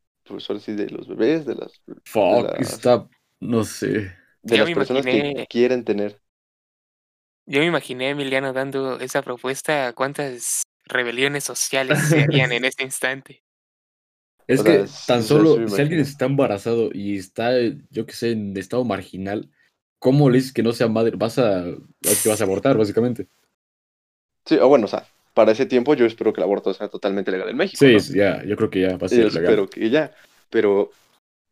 ahora 0.48 0.60
sí, 0.60 0.74
de 0.74 0.90
los 0.90 1.08
bebés, 1.08 1.46
de 1.46 1.56
las, 1.56 1.72
Fuck, 2.06 2.44
las- 2.60 2.74
está. 2.74 3.08
No 3.40 3.64
sé. 3.64 4.12
de 4.44 4.58
Ya 4.58 4.64
las 4.64 4.72
personas 4.72 5.06
que 5.06 5.48
quieren 5.50 5.84
tener. 5.84 6.22
yo 7.46 7.62
me 7.62 7.66
imaginé 7.66 8.08
a 8.08 8.10
Emiliano 8.12 8.54
dando 8.54 9.00
esa 9.00 9.24
propuesta, 9.24 9.94
cuántas 9.94 10.62
rebeliones 10.86 11.44
sociales 11.44 11.98
se 12.00 12.22
harían 12.22 12.52
en 12.52 12.66
este 12.66 12.84
instante. 12.84 13.44
Es 14.50 14.62
O 14.62 14.64
que 14.64 14.74
sea, 14.74 14.86
tan 15.06 15.24
solo 15.24 15.68
si 15.68 15.82
alguien 15.82 16.00
está 16.02 16.26
embarazado 16.26 16.90
y 16.94 17.18
está, 17.18 17.52
yo 17.92 18.06
que 18.06 18.14
sé, 18.14 18.32
en 18.32 18.58
estado 18.58 18.84
marginal, 18.84 19.50
¿cómo 20.00 20.30
le 20.30 20.38
dices 20.40 20.54
que 20.54 20.64
no 20.64 20.74
sea 20.74 20.88
madre? 20.88 21.16
Vas 21.16 21.38
a, 21.40 21.64
que 22.24 22.30
vas 22.30 22.42
a 22.42 22.46
abortar, 22.46 22.78
básicamente. 22.78 23.28
Sí, 24.46 24.56
o 24.58 24.68
bueno, 24.68 24.86
o 24.86 24.88
sea, 24.88 25.08
para 25.34 25.52
ese 25.52 25.66
tiempo 25.66 25.94
yo 25.94 26.06
espero 26.06 26.34
que 26.34 26.42
el 26.42 26.46
aborto 26.46 26.74
sea 26.74 26.90
totalmente 26.90 27.32
legal 27.32 27.50
en 27.50 27.58
México. 27.58 27.86
Sí, 27.86 27.98
ya, 28.14 28.44
yo 28.44 28.56
creo 28.56 28.70
que 28.70 28.82
ya 28.82 28.98
va 28.98 29.08
a 29.08 29.10
Yo 29.10 29.28
ser 29.28 29.34
legal. 29.34 29.56
espero 29.56 29.70
que 29.70 29.90
ya, 29.90 30.14
pero 30.50 30.92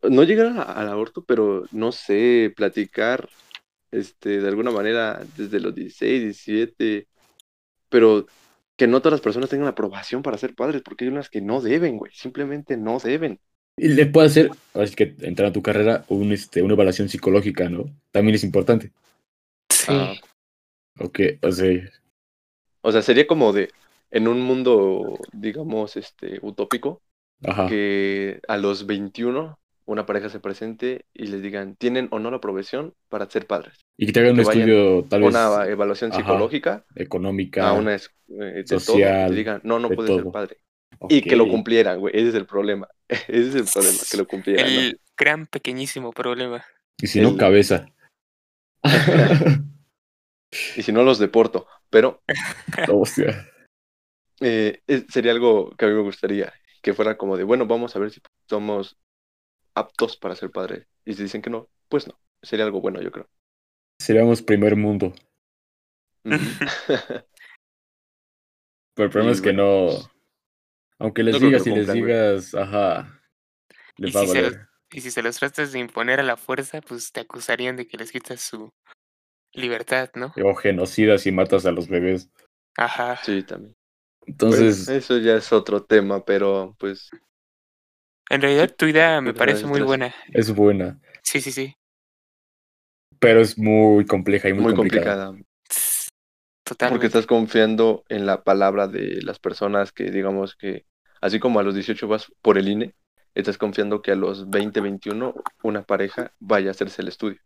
no 0.04 0.24
llegar 0.24 0.48
a- 0.58 0.64
al 0.64 0.90
aborto, 0.90 1.26
pero 1.26 1.66
no 1.72 1.92
sé, 1.92 2.54
platicar 2.56 3.30
este, 3.92 4.42
de 4.42 4.48
alguna 4.50 4.72
manera 4.72 5.26
desde 5.38 5.60
los 5.60 5.76
16, 5.76 6.22
17, 6.24 7.10
pero 7.90 8.32
que 8.78 8.88
no 8.88 9.02
todas 9.02 9.14
las 9.14 9.22
personas 9.22 9.50
tengan 9.50 9.66
la 9.66 9.72
aprobación 9.72 10.22
para 10.22 10.38
ser 10.38 10.56
padres, 10.56 10.82
porque 10.84 11.06
hay 11.06 11.12
unas 11.12 11.30
que 11.30 11.42
no 11.42 11.62
deben, 11.62 11.98
güey, 11.98 12.12
simplemente 12.14 12.78
no 12.78 13.00
deben. 13.00 13.40
Y 13.76 13.90
le 13.90 14.06
puede 14.06 14.28
hacer, 14.28 14.52
así 14.74 14.96
que 14.96 15.16
entrar 15.22 15.50
a 15.50 15.54
tu 15.54 15.62
carrera, 15.62 16.06
un, 16.08 16.32
este, 16.32 16.62
una 16.62 16.74
evaluación 16.74 17.10
psicológica, 17.10 17.70
¿no? 17.70 17.86
También 18.12 18.36
es 18.36 18.44
importante. 18.44 18.92
Sí. 19.70 19.86
Ah, 19.90 20.14
Ok, 21.00 21.20
o 21.44 21.52
sea, 21.52 21.90
o 22.82 22.92
sea, 22.92 23.02
sería 23.02 23.28
como 23.28 23.54
de, 23.54 23.70
en 24.12 24.28
un 24.28 24.42
mundo, 24.42 25.20
digamos, 25.32 25.96
este, 25.96 26.40
utópico, 26.42 27.02
ajá. 27.44 27.68
que 27.68 28.40
a 28.48 28.58
los 28.58 28.86
21 28.88 29.60
una 29.88 30.06
pareja 30.06 30.30
se 30.30 30.40
presente 30.40 31.06
y 31.14 31.28
les 31.28 31.42
digan, 31.42 31.76
¿tienen 31.78 32.10
o 32.12 32.20
no 32.20 32.30
la 32.30 32.38
aprobación 32.38 32.94
para 33.10 33.30
ser 33.30 33.48
padres? 33.48 33.80
Y 33.98 34.06
que 34.06 34.12
te 34.14 34.20
hagan 34.20 34.32
un 34.32 34.36
que 34.38 34.42
estudio 34.44 35.06
tal 35.06 35.22
vez 35.22 35.30
Una 35.30 35.66
evaluación 35.66 36.12
ajá, 36.12 36.22
psicológica 36.22 36.86
económica. 36.96 37.70
a 37.70 37.74
una 37.74 37.96
eh, 37.96 38.00
de 38.28 38.64
todo, 38.66 38.78
y 38.78 38.82
social, 38.82 39.30
te 39.30 39.36
digan, 39.36 39.62
no, 39.64 39.80
no 39.80 39.90
de 39.90 39.96
puedes 39.96 40.14
ser 40.14 40.24
todo. 40.24 40.32
padre. 40.32 40.58
Y 41.10 41.22
que 41.22 41.36
lo 41.36 41.48
cumplieran, 41.48 42.00
güey, 42.00 42.16
ese 42.18 42.30
es 42.30 42.36
el 42.36 42.46
problema. 42.46 42.88
Ese 43.10 43.48
es 43.50 43.56
el 43.56 43.66
problema, 43.66 43.98
que 44.12 44.18
lo 44.18 44.28
cumplieran. 44.28 44.66
¿no? 44.74 44.80
El 44.82 45.00
gran 45.16 45.46
pequeñísimo 45.48 46.12
problema. 46.12 46.66
Y 47.02 47.08
si 47.08 47.22
no, 47.22 47.38
cabeza. 47.38 47.88
Y 50.76 50.82
si 50.82 50.92
no, 50.92 51.04
los 51.04 51.20
deporto. 51.20 51.68
Pero 51.90 52.22
Hostia. 52.90 53.50
eh, 54.42 54.82
sería 55.10 55.32
algo 55.32 55.72
que 55.78 55.86
a 55.86 55.88
mí 55.88 55.94
me 55.94 56.02
gustaría, 56.02 56.52
que 56.82 56.94
fuera 56.94 57.18
como 57.18 57.38
de, 57.38 57.44
bueno, 57.44 57.66
vamos 57.68 57.96
a 57.96 58.00
ver 58.00 58.12
si 58.12 58.22
somos 58.50 58.98
aptos 59.78 60.18
para 60.18 60.36
ser 60.36 60.52
padres. 60.52 60.88
Y 61.06 61.14
si 61.14 61.24
dicen 61.24 61.42
que 61.42 61.50
no, 61.50 61.70
pues 61.90 62.08
no. 62.08 62.20
Sería 62.42 62.66
algo 62.66 62.82
bueno, 62.82 63.02
yo 63.02 63.12
creo. 63.12 63.28
Seríamos 64.02 64.42
primer 64.42 64.76
mundo. 64.76 65.14
Pero 68.96 69.06
el 69.06 69.12
problema 69.12 69.32
Y 69.32 69.34
es 69.34 69.42
que 69.42 69.52
bueno, 69.54 69.64
no. 69.64 69.86
pues, 69.88 70.10
Aunque 71.00 71.24
les 71.24 71.40
no 71.40 71.48
digas 71.48 71.68
y 71.68 71.72
les 71.72 71.94
digas, 71.94 72.56
ajá. 72.56 73.22
Les 73.98 74.10
Y 74.12 74.14
va 74.14 74.22
a 74.22 74.26
si 74.26 74.32
se 74.32 74.42
los- 74.42 74.54
valer. 74.54 74.68
Y 74.90 75.02
si 75.02 75.12
se 75.12 75.22
los 75.22 75.38
tratas 75.38 75.72
de 75.74 75.80
imponer 75.80 76.20
a 76.20 76.24
la 76.24 76.38
fuerza, 76.38 76.80
pues 76.82 77.12
te 77.12 77.20
acusarían 77.20 77.76
de 77.76 77.88
que 77.88 77.98
les 77.98 78.12
quitas 78.12 78.40
su 78.42 78.72
libertad, 79.54 80.10
¿no? 80.16 80.34
O 80.44 80.56
genocidas 80.56 81.28
y 81.28 81.32
matas 81.32 81.66
a 81.66 81.72
los 81.72 81.88
bebés. 81.90 82.30
Ajá. 82.78 83.18
sí, 83.24 83.44
también. 83.44 83.76
Entonces, 84.26 84.88
eso 84.88 85.18
ya 85.18 85.36
es 85.36 85.52
otro 85.52 85.84
tema, 85.84 86.24
pero 86.24 86.76
pues 86.80 87.10
En 88.30 88.42
realidad 88.42 88.74
tu 88.76 88.86
idea 88.86 89.22
me 89.22 89.34
parece 89.34 89.66
muy 89.66 89.82
buena. 89.82 90.14
es 90.34 90.54
buena. 90.54 91.00
Sí, 91.24 91.42
sí, 91.42 91.52
sí. 91.52 91.74
Pero 93.20 93.42
es 93.42 93.58
muy 93.58 94.06
compleja 94.06 94.50
y 94.50 94.54
muy, 94.54 94.64
muy 94.64 94.76
complicada. 94.76 95.28
complicada. 95.28 95.54
Tss, 95.70 96.10
Porque 96.64 96.70
Totalmente. 96.70 97.08
estás 97.08 97.26
confiando 97.26 98.04
en 98.10 98.26
la 98.26 98.44
palabra 98.44 98.88
de 98.88 99.22
las 99.22 99.40
personas 99.40 99.92
que, 99.92 100.12
digamos 100.12 100.56
que, 100.56 100.86
así 101.22 101.40
como 101.40 101.60
a 101.60 101.64
los 101.64 101.74
18 101.74 102.08
vas 102.08 102.32
por 102.42 102.58
el 102.58 102.68
INE, 102.68 102.94
estás 103.34 103.58
confiando 103.58 104.02
que 104.02 104.12
a 104.12 104.16
los 104.16 104.50
20, 104.50 104.82
21 104.82 105.34
una 105.64 105.84
pareja 105.84 106.32
vaya 106.40 106.70
a 106.70 106.72
hacerse 106.72 107.02
el 107.02 107.08
estudio. 107.08 107.40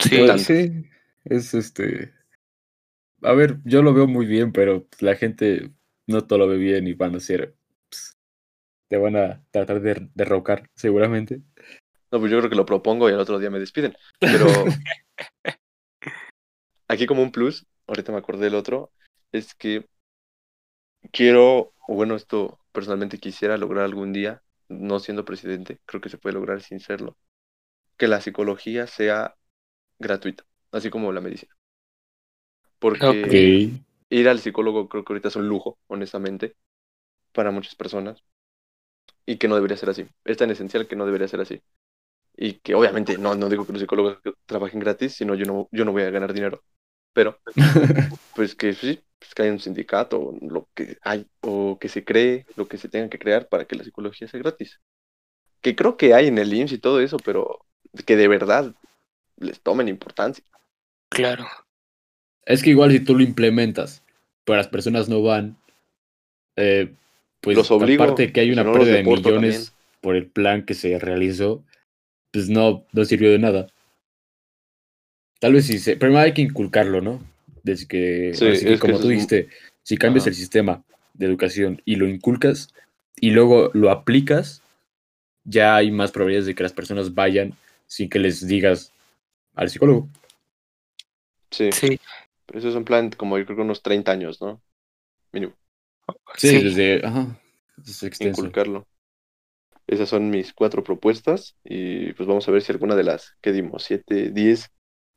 Sí. 0.00 0.18
Pues, 0.18 0.42
sí, 0.42 0.84
es 1.24 1.54
este. 1.54 2.12
A 3.22 3.32
ver, 3.32 3.58
yo 3.64 3.82
lo 3.82 3.92
veo 3.92 4.06
muy 4.06 4.26
bien, 4.26 4.52
pero 4.52 4.86
la 5.00 5.14
gente 5.14 5.70
no 6.06 6.26
todo 6.26 6.38
lo 6.38 6.48
ve 6.48 6.56
bien 6.56 6.86
y 6.86 6.94
van 6.94 7.14
a 7.14 7.20
ser. 7.20 7.54
Te 8.90 8.96
van 8.96 9.16
a 9.16 9.40
tratar 9.52 9.80
de 9.80 10.08
derrocar, 10.14 10.68
seguramente. 10.74 11.40
No, 12.10 12.18
pues 12.18 12.30
yo 12.32 12.38
creo 12.38 12.50
que 12.50 12.56
lo 12.56 12.66
propongo 12.66 13.08
y 13.08 13.12
al 13.12 13.20
otro 13.20 13.38
día 13.38 13.48
me 13.48 13.60
despiden. 13.60 13.96
Pero 14.18 14.46
aquí 16.88 17.06
como 17.06 17.22
un 17.22 17.30
plus, 17.30 17.66
ahorita 17.86 18.10
me 18.10 18.18
acordé 18.18 18.46
del 18.46 18.56
otro, 18.56 18.90
es 19.30 19.54
que 19.54 19.86
quiero, 21.12 21.72
o 21.86 21.94
bueno, 21.94 22.16
esto 22.16 22.58
personalmente 22.72 23.18
quisiera 23.18 23.56
lograr 23.56 23.84
algún 23.84 24.12
día, 24.12 24.42
no 24.68 24.98
siendo 24.98 25.24
presidente, 25.24 25.78
creo 25.86 26.00
que 26.00 26.08
se 26.08 26.18
puede 26.18 26.34
lograr 26.34 26.60
sin 26.60 26.80
serlo, 26.80 27.16
que 27.96 28.08
la 28.08 28.20
psicología 28.20 28.88
sea 28.88 29.36
gratuita, 30.00 30.44
así 30.72 30.90
como 30.90 31.12
la 31.12 31.20
medicina. 31.20 31.54
Porque 32.80 33.70
ir 34.08 34.28
al 34.28 34.40
psicólogo 34.40 34.88
creo 34.88 35.04
que 35.04 35.12
ahorita 35.12 35.28
es 35.28 35.36
un 35.36 35.46
lujo, 35.46 35.78
honestamente, 35.86 36.56
para 37.32 37.52
muchas 37.52 37.76
personas. 37.76 38.24
Y 39.30 39.36
que 39.36 39.46
no 39.46 39.54
debería 39.54 39.76
ser 39.76 39.90
así. 39.90 40.08
Es 40.24 40.38
tan 40.38 40.50
esencial 40.50 40.88
que 40.88 40.96
no 40.96 41.06
debería 41.06 41.28
ser 41.28 41.40
así. 41.40 41.62
Y 42.36 42.54
que 42.54 42.74
obviamente 42.74 43.16
no, 43.16 43.36
no 43.36 43.48
digo 43.48 43.64
que 43.64 43.72
los 43.72 43.80
psicólogos 43.80 44.18
trabajen 44.44 44.80
gratis, 44.80 45.14
sino 45.14 45.36
yo 45.36 45.46
no, 45.46 45.68
yo 45.70 45.84
no 45.84 45.92
voy 45.92 46.02
a 46.02 46.10
ganar 46.10 46.32
dinero. 46.32 46.64
Pero, 47.12 47.38
pues 48.34 48.56
que 48.56 48.74
sí, 48.74 49.00
pues 49.20 49.32
que 49.32 49.42
haya 49.42 49.52
un 49.52 49.60
sindicato, 49.60 50.34
lo 50.40 50.68
que 50.74 50.98
hay, 51.02 51.28
o 51.42 51.78
que 51.78 51.88
se 51.88 52.04
cree, 52.04 52.44
lo 52.56 52.66
que 52.66 52.76
se 52.76 52.88
tenga 52.88 53.08
que 53.08 53.20
crear 53.20 53.48
para 53.48 53.66
que 53.66 53.76
la 53.76 53.84
psicología 53.84 54.26
sea 54.26 54.40
gratis. 54.40 54.80
Que 55.60 55.76
creo 55.76 55.96
que 55.96 56.12
hay 56.12 56.26
en 56.26 56.38
el 56.38 56.52
IMSS 56.52 56.72
y 56.72 56.78
todo 56.78 56.98
eso, 56.98 57.16
pero 57.18 57.64
que 58.04 58.16
de 58.16 58.26
verdad 58.26 58.74
les 59.36 59.60
tomen 59.60 59.86
importancia. 59.86 60.44
Claro. 61.08 61.46
Es 62.46 62.64
que 62.64 62.70
igual 62.70 62.90
si 62.90 62.98
tú 62.98 63.14
lo 63.14 63.22
implementas, 63.22 64.02
pero 64.42 64.56
las 64.56 64.66
personas 64.66 65.08
no 65.08 65.22
van, 65.22 65.56
eh, 66.56 66.96
pues 67.40 67.56
Los 67.56 67.70
obligo, 67.70 68.02
aparte 68.02 68.26
de 68.26 68.32
que 68.32 68.40
hay 68.40 68.46
si 68.48 68.52
una 68.52 68.64
no, 68.64 68.70
los 68.70 68.78
pérdida 68.78 68.96
de 68.96 69.02
millones 69.04 69.54
también. 69.54 69.62
por 70.00 70.16
el 70.16 70.26
plan 70.26 70.64
que 70.64 70.74
se 70.74 70.98
realizó, 70.98 71.64
pues 72.32 72.48
no, 72.48 72.84
no 72.92 73.04
sirvió 73.04 73.30
de 73.30 73.38
nada. 73.38 73.66
Tal 75.40 75.54
vez 75.54 75.66
sí 75.66 75.78
se, 75.78 75.96
primero 75.96 76.20
hay 76.20 76.34
que 76.34 76.42
inculcarlo, 76.42 77.00
¿no? 77.00 77.20
Desde 77.62 77.86
que, 77.88 78.32
Sí, 78.34 78.44
ahora 78.44 78.56
sí 78.56 78.64
que 78.66 78.78
como 78.78 78.98
tú 78.98 79.08
dijiste, 79.08 79.48
si 79.82 79.96
cambias 79.96 80.24
Ajá. 80.24 80.30
el 80.30 80.36
sistema 80.36 80.84
de 81.14 81.26
educación 81.26 81.80
y 81.84 81.96
lo 81.96 82.06
inculcas 82.08 82.72
y 83.16 83.30
luego 83.30 83.70
lo 83.74 83.90
aplicas, 83.90 84.62
ya 85.44 85.76
hay 85.76 85.90
más 85.90 86.12
probabilidades 86.12 86.46
de 86.46 86.54
que 86.54 86.62
las 86.62 86.72
personas 86.72 87.14
vayan 87.14 87.54
sin 87.86 88.08
que 88.08 88.18
les 88.18 88.46
digas 88.46 88.92
al 89.54 89.68
psicólogo. 89.70 90.08
Sí, 91.50 91.70
Sí. 91.72 91.98
pero 92.46 92.58
eso 92.58 92.68
es 92.68 92.74
un 92.74 92.84
plan 92.84 93.10
como 93.10 93.38
yo 93.38 93.44
creo 93.44 93.56
que 93.56 93.62
unos 93.62 93.82
30 93.82 94.12
años, 94.12 94.40
¿no? 94.40 94.60
Mínimo, 95.32 95.54
Sí, 96.36 96.48
Sí. 96.48 96.64
desde, 96.64 97.06
ajá, 97.06 97.40
es 97.86 98.20
inculcarlo. 98.20 98.86
Esas 99.86 100.08
son 100.08 100.30
mis 100.30 100.52
cuatro 100.52 100.84
propuestas 100.84 101.56
y 101.64 102.12
pues 102.12 102.28
vamos 102.28 102.46
a 102.48 102.52
ver 102.52 102.62
si 102.62 102.72
alguna 102.72 102.94
de 102.94 103.02
las 103.04 103.34
que 103.40 103.52
dimos, 103.52 103.82
7, 103.84 104.30
10, 104.30 104.70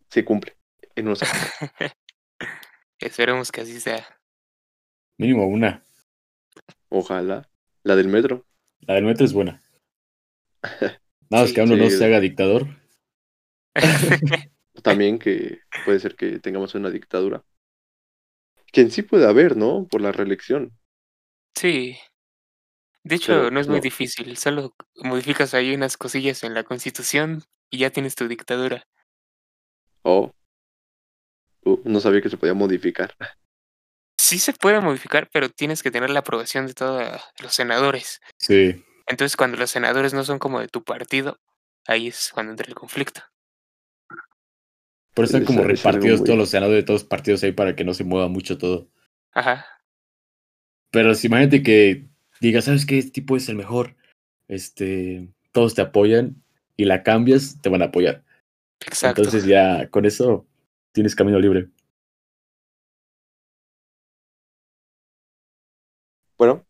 se 0.10 0.26
cumple 0.26 0.58
en 0.96 1.08
unos 1.08 1.22
años. 1.24 1.36
Esperemos 3.00 3.52
que 3.52 3.62
así 3.62 3.80
sea. 3.80 4.06
Mínimo 5.18 5.46
una. 5.48 5.84
Ojalá. 6.90 7.50
La 7.84 7.96
del 7.96 8.08
metro. 8.08 8.46
La 8.80 8.96
del 8.96 9.04
metro 9.06 9.26
es 9.26 9.34
buena. 9.34 9.62
Nada, 11.30 11.44
es 11.44 11.50
Sí. 11.50 11.56
que 11.56 11.62
uno 11.62 11.76
no 11.76 11.90
se 11.90 12.06
haga 12.06 12.20
dictador. 12.20 12.68
También 14.84 15.20
que 15.20 15.60
puede 15.86 16.00
ser 16.00 16.16
que 16.16 16.40
tengamos 16.40 16.76
una 16.76 16.90
dictadura. 16.90 17.44
Que 18.72 18.82
en 18.82 18.92
sí 18.92 19.02
puede 19.04 19.28
haber, 19.28 19.56
¿no? 19.56 19.88
Por 19.88 20.02
la 20.02 20.12
reelección. 20.12 20.72
Sí. 21.56 21.98
De 23.04 23.16
hecho, 23.16 23.34
Pero, 23.34 23.52
no 23.52 23.60
es 23.60 23.68
muy 23.68 23.78
no. 23.78 23.82
difícil. 23.84 24.38
Solo 24.38 24.76
modificas 24.96 25.54
ahí 25.54 25.74
unas 25.76 25.98
cosillas 25.98 26.44
en 26.44 26.54
la 26.54 26.64
constitución 26.64 27.44
y 27.70 27.80
ya 27.80 27.90
tienes 27.90 28.16
tu 28.16 28.28
dictadura. 28.28 28.88
Oh. 30.04 30.34
Uh, 31.66 31.80
no 31.86 32.00
sabía 32.00 32.22
que 32.22 32.30
se 32.30 32.38
podía 32.38 32.54
modificar. 32.54 33.16
Sí 34.18 34.40
se 34.40 34.54
puede 34.54 34.80
modificar, 34.80 35.30
pero 35.32 35.50
tienes 35.50 35.84
que 35.84 35.92
tener 35.92 36.10
la 36.10 36.20
aprobación 36.20 36.66
de 36.68 36.74
todos 36.74 37.22
los 37.42 37.54
senadores. 37.54 38.22
Sí. 38.38 38.84
Entonces, 39.06 39.36
cuando 39.36 39.58
los 39.58 39.70
senadores 39.70 40.14
no 40.14 40.24
son 40.24 40.40
como 40.40 40.60
de 40.62 40.70
tu 40.70 40.84
partido, 40.84 41.40
ahí 41.88 42.08
es 42.08 42.32
cuando 42.34 42.52
entra 42.52 42.68
el 42.68 42.76
conflicto. 42.76 43.22
Pero 45.14 45.26
están 45.26 45.44
Esa- 45.44 45.48
como 45.48 45.60
es 45.60 45.66
algo 45.66 45.76
repartidos 45.76 46.20
muy- 46.22 46.26
todos 46.26 46.40
los 46.40 46.50
senadores 46.50 46.82
de 46.84 46.86
todos 46.86 47.02
los 47.02 47.10
partidos 47.10 47.44
ahí 47.44 47.52
para 47.52 47.76
que 47.76 47.84
no 47.84 47.94
se 47.94 48.04
mueva 48.06 48.28
mucho 48.30 48.58
todo. 48.58 48.90
Ajá. 49.34 49.66
Pero 50.94 51.16
si 51.16 51.26
imagínate 51.26 51.64
que 51.64 52.06
digas, 52.40 52.66
¿sabes 52.66 52.86
qué? 52.86 53.00
Este 53.00 53.10
tipo 53.10 53.36
es 53.36 53.50
el 53.50 53.56
mejor. 53.56 53.96
Este, 54.48 55.28
todos 55.52 55.74
te 55.74 55.82
apoyan 55.82 56.44
y 56.78 56.86
la 56.86 57.02
cambias, 57.02 57.60
te 57.64 57.70
van 57.70 57.82
a 57.82 57.86
apoyar. 57.86 58.24
Exacto. 58.80 59.24
Entonces 59.24 59.46
ya 59.50 59.90
con 59.90 60.06
eso 60.06 60.46
tienes 60.92 61.16
camino 61.16 61.40
libre. 61.40 61.70
Bueno, 66.38 66.64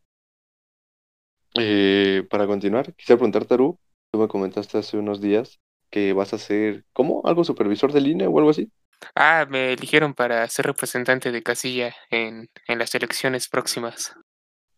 eh, 1.55 2.25
para 2.29 2.47
continuar, 2.47 2.93
quisiera 2.95 3.17
preguntarte, 3.17 3.55
Aru, 3.55 3.77
tú 4.09 4.19
me 4.19 4.29
comentaste 4.29 4.77
hace 4.77 4.97
unos 4.97 5.19
días 5.19 5.59
que 5.89 6.13
vas 6.13 6.33
a 6.33 6.37
ser, 6.37 6.85
¿cómo? 6.93 7.21
¿Algo 7.25 7.43
supervisor 7.43 7.91
de 7.91 7.99
línea 7.99 8.29
o 8.29 8.37
algo 8.37 8.51
así? 8.51 8.71
Ah, 9.15 9.45
me 9.49 9.73
eligieron 9.73 10.13
para 10.13 10.47
ser 10.49 10.65
representante 10.67 11.31
de 11.31 11.43
casilla 11.43 11.95
en, 12.09 12.49
en 12.67 12.79
las 12.79 12.93
elecciones 12.95 13.47
próximas. 13.49 14.13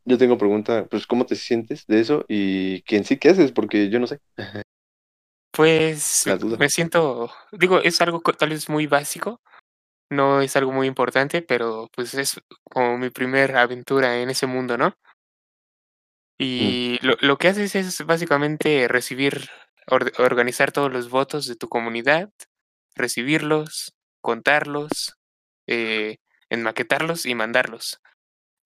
Yo 0.06 0.18
tengo 0.18 0.38
pregunta, 0.38 0.86
pues, 0.90 1.08
¿cómo 1.08 1.26
te 1.26 1.36
sientes 1.36 1.86
de 1.88 2.00
eso? 2.00 2.26
Y 2.28 2.84
quién 2.84 3.04
sí, 3.06 3.18
¿qué 3.18 3.30
haces? 3.30 3.52
Porque 3.52 3.90
yo 3.90 4.00
no 4.00 4.08
sé. 4.08 4.20
Pues 5.52 6.26
me 6.58 6.70
siento, 6.70 7.32
digo, 7.54 7.80
es 7.80 8.02
algo 8.02 8.22
tal 8.38 8.50
vez 8.50 8.68
muy 8.70 8.88
básico, 8.88 9.42
no 10.10 10.42
es 10.42 10.56
algo 10.56 10.72
muy 10.74 10.88
importante, 10.88 11.42
pero 11.42 11.90
pues 11.96 12.14
es 12.16 12.42
como 12.72 12.98
mi 12.98 13.10
primera 13.12 13.62
aventura 13.64 14.20
en 14.22 14.30
ese 14.32 14.48
mundo, 14.48 14.78
¿no? 14.78 14.96
Y 16.38 16.98
lo, 17.02 17.16
lo 17.22 17.38
que 17.38 17.48
haces 17.50 17.76
es 17.76 18.06
básicamente 18.06 18.88
recibir, 18.88 19.50
or- 19.88 20.12
organizar 20.20 20.72
todos 20.72 20.92
los 20.92 21.10
votos 21.10 21.48
de 21.48 21.56
tu 21.56 21.70
comunidad, 21.70 22.30
recibirlos, 22.96 23.95
contarlos, 24.26 25.16
eh, 25.68 26.18
enmaquetarlos 26.50 27.26
y 27.28 27.36
mandarlos, 27.36 28.02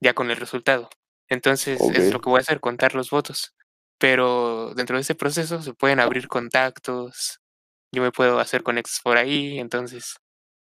ya 0.01 0.13
con 0.15 0.31
el 0.31 0.37
resultado. 0.37 0.89
Entonces 1.29 1.89
es 1.91 2.13
lo 2.13 2.21
que 2.21 2.29
voy 2.31 2.39
a 2.39 2.41
hacer, 2.41 2.59
contar 2.61 2.95
los 2.95 3.11
votos. 3.11 3.55
Pero 3.99 4.73
dentro 4.75 4.97
de 4.97 5.01
ese 5.03 5.15
proceso 5.15 5.61
se 5.61 5.73
pueden 5.75 5.99
abrir 6.01 6.27
contactos, 6.29 7.39
yo 7.93 8.01
me 8.03 8.11
puedo 8.11 8.39
hacer 8.39 8.63
conexos 8.63 9.01
por 9.03 9.17
ahí, 9.17 9.59
entonces 9.59 10.15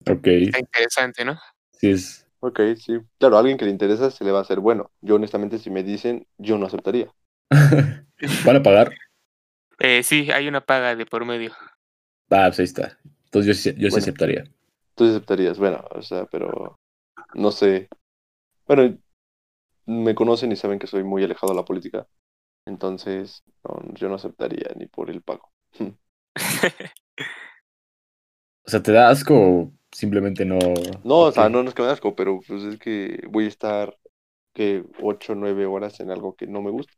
Ok, 0.09 0.27
está 0.27 0.59
interesante, 0.61 1.25
¿no? 1.25 1.39
sí 1.73 1.91
es. 1.91 2.27
Ok, 2.41 2.61
sí. 2.77 2.99
Claro, 3.19 3.37
a 3.37 3.41
alguien 3.41 3.59
que 3.59 3.65
le 3.65 3.71
interesa 3.71 4.11
se 4.11 4.25
le 4.25 4.33
va 4.33 4.39
a 4.41 4.43
hacer 4.43 4.61
bueno. 4.61 4.91
Yo, 5.01 5.17
honestamente, 5.17 5.59
si 5.59 5.71
me 5.71 5.83
dicen, 5.83 6.27
yo 6.39 6.59
no 6.59 6.67
aceptaría. 6.67 7.11
¿Van 8.45 8.57
a 8.57 8.63
pagar? 8.63 8.93
Eh, 9.79 10.03
sí, 10.03 10.31
hay 10.33 10.49
una 10.49 10.61
paga 10.61 10.95
de 10.97 11.07
por 11.07 11.25
medio. 11.25 11.55
Ah, 12.31 12.47
pues 12.49 12.59
ahí 12.61 12.65
está. 12.65 12.99
Entonces 13.27 13.47
yo, 13.65 13.73
sí- 13.73 13.79
yo 13.81 13.91
sí 13.91 13.99
aceptaría. 13.99 14.45
Tú 14.97 15.05
aceptarías, 15.05 15.59
bueno, 15.59 15.85
o 15.93 16.03
sea, 16.03 16.27
pero 16.27 16.79
no 17.35 17.51
sé. 17.53 17.89
Bueno, 18.67 18.99
me 19.87 20.15
conocen 20.15 20.53
y 20.53 20.57
saben 20.57 20.79
que 20.79 20.87
soy 20.89 21.05
muy 21.05 21.25
alejado 21.25 21.53
de 21.53 21.59
la 21.59 21.65
política. 21.65 22.07
Entonces, 22.67 23.43
no, 23.65 23.95
yo 23.95 24.09
no 24.09 24.17
aceptaría 24.17 24.71
ni 24.77 24.87
por 24.87 25.11
el 25.11 25.23
pago. 25.23 25.51
O 28.67 28.71
sea, 28.71 28.83
¿te 28.83 28.93
da 28.93 29.09
asco 29.09 29.35
o 29.35 29.73
simplemente 29.93 30.45
no? 30.45 30.59
No, 31.05 31.21
o 31.21 31.33
sea, 31.33 31.49
no, 31.49 31.63
no 31.63 31.69
es 31.69 31.75
que 31.75 31.83
me 31.83 31.89
da 31.89 31.95
asco, 31.95 32.15
pero 32.17 32.41
pues 32.47 32.63
es 32.65 32.79
que 32.79 33.21
voy 33.31 33.45
a 33.45 33.49
estar 33.49 33.97
que 34.55 34.85
8 35.03 35.33
o 35.33 35.37
9 35.37 35.67
horas 35.67 36.01
en 36.01 36.11
algo 36.11 36.35
que 36.37 36.47
no 36.47 36.63
me 36.63 36.71
gusta. 36.71 36.95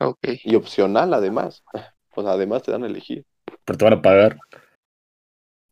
ok. 0.00 0.28
Y 0.44 0.54
opcional, 0.54 1.14
además. 1.14 1.64
O 2.18 2.22
sea, 2.22 2.32
además 2.32 2.62
te 2.62 2.72
dan 2.72 2.82
a 2.82 2.86
elegir. 2.86 3.26
Pero 3.64 3.76
te 3.78 3.84
van 3.84 3.94
a 3.94 4.02
pagar. 4.02 4.38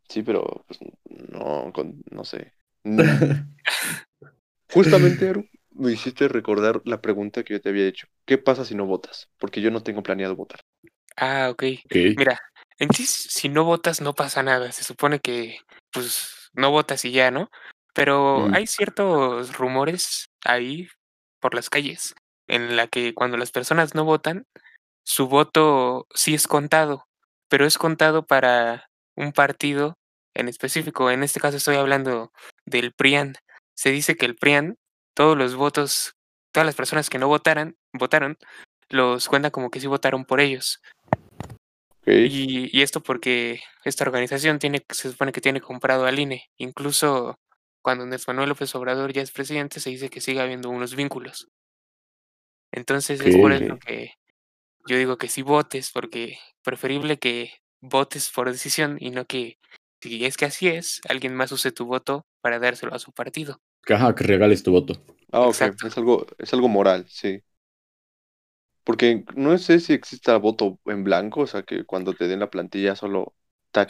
Sí, 0.09 0.23
pero 0.23 0.65
pues 0.67 0.81
no, 1.31 1.73
con- 1.73 2.03
no 2.11 2.25
sé. 2.25 2.53
Mm, 2.87 3.55
Justamente, 4.71 5.29
Aru, 5.29 5.49
me 5.71 5.93
hiciste 5.93 6.29
recordar 6.29 6.83
la 6.85 7.01
pregunta 7.01 7.45
que 7.45 7.55
yo 7.55 7.61
te 7.61 7.69
había 7.71 7.87
hecho. 7.87 8.09
¿Qué 8.27 8.39
pasa 8.39 8.65
si 8.65 8.75
no 8.75 8.87
votas? 8.87 9.31
Porque 9.39 9.61
yo 9.61 9.71
no 9.71 9.83
tengo 9.83 10.03
planeado 10.03 10.37
votar. 10.37 10.61
Ah, 11.17 11.49
ok. 11.51 11.63
Ok. 11.87 11.97
Mira, 12.17 12.41
en 12.79 12.93
sí, 12.93 13.07
si 13.07 13.49
no 13.49 13.65
votas 13.65 14.01
no 14.01 14.15
pasa 14.15 14.43
nada. 14.43 14.73
Se 14.73 14.83
supone 14.85 15.21
que, 15.21 15.59
pues, 15.93 16.51
no 16.55 16.71
votas 16.71 17.05
y 17.05 17.13
ya, 17.13 17.31
¿no? 17.31 17.51
Pero 17.95 18.45
Ujú. 18.45 18.55
hay 18.55 18.67
ciertos 18.67 19.57
rumores 19.57 20.27
ahí 20.45 20.89
por 21.41 21.55
las 21.55 21.71
calles 21.71 22.15
en 22.49 22.77
la 22.77 22.89
que 22.89 23.15
cuando 23.15 23.37
las 23.37 23.51
personas 23.53 23.95
no 23.95 24.05
votan, 24.05 24.47
su 25.05 25.29
voto 25.29 26.07
sí 26.15 26.35
es 26.35 26.47
contado, 26.49 27.07
pero 27.49 27.65
es 27.67 27.79
contado 27.79 28.27
para 28.27 28.87
un 29.17 29.33
partido 29.33 29.95
en 30.35 30.49
específico. 30.49 31.11
En 31.11 31.23
este 31.23 31.41
caso 31.41 31.57
estoy 31.57 31.77
hablando 31.77 32.33
del 32.67 32.93
PRIAN. 32.93 33.35
Se 33.75 33.91
dice 33.91 34.17
que 34.17 34.27
el 34.27 34.37
PRIAN, 34.37 34.77
todos 35.15 35.37
los 35.37 35.55
votos, 35.55 36.15
todas 36.53 36.67
las 36.67 36.75
personas 36.75 37.11
que 37.11 37.19
no 37.19 37.29
votaran, 37.29 37.77
votaron, 37.93 38.37
los 38.89 39.29
cuenta 39.29 39.51
como 39.51 39.71
que 39.71 39.81
sí 39.81 39.87
votaron 39.87 40.25
por 40.25 40.41
ellos. 40.41 40.81
Y, 42.07 42.77
y 42.77 42.83
esto 42.83 43.03
porque 43.03 43.61
esta 43.85 44.05
organización 44.05 44.59
tiene, 44.59 44.85
se 44.91 45.11
supone 45.11 45.33
que 45.33 45.41
tiene 45.41 45.61
comprado 45.61 46.05
al 46.05 46.19
INE. 46.19 46.45
Incluso 46.59 47.39
cuando 47.83 48.05
Andrés 48.05 48.29
Manuel 48.29 48.51
López 48.51 48.75
Obrador 48.75 49.13
ya 49.13 49.23
es 49.23 49.31
presidente, 49.31 49.81
se 49.81 49.91
dice 49.91 50.11
que 50.11 50.21
sigue 50.21 50.41
habiendo 50.41 50.71
unos 50.71 50.95
vínculos. 50.95 51.49
Entonces 52.73 53.21
es 53.21 53.37
por 53.37 53.53
eso 53.53 53.79
que 53.79 54.15
yo 54.87 54.97
digo 54.97 55.17
que 55.17 55.29
sí 55.29 55.43
votes, 55.43 55.91
porque 55.93 56.39
preferible 56.63 57.19
que 57.19 57.53
votes 57.89 58.31
por 58.31 58.51
decisión 58.51 58.97
y 59.01 59.11
no 59.11 59.27
que, 59.27 59.59
si 60.01 60.25
es 60.25 60.37
que 60.37 60.47
así 60.47 60.69
es, 60.69 61.01
alguien 61.09 61.35
más 61.35 61.53
use 61.53 61.73
tu 61.73 61.87
voto 61.87 62.27
para 62.41 62.59
dárselo 62.59 62.95
a 62.95 62.99
su 62.99 63.13
partido. 63.13 63.61
Ajá, 63.89 64.15
que 64.15 64.25
regales 64.25 64.63
tu 64.63 64.73
voto. 64.73 64.95
Ah, 65.33 65.47
ok. 65.49 65.59
Exacto. 65.59 65.87
Es 65.87 65.97
algo, 65.99 66.27
es 66.39 66.53
algo 66.53 66.69
moral, 66.69 67.07
sí. 67.09 67.43
Porque 68.85 69.25
no 69.37 69.57
sé 69.59 69.81
si 69.81 69.93
exista 69.93 70.37
voto 70.39 70.79
en 70.87 71.05
blanco, 71.05 71.41
o 71.43 71.47
sea, 71.47 71.63
que 71.63 71.85
cuando 71.85 72.15
te 72.15 72.29
den 72.29 72.41
la 72.41 72.51
plantilla 72.51 72.97
solo 72.97 73.35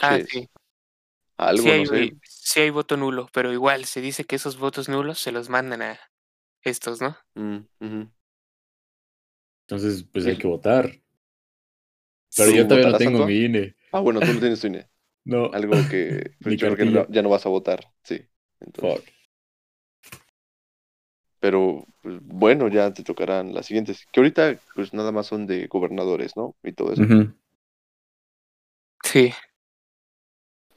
Ah, 0.01 0.19
taches 0.19 0.29
sí. 0.29 0.49
algo, 1.39 1.63
Sí 1.63 1.71
hay, 1.71 1.85
no 1.85 1.87
sé. 1.87 2.17
sí 2.23 2.61
hay 2.61 2.71
voto 2.71 2.97
nulo, 2.97 3.29
pero 3.33 3.53
igual 3.53 3.85
se 3.87 4.01
dice 4.01 4.25
que 4.25 4.37
esos 4.37 4.59
votos 4.59 4.89
nulos 4.89 5.19
se 5.21 5.33
los 5.33 5.49
mandan 5.49 5.83
a 5.83 5.99
estos, 6.63 7.01
¿no? 7.01 7.17
Mm. 7.37 7.67
Entonces, 9.67 10.05
pues 10.11 10.25
hay 10.27 10.39
que 10.39 10.47
votar. 10.47 10.91
Pero 12.37 12.51
¿Tú 12.51 12.57
yo 12.57 12.67
todavía 12.67 12.87
no 12.93 12.97
tengo 12.97 13.25
mi 13.25 13.35
INE. 13.45 13.77
Ah, 13.95 14.01
bueno, 14.01 14.21
tú 14.21 14.27
no 14.33 14.41
tienes 14.41 14.61
tu 14.61 14.67
INE. 14.69 14.89
No. 15.27 15.51
Algo 15.55 15.73
que 15.91 16.33
pues, 16.43 16.57
yo 16.57 16.67
creo 16.67 16.77
que 16.77 16.85
cartilla. 16.85 17.07
no- 17.07 17.15
ya 17.15 17.23
no 17.23 17.31
vas 17.31 17.47
a 17.47 17.49
votar, 17.49 17.81
sí. 18.03 18.21
Entonces, 18.61 19.05
Fuck. 19.05 19.15
pero 21.41 21.87
pues, 22.03 22.17
bueno, 22.23 22.69
ya 22.69 22.93
te 22.93 23.03
tocarán 23.03 23.55
las 23.55 23.67
siguientes, 23.67 24.07
que 24.13 24.21
ahorita 24.21 24.59
pues 24.75 24.93
nada 24.93 25.13
más 25.13 25.27
son 25.27 25.47
de 25.47 25.67
gobernadores, 25.67 26.37
¿no? 26.37 26.55
Y 26.63 26.73
todo 26.73 26.93
eso. 26.93 27.03
Sí. 29.03 29.33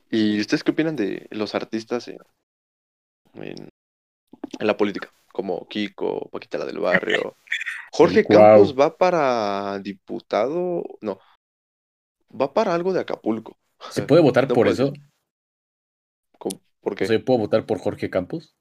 ¿Y 0.10 0.40
ustedes 0.40 0.64
qué 0.64 0.72
opinan 0.72 0.96
de 0.96 1.28
los 1.32 1.56
artistas 1.56 2.08
en, 2.08 2.18
en, 3.36 3.70
en 4.60 4.68
la 4.68 4.78
política? 4.78 5.10
Como 5.32 5.68
Kiko, 5.68 6.30
Paquita 6.32 6.58
la 6.58 6.66
del 6.66 6.80
Barrio. 6.80 7.36
Jorge. 7.92 8.26
Campos 8.26 8.76
va 8.78 8.96
para 8.98 9.80
diputado, 9.80 10.84
no, 11.02 11.20
va 12.30 12.54
para 12.54 12.74
algo 12.74 12.94
de 12.94 13.02
Acapulco. 13.02 13.58
¿Se 13.90 14.02
puede 14.04 14.22
votar 14.22 14.44
No 14.50 14.56
por 14.56 14.66
puede 14.66 14.74
eso? 14.74 14.92
ser. 14.92 15.02
¿Cómo- 16.38 16.62
¿Por 16.82 16.94
O 16.94 16.96
qué? 16.96 17.06
sea, 17.08 17.18
¿yo 17.18 17.26
puedo 17.26 17.40
votar 17.40 17.66
por 17.66 17.80
Jorge 17.80 18.10
Campos? 18.10 18.56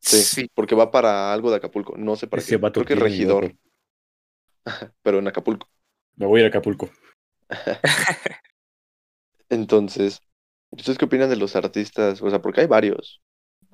Sí, 0.00 0.18
Sí. 0.22 0.50
porque 0.54 0.74
va 0.74 0.90
para 0.90 1.32
algo 1.32 1.50
de 1.50 1.56
Acapulco. 1.56 1.96
No 1.96 2.16
sé 2.16 2.26
para 2.26 2.40
Ese 2.40 2.58
qué. 2.58 2.70
Creo 2.72 2.84
que 2.86 2.94
regidor, 2.94 3.54
pero 5.02 5.18
en 5.18 5.28
Acapulco. 5.28 5.68
Me 6.16 6.26
voy 6.26 6.38
a 6.38 6.40
ir 6.42 6.46
a 6.46 6.48
Acapulco. 6.48 6.90
Entonces, 9.48 10.20
¿ustedes 10.70 10.98
qué 10.98 11.04
opinan 11.04 11.28
de 11.28 11.36
los 11.36 11.56
artistas? 11.56 12.22
O 12.22 12.30
sea, 12.30 12.40
porque 12.40 12.62
hay 12.62 12.66
varios. 12.66 13.20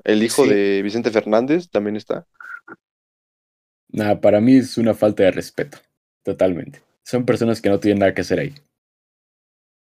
El 0.05 0.23
hijo 0.23 0.45
Sí. 0.45 0.51
de 0.51 0.83
Vicente 0.83 1.11
Fernández 1.11 1.69
también 1.71 1.97
está. 1.97 2.27
Nada, 3.89 4.21
para 4.21 4.41
mí 4.41 4.57
es 4.57 4.79
una 4.79 4.95
falta 4.95 5.23
de 5.25 5.31
respeto. 5.33 5.79
Totalmente. 6.23 6.83
Son 7.05 7.25
personas 7.25 7.61
que 7.61 7.69
no 7.71 7.81
tienen 7.81 8.01
nada 8.01 8.15
que 8.15 8.21
hacer 8.23 8.39
ahí. 8.41 8.55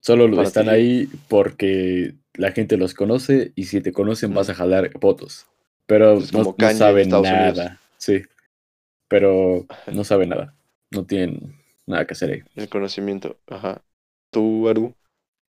Solo 0.02 0.26
lo 0.26 0.42
están 0.42 0.64
ti. 0.64 0.70
ahí 0.70 1.08
porque 1.28 2.14
la 2.34 2.50
gente 2.50 2.76
los 2.76 2.92
conoce 2.92 3.52
y 3.54 3.64
si 3.64 3.80
te 3.80 3.92
conocen 3.92 4.34
vas 4.34 4.50
a 4.50 4.54
jalar 4.54 4.90
votos. 4.98 5.46
Pero 5.86 6.20
no, 6.32 6.54
no 6.58 6.72
saben 6.74 7.14
Unidos. 7.14 7.22
nada. 7.22 7.80
Sí. 7.98 8.22
Pero 9.08 9.64
no 9.92 10.02
saben 10.04 10.30
nada. 10.30 10.54
No 10.90 11.06
tienen 11.06 11.56
nada 11.86 12.04
que 12.06 12.14
hacer 12.14 12.32
ahí. 12.32 12.42
El 12.56 12.68
conocimiento. 12.68 13.38
Ajá. 13.48 13.82
¿Tú, 14.30 14.68
Aru? 14.68 14.94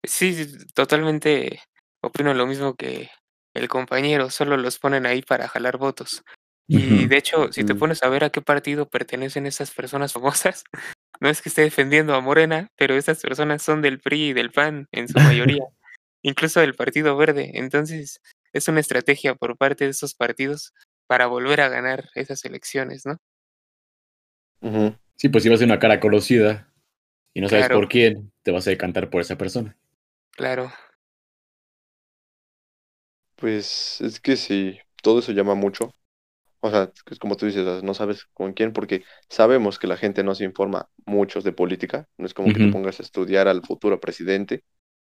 Sí, 0.03 0.35
sí, 0.35 0.67
totalmente 0.75 1.61
opino 2.03 2.35
lo 2.35 2.47
mismo 2.47 2.75
que 2.75 3.09
el 3.55 3.69
compañero, 3.69 4.31
solo 4.31 4.57
los 4.57 4.79
ponen 4.79 5.07
ahí 5.07 5.23
para 5.23 5.49
jalar 5.49 5.77
votos. 5.77 6.25
Y 6.67 7.07
de 7.07 7.17
hecho, 7.17 7.53
si 7.53 7.65
te 7.65 7.75
pones 7.75 8.03
a 8.05 8.09
ver 8.09 8.23
a 8.23 8.31
qué 8.31 8.41
partido 8.41 8.89
pertenecen 8.89 9.47
estas 9.47 9.73
personas 9.73 10.13
famosas, 10.15 10.65
no 11.21 11.29
es 11.29 11.43
que 11.43 11.49
esté 11.51 11.63
defendiendo 11.63 12.15
a 12.15 12.21
Morena, 12.21 12.69
pero 12.77 12.97
estas 12.97 13.21
personas 13.21 13.63
son 13.63 13.83
del 13.83 14.01
PRI 14.01 14.31
y 14.31 14.33
del 14.33 14.51
PAN 14.53 14.89
en 14.93 15.09
su 15.09 15.21
mayoría, 15.21 15.65
incluso 16.23 16.61
del 16.61 16.75
Partido 16.75 17.17
Verde. 17.17 17.53
Entonces, 17.55 18.21
es 18.53 18.69
una 18.69 18.81
estrategia 18.81 19.35
por 19.35 19.57
parte 19.57 19.85
de 19.85 19.91
esos 19.91 20.15
partidos 20.15 20.73
para 21.07 21.27
volver 21.27 21.61
a 21.61 21.69
ganar 21.69 22.09
esas 22.15 22.45
elecciones, 22.45 23.07
¿no? 23.07 23.17
Sí, 25.17 25.29
pues 25.29 25.43
si 25.45 25.51
vas 25.51 25.57
a 25.57 25.61
ser 25.61 25.69
una 25.69 25.79
cara 25.79 26.01
conocida 26.01 26.73
y 27.35 27.41
no 27.41 27.49
sabes 27.49 27.67
Claro. 27.67 27.81
por 27.81 27.89
quién, 27.89 28.33
te 28.43 28.53
vas 28.53 28.67
a 28.67 28.71
decantar 28.71 29.11
por 29.11 29.21
esa 29.21 29.37
persona. 29.39 29.77
Claro, 30.33 30.73
Pues 33.37 34.01
es 34.03 34.21
que 34.21 34.37
sí, 34.37 34.79
todo 35.03 35.19
eso 35.19 35.33
llama 35.33 35.55
mucho. 35.57 35.91
O 36.63 36.71
sea, 36.71 36.93
es 37.11 37.19
como 37.19 37.37
tú 37.37 37.47
dices, 37.47 37.83
no 37.83 37.95
sabes 37.95 38.27
con 38.35 38.53
quién, 38.53 38.73
porque 38.73 39.05
sabemos 39.29 39.79
que 39.79 39.87
la 39.87 39.97
gente 39.97 40.23
no 40.25 40.35
se 40.35 40.45
informa 40.45 40.91
muchos 41.07 41.45
de 41.45 41.53
política. 41.53 42.09
No 42.19 42.27
es 42.27 42.35
como 42.35 42.53
que 42.53 42.61
te 42.61 42.69
pongas 42.69 43.01
a 43.01 43.03
estudiar 43.03 43.49
al 43.49 43.63
futuro 43.63 44.01
presidente 44.01 44.65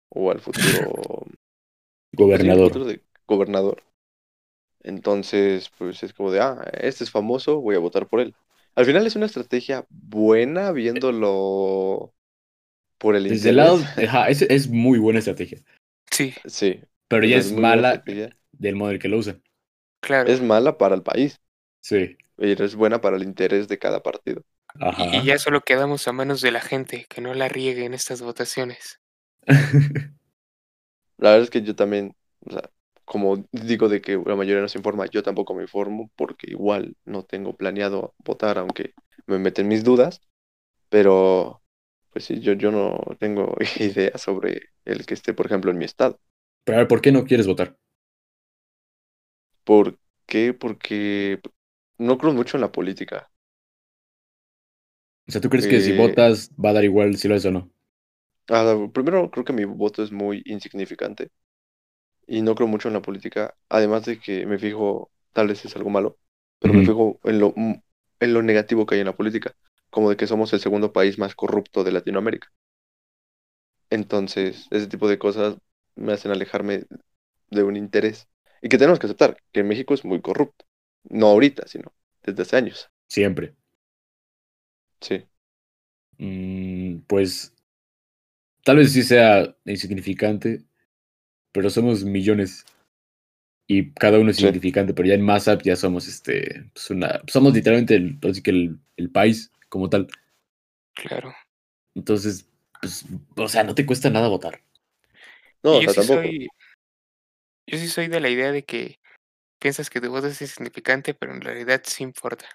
o 0.10 0.32
al 0.32 0.42
futuro 0.42 1.28
pues 2.30 2.42
sí, 2.42 2.52
Gobernador. 2.52 2.64
futuro 2.64 2.86
de 2.86 3.04
gobernador. 3.28 3.84
Entonces, 4.84 5.72
pues 5.78 6.04
es 6.04 6.14
como 6.14 6.32
de, 6.32 6.42
ah, 6.42 6.64
este 6.82 7.04
es 7.04 7.12
famoso, 7.12 7.62
voy 7.62 7.76
a 7.76 7.80
votar 7.80 8.08
por 8.08 8.20
él. 8.20 8.36
Al 8.76 8.86
final 8.86 9.06
es 9.08 9.16
una 9.16 9.28
estrategia 9.28 9.86
buena 9.90 10.72
viéndolo 10.72 12.14
por 12.98 13.16
el 13.16 13.28
Desde 13.28 13.50
el 13.50 13.58
lado, 13.58 13.80
es, 14.30 14.42
es 14.44 14.70
muy 14.70 15.00
buena 15.00 15.20
estrategia, 15.20 15.60
Sí, 16.12 16.34
Sí, 16.46 16.82
pero 17.08 17.26
ya 17.26 17.38
es 17.38 17.52
buena 17.52 17.62
mala 17.62 18.04
del 18.52 18.76
modo 18.76 18.90
en 18.90 18.96
el 18.96 19.02
que 19.02 19.10
lo 19.10 19.18
usan. 19.18 19.42
claro. 20.02 20.30
Es 20.30 20.42
mala 20.42 20.78
para 20.78 20.96
el 20.96 21.04
país, 21.04 21.40
Sí, 21.84 22.18
pero 22.38 22.64
es 22.64 22.76
buena 22.76 23.02
para 23.02 23.18
el 23.18 23.24
interés 23.24 23.68
de 23.68 23.78
cada 23.78 24.02
partido. 24.02 24.42
Y, 24.80 24.84
ajá. 24.86 25.06
y 25.18 25.26
ya 25.26 25.38
solo 25.38 25.62
quedamos 25.62 26.08
a 26.08 26.14
manos 26.14 26.42
de 26.42 26.52
la 26.52 26.62
gente, 26.62 27.06
que 27.10 27.20
no 27.20 27.34
la 27.34 27.50
riegue 27.50 27.84
en 27.86 27.94
estas 27.94 28.22
votaciones. 28.22 29.02
La 31.18 31.30
verdad 31.32 31.44
es 31.44 31.50
que 31.50 31.62
yo 31.62 31.76
también, 31.76 32.16
o 32.46 32.52
sea, 32.52 32.70
como 33.06 33.46
digo 33.52 33.90
de 33.90 34.02
que 34.02 34.18
la 34.26 34.36
mayoría 34.36 34.62
no 34.62 34.68
se 34.68 34.78
informa, 34.78 35.06
yo 35.08 35.24
tampoco 35.24 35.54
me 35.54 35.64
informo 35.64 36.10
porque 36.16 36.50
igual 36.50 36.96
no 37.06 37.24
tengo 37.24 37.56
planeado 37.56 38.16
votar, 38.18 38.58
aunque 38.58 38.94
me 39.28 39.38
meten 39.38 39.68
mis 39.68 39.84
dudas, 39.84 40.22
pero 40.90 41.62
pues 42.12 42.26
sí, 42.26 42.40
yo, 42.40 42.54
yo 42.54 42.72
no 42.72 43.00
tengo 43.20 43.56
idea 43.80 44.18
sobre 44.18 44.70
el 44.86 45.06
que 45.06 45.14
esté, 45.14 45.34
por 45.34 45.46
ejemplo, 45.46 45.72
en 45.72 45.78
mi 45.78 45.86
estado. 45.86 46.20
Pero 46.64 46.78
a 46.78 46.82
ver, 46.82 46.88
¿por 46.88 47.02
qué 47.02 47.12
no 47.12 47.26
quieres 47.26 47.48
votar? 47.48 47.76
¿Por 49.64 49.98
qué? 50.26 50.54
Porque 50.54 51.40
no 51.98 52.18
creo 52.18 52.34
mucho 52.34 52.58
en 52.58 52.62
la 52.62 52.72
política. 52.72 53.32
O 55.28 55.32
sea, 55.34 55.42
¿tú 55.42 55.50
crees 55.50 55.68
que 55.68 55.82
si 55.82 55.92
Eh, 55.92 56.02
votas 56.02 56.50
va 56.64 56.70
a 56.70 56.74
dar 56.74 56.86
igual 56.86 57.18
si 57.18 57.28
lo 57.28 57.36
haces 57.36 57.48
o 57.48 57.52
no? 57.52 57.70
Ah, 58.50 58.76
primero, 58.94 59.30
creo 59.32 59.46
que 59.46 59.54
mi 59.54 59.64
voto 59.66 60.04
es 60.04 60.12
muy 60.12 60.42
insignificante 60.46 61.32
y 62.28 62.42
no 62.42 62.56
creo 62.56 62.68
mucho 62.68 62.88
en 62.90 62.94
la 62.96 63.02
política, 63.02 63.56
además 63.70 64.06
de 64.06 64.20
que 64.20 64.46
me 64.46 64.60
fijo, 64.60 65.12
tal 65.34 65.48
vez 65.50 65.66
es 65.66 65.76
algo 65.76 65.90
malo, 65.90 66.20
pero 66.60 66.74
me 66.74 66.84
fijo 66.84 67.20
en 67.26 67.40
lo, 67.40 67.54
mm, 67.56 67.76
en 68.22 68.34
lo 68.34 68.42
negativo 68.44 68.86
que 68.86 68.96
hay 68.96 69.02
en 69.02 69.08
la 69.08 69.16
política, 69.18 69.56
como 69.92 70.10
de 70.10 70.18
que 70.18 70.28
somos 70.28 70.54
el 70.54 70.60
segundo 70.62 70.94
país 70.94 71.20
más 71.20 71.36
corrupto 71.36 71.84
de 71.84 71.92
Latinoamérica. 71.94 72.50
Entonces, 73.90 74.68
ese 74.72 74.88
tipo 74.88 75.08
de 75.08 75.20
cosas 75.20 75.58
me 75.96 76.14
hacen 76.14 76.32
alejarme 76.32 76.86
de 77.50 77.64
un 77.64 77.78
interés 77.78 78.28
y 78.62 78.70
que 78.70 78.78
tenemos 78.78 79.00
que 79.00 79.08
aceptar 79.08 79.38
que 79.52 79.64
México 79.64 79.94
es 79.94 80.06
muy 80.06 80.22
corrupto, 80.22 80.66
no 81.10 81.28
ahorita, 81.28 81.68
sino 81.68 81.94
desde 82.24 82.44
hace 82.44 82.58
años. 82.58 82.92
Siempre. 83.08 83.56
Sí, 85.02 85.28
Mm, 86.20 87.02
pues 87.08 87.54
tal 88.64 88.78
vez 88.78 88.92
sí 88.94 89.04
sea 89.04 89.56
insignificante, 89.66 90.64
pero 91.54 91.70
somos 91.72 92.04
millones 92.06 92.66
y 93.68 93.92
cada 93.94 94.20
uno 94.20 94.32
es 94.32 94.38
Sí. 94.38 94.44
insignificante, 94.44 94.94
pero 94.94 95.08
ya 95.08 95.16
en 95.16 95.22
masa 95.22 95.58
ya 95.60 95.76
somos 95.76 96.08
este, 96.08 96.70
pues 96.74 96.90
una, 96.90 97.22
somos 97.28 97.54
literalmente 97.54 97.96
el, 97.96 98.20
así 98.30 98.42
que 98.42 98.52
el, 98.52 98.80
el 98.98 99.10
país 99.10 99.52
como 99.70 99.90
tal. 99.90 100.08
Claro. 100.96 101.34
Entonces, 101.96 102.48
pues, 102.82 103.06
o 103.38 103.48
sea, 103.48 103.64
no 103.64 103.76
te 103.76 103.86
cuesta 103.86 104.10
nada 104.10 104.28
votar. 104.28 104.62
no, 105.64 105.78
Y 105.78 105.80
o 105.80 105.82
yo 105.82 105.90
sea, 105.90 105.94
sí 105.94 106.02
tampoco. 106.02 106.02
soy, 106.02 106.48
yo 107.68 107.78
sí 107.78 107.88
soy 107.88 108.08
de 108.08 108.20
la 108.20 108.30
idea 108.30 108.52
de 108.52 108.66
que 108.66 109.00
piensas 109.64 109.90
que 109.90 110.02
tu 110.02 110.10
voto 110.12 110.28
es 110.28 110.42
insignificante, 110.42 111.16
pero 111.16 111.34
en 111.34 111.42
realidad 111.42 111.82
sí 111.86 112.04
importa. 112.04 112.48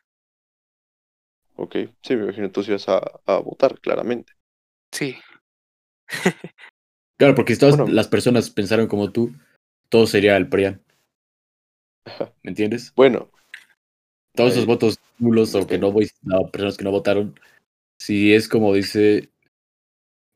Ok, 1.57 1.77
sí, 2.03 2.17
me 2.17 2.23
imagino 2.25 2.51
tú 2.51 2.63
sí 2.63 2.73
vas 2.73 2.89
a, 2.89 3.03
a 3.27 3.39
votar, 3.41 3.79
claramente. 3.81 4.33
Sí, 4.93 5.17
Claro, 7.17 7.35
porque 7.35 7.55
si 7.55 7.61
todas 7.61 7.77
Bueno. 7.77 7.93
las 7.93 8.09
personas 8.09 8.51
pensaron 8.51 8.87
como 8.89 9.13
tú, 9.13 9.33
todo 9.89 10.07
sería 10.07 10.37
el 10.37 10.49
PRIAN. 10.49 10.83
¿Me 12.43 12.51
entiendes? 12.51 12.95
Bueno, 12.95 13.31
Todos 14.35 14.53
esos 14.53 14.65
Ahí, 14.65 14.67
votos 14.67 14.99
nulos 15.19 15.55
o 15.55 15.67
que 15.67 15.79
no, 15.79 15.91
entiendo. 15.91 15.93
voy, 15.93 16.09
no, 16.23 16.51
personas 16.51 16.77
que 16.77 16.85
no 16.85 16.91
votaron, 16.91 17.39
si 18.01 18.35
es 18.35 18.49
como 18.49 18.75
dice, 18.75 19.31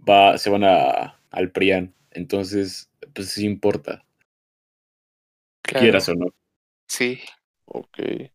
va, 0.08 0.36
se 0.38 0.50
van 0.50 0.64
a, 0.64 1.18
al 1.30 1.50
PRIAN. 1.50 1.94
Entonces, 2.10 2.90
pues 3.14 3.28
sí 3.30 3.44
importa, 3.46 4.04
claro. 5.62 5.80
quieras 5.80 6.08
o 6.08 6.14
no. 6.14 6.26
Sí, 6.92 7.18
ok. 7.64 7.88
Pues 7.96 8.30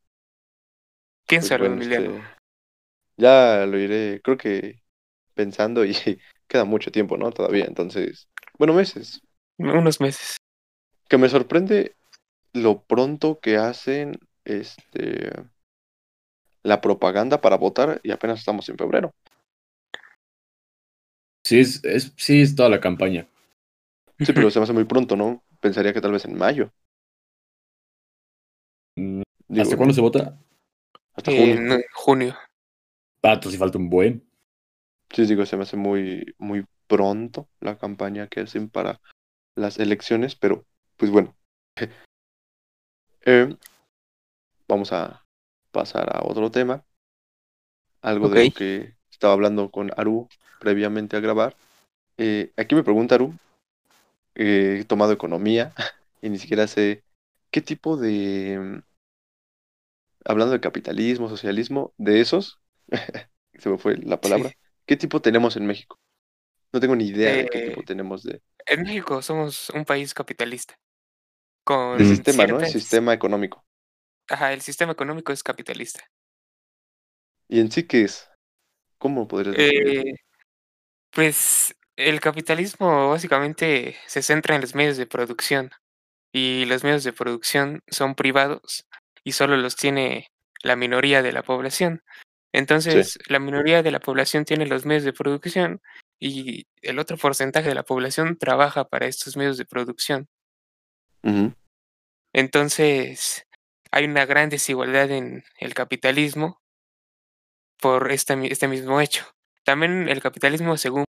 piénsalo, 1.28 1.70
bueno, 1.70 1.76
Emiliano. 1.76 2.16
este, 2.16 2.24
ya 3.16 3.66
lo 3.68 3.78
iré, 3.78 4.20
creo 4.24 4.36
que 4.36 4.82
pensando 5.36 5.86
y 5.86 5.94
queda 6.48 6.66
mucho 6.66 6.92
tiempo, 6.92 7.18
¿no? 7.18 7.30
Todavía, 7.32 7.66
entonces, 7.66 8.28
bueno, 8.58 8.74
meses. 8.74 9.22
Unos 9.60 10.02
meses. 10.02 10.38
Que 11.08 11.20
me 11.20 11.30
sorprende 11.30 11.94
lo 12.54 12.82
pronto 12.82 13.40
que 13.40 13.58
hacen 13.58 14.18
este 14.44 15.32
la 16.64 16.82
propaganda 16.82 17.40
para 17.40 17.58
votar 17.58 18.02
y 18.02 18.10
apenas 18.10 18.40
estamos 18.40 18.68
en 18.70 18.78
febrero. 18.80 19.14
Sí 21.44 21.60
es, 21.60 21.84
es, 21.84 22.12
sí 22.18 22.42
es 22.42 22.56
toda 22.56 22.70
la 22.70 22.82
campaña. 22.82 23.28
Sí, 24.18 24.34
pero 24.34 24.50
se 24.50 24.58
me 24.60 24.64
hace 24.64 24.74
muy 24.74 24.86
pronto, 24.86 25.16
¿no? 25.16 25.44
Pensaría 25.60 25.94
que 25.94 26.02
tal 26.02 26.14
vez 26.14 26.26
en 26.26 26.36
mayo. 26.36 26.72
Mm, 28.98 29.22
Digo, 29.48 29.64
¿Hasta 29.64 29.78
cuándo 29.78 29.94
se 29.94 30.02
vota? 30.02 30.38
Hasta 31.14 31.32
junio. 31.32 31.56
En 31.56 31.84
junio. 31.94 32.38
Ah, 33.24 33.34
entonces 33.34 33.54
sí 33.54 33.58
falta 33.58 33.78
un 33.78 33.90
buen. 33.90 34.28
Sí, 35.10 35.26
digo, 35.26 35.46
se 35.46 35.56
me 35.56 35.64
hace 35.64 35.78
muy, 35.78 36.36
muy 36.38 36.66
pronto 36.88 37.48
la 37.60 37.78
campaña 37.78 38.28
que 38.28 38.42
hacen 38.42 38.70
para 38.70 39.00
las 39.56 39.80
elecciones, 39.80 40.36
pero 40.36 40.66
pues 40.98 41.12
bueno. 41.12 41.36
Eh, 43.30 43.54
vamos 44.70 44.94
a 44.94 45.26
pasar 45.72 46.16
a 46.16 46.24
otro 46.24 46.50
tema. 46.50 46.86
Algo 48.02 48.30
de 48.30 48.46
lo 48.46 48.54
que 48.54 48.96
estaba 49.12 49.34
hablando 49.34 49.70
con 49.70 49.92
Aru 49.98 50.30
previamente 50.62 51.18
a 51.18 51.20
grabar. 51.20 51.58
Eh, 52.18 52.54
aquí 52.56 52.74
me 52.74 52.86
pregunta 52.86 53.16
Aru, 53.16 53.34
eh, 54.36 54.78
he 54.80 54.86
tomado 54.86 55.12
economía 55.12 55.74
y 56.22 56.30
ni 56.30 56.38
siquiera 56.38 56.68
sé 56.68 57.04
qué 57.52 57.62
tipo 57.62 57.98
de... 57.98 58.82
Hablando 60.28 60.54
de 60.54 60.62
capitalismo, 60.62 61.30
socialismo, 61.30 61.94
de 61.98 62.22
esos, 62.22 62.62
se 63.60 63.70
me 63.70 63.80
fue 63.80 63.98
la 63.98 64.22
palabra, 64.22 64.52
Sí. 64.52 64.58
¿qué 64.88 64.98
tipo 64.98 65.22
tenemos 65.22 65.58
en 65.58 65.68
México? 65.68 66.00
No 66.74 66.80
tengo 66.82 66.96
ni 66.96 67.08
idea 67.08 67.36
de 67.38 67.50
qué 67.50 67.60
tipo 67.62 67.84
Eh, 67.84 67.86
tenemos 67.86 68.24
de, 68.24 68.42
En 68.68 68.84
México 68.84 69.22
somos 69.22 69.70
un 69.72 69.86
país 69.86 70.14
capitalista. 70.14 70.76
Con 71.66 72.00
Mm. 72.00 72.06
sistema, 72.06 72.48
¿no? 72.48 72.60
El 72.60 72.68
sistema 72.68 73.14
económico. 73.14 73.66
Ajá, 74.30 74.54
el 74.54 74.62
sistema 74.62 74.94
económico 74.94 75.34
es 75.34 75.44
capitalista. 75.44 76.10
¿Y 77.50 77.60
en 77.60 77.70
sí 77.72 77.84
qué 77.86 78.04
es? 78.04 78.30
¿Cómo 79.00 79.28
podrías 79.28 79.58
definirlo? 79.58 79.96
Eh, 79.96 80.14
pues 81.12 81.76
el 81.96 82.20
capitalismo 82.20 83.10
básicamente 83.10 83.98
se 84.08 84.22
centra 84.22 84.56
en 84.56 84.62
los 84.62 84.76
medios 84.76 84.98
de 84.98 85.08
producción 85.08 85.72
y 86.34 86.66
los 86.66 86.84
medios 86.84 87.04
de 87.06 87.14
producción 87.14 87.84
son 87.90 88.16
privados 88.16 88.88
y 89.28 89.34
solo 89.34 89.58
los 89.58 89.76
tiene 89.76 90.32
la 90.64 90.78
minoría 90.78 91.22
de 91.22 91.34
la 91.34 91.44
población. 91.44 92.02
Entonces, 92.54 93.20
la 93.28 93.40
minoría 93.40 93.84
de 93.84 93.92
la 93.92 94.00
población 94.00 94.46
tiene 94.46 94.66
los 94.66 94.86
medios 94.86 95.04
de 95.04 95.12
producción 95.12 95.82
y 96.18 96.66
el 96.82 96.98
otro 96.98 97.18
porcentaje 97.18 97.68
de 97.68 97.76
la 97.76 97.84
población 97.84 98.38
trabaja 98.38 98.86
para 98.86 99.06
estos 99.06 99.36
medios 99.36 99.58
de 99.58 99.66
producción. 99.66 100.30
Entonces, 102.32 103.46
hay 103.92 104.06
una 104.06 104.26
gran 104.26 104.48
desigualdad 104.48 105.12
en 105.12 105.44
el 105.60 105.74
capitalismo 105.74 106.62
por 107.82 108.10
esta 108.14 108.38
mi- 108.38 108.48
este 108.48 108.70
mismo 108.70 109.02
hecho. 109.02 109.26
También 109.66 110.08
el 110.08 110.22
capitalismo, 110.22 110.78
según 110.78 111.04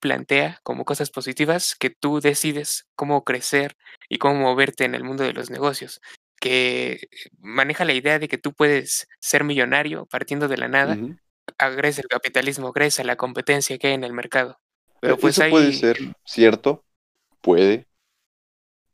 plantea 0.00 0.60
como 0.62 0.84
cosas 0.84 1.10
positivas, 1.10 1.74
que 1.74 1.90
tú 1.90 2.20
decides 2.20 2.86
cómo 2.94 3.24
crecer 3.24 3.76
y 4.08 4.18
cómo 4.18 4.36
moverte 4.36 4.84
en 4.84 4.94
el 4.94 5.02
mundo 5.02 5.24
de 5.24 5.32
los 5.32 5.50
negocios, 5.50 6.00
que 6.40 7.08
maneja 7.38 7.84
la 7.84 7.92
idea 7.92 8.18
de 8.18 8.26
que 8.26 8.38
tú 8.38 8.52
puedes 8.52 9.08
ser 9.20 9.44
millonario 9.44 10.06
partiendo 10.06 10.48
de 10.48 10.56
la 10.56 10.68
nada, 10.68 10.96
gracias 11.58 12.04
al 12.04 12.08
capitalismo, 12.08 12.72
a 12.74 13.04
la 13.04 13.16
competencia 13.16 13.78
que 13.78 13.88
hay 13.88 13.94
en 13.94 14.04
el 14.04 14.14
mercado. 14.14 14.58
Pero 15.00 15.14
Eh, 15.14 15.18
pues 15.20 15.38
Eso 15.38 15.50
puede 15.50 15.72
ser 15.72 15.98
cierto, 16.24 16.84
puede, 17.40 17.86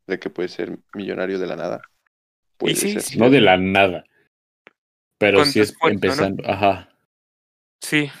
de 0.05 0.19
que 0.19 0.29
puede 0.29 0.49
ser 0.49 0.77
millonario 0.93 1.39
de 1.39 1.47
la 1.47 1.55
nada. 1.55 1.81
Puede 2.57 2.75
sí, 2.75 2.93
ser 2.93 3.01
sí. 3.01 3.17
No 3.17 3.29
de 3.29 3.41
la 3.41 3.57
nada. 3.57 4.03
Pero 5.17 5.43
sí 5.45 5.59
es 5.59 5.71
esfuerzo, 5.71 5.87
¿no? 5.87 5.93
empezando. 5.93 6.43
Ajá. 6.49 6.89
sí, 7.81 8.11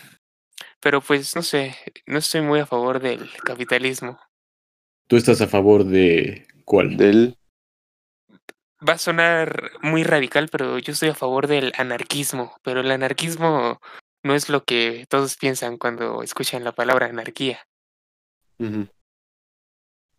pero 0.79 1.01
pues 1.01 1.35
no 1.35 1.41
sé, 1.41 1.75
no 2.05 2.19
estoy 2.19 2.41
muy 2.41 2.59
a 2.59 2.65
favor 2.65 2.99
del 3.01 3.29
capitalismo. 3.43 4.19
¿Tú 5.07 5.15
estás 5.17 5.41
a 5.41 5.47
favor 5.47 5.83
de 5.85 6.47
cuál? 6.65 6.97
Del, 6.97 7.37
Va 8.87 8.93
a 8.93 8.97
sonar 8.97 9.71
muy 9.81 10.03
radical, 10.03 10.49
pero 10.51 10.77
yo 10.77 10.93
estoy 10.93 11.09
a 11.09 11.15
favor 11.15 11.47
del 11.47 11.73
anarquismo, 11.77 12.55
pero 12.63 12.81
el 12.81 12.91
anarquismo 12.91 13.79
no 14.23 14.35
es 14.35 14.49
lo 14.49 14.63
que 14.63 15.05
todos 15.09 15.35
piensan 15.35 15.77
cuando 15.77 16.21
escuchan 16.21 16.63
la 16.63 16.73
palabra 16.73 17.07
anarquía. 17.07 17.59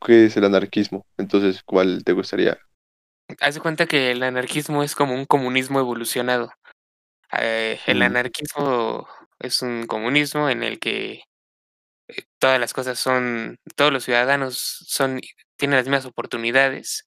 qué 0.04 0.26
es 0.26 0.36
el 0.36 0.44
anarquismo. 0.44 1.06
Entonces, 1.16 1.62
¿cuál 1.62 2.02
te 2.04 2.12
gustaría? 2.12 2.58
Haz 3.40 3.54
de 3.54 3.60
cuenta 3.60 3.86
que 3.86 4.10
el 4.10 4.22
anarquismo 4.22 4.82
es 4.82 4.94
como 4.94 5.14
un 5.14 5.26
comunismo 5.26 5.80
evolucionado. 5.80 6.50
Eh, 7.38 7.78
el 7.86 7.98
Mm. 7.98 8.02
anarquismo 8.02 9.06
es 9.38 9.62
un 9.62 9.86
comunismo 9.86 10.48
en 10.48 10.62
el 10.62 10.78
que 10.78 11.22
eh, 12.08 12.22
todas 12.38 12.58
las 12.58 12.72
cosas 12.72 12.98
son, 12.98 13.58
todos 13.76 13.92
los 13.92 14.04
ciudadanos 14.04 14.58
son, 14.86 15.20
tienen 15.56 15.76
las 15.76 15.86
mismas 15.86 16.06
oportunidades, 16.06 17.06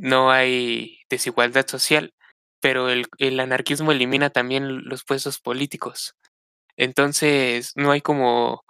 no 0.00 0.30
hay 0.30 1.00
desigualdad 1.10 1.66
social, 1.66 2.14
pero 2.60 2.88
el, 2.88 3.06
el 3.18 3.40
anarquismo 3.40 3.92
elimina 3.92 4.30
también 4.30 4.84
los 4.88 5.04
puestos 5.04 5.40
políticos. 5.40 6.14
Entonces, 6.76 7.72
no 7.76 7.90
hay 7.90 8.00
como 8.00 8.64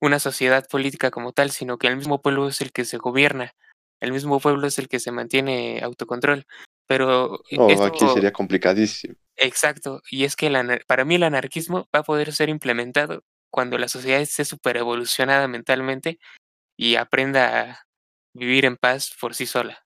una 0.00 0.18
sociedad 0.18 0.66
política 0.68 1.10
como 1.10 1.32
tal, 1.32 1.50
sino 1.50 1.78
que 1.78 1.86
el 1.88 1.96
mismo 1.96 2.20
pueblo 2.22 2.48
es 2.48 2.60
el 2.60 2.72
que 2.72 2.84
se 2.84 2.98
gobierna, 2.98 3.52
el 4.00 4.12
mismo 4.12 4.38
pueblo 4.40 4.66
es 4.66 4.78
el 4.78 4.88
que 4.88 5.00
se 5.00 5.12
mantiene 5.12 5.80
autocontrol. 5.82 6.46
Pero 6.86 7.40
e- 7.50 7.56
No, 7.56 7.84
aquí 7.84 8.06
sería 8.08 8.32
complicadísimo. 8.32 9.14
exacto, 9.36 10.02
y 10.10 10.24
es 10.24 10.36
que 10.36 10.48
el 10.48 10.56
anar- 10.56 10.84
para 10.86 11.04
mí 11.06 11.14
el 11.16 11.22
anarquismo 11.22 11.88
va 11.94 12.00
a 12.00 12.04
poder 12.04 12.32
ser 12.32 12.48
implementado 12.50 13.24
cuando 13.50 13.78
la 13.78 13.88
sociedad 13.88 14.20
esté 14.20 14.44
súper 14.44 14.76
evolucionada 14.76 15.48
mentalmente 15.48 16.18
y 16.76 16.96
aprenda 16.96 17.60
a 17.72 17.86
vivir 18.34 18.64
en 18.66 18.76
paz 18.76 19.12
por 19.20 19.34
sí 19.34 19.46
sola. 19.46 19.83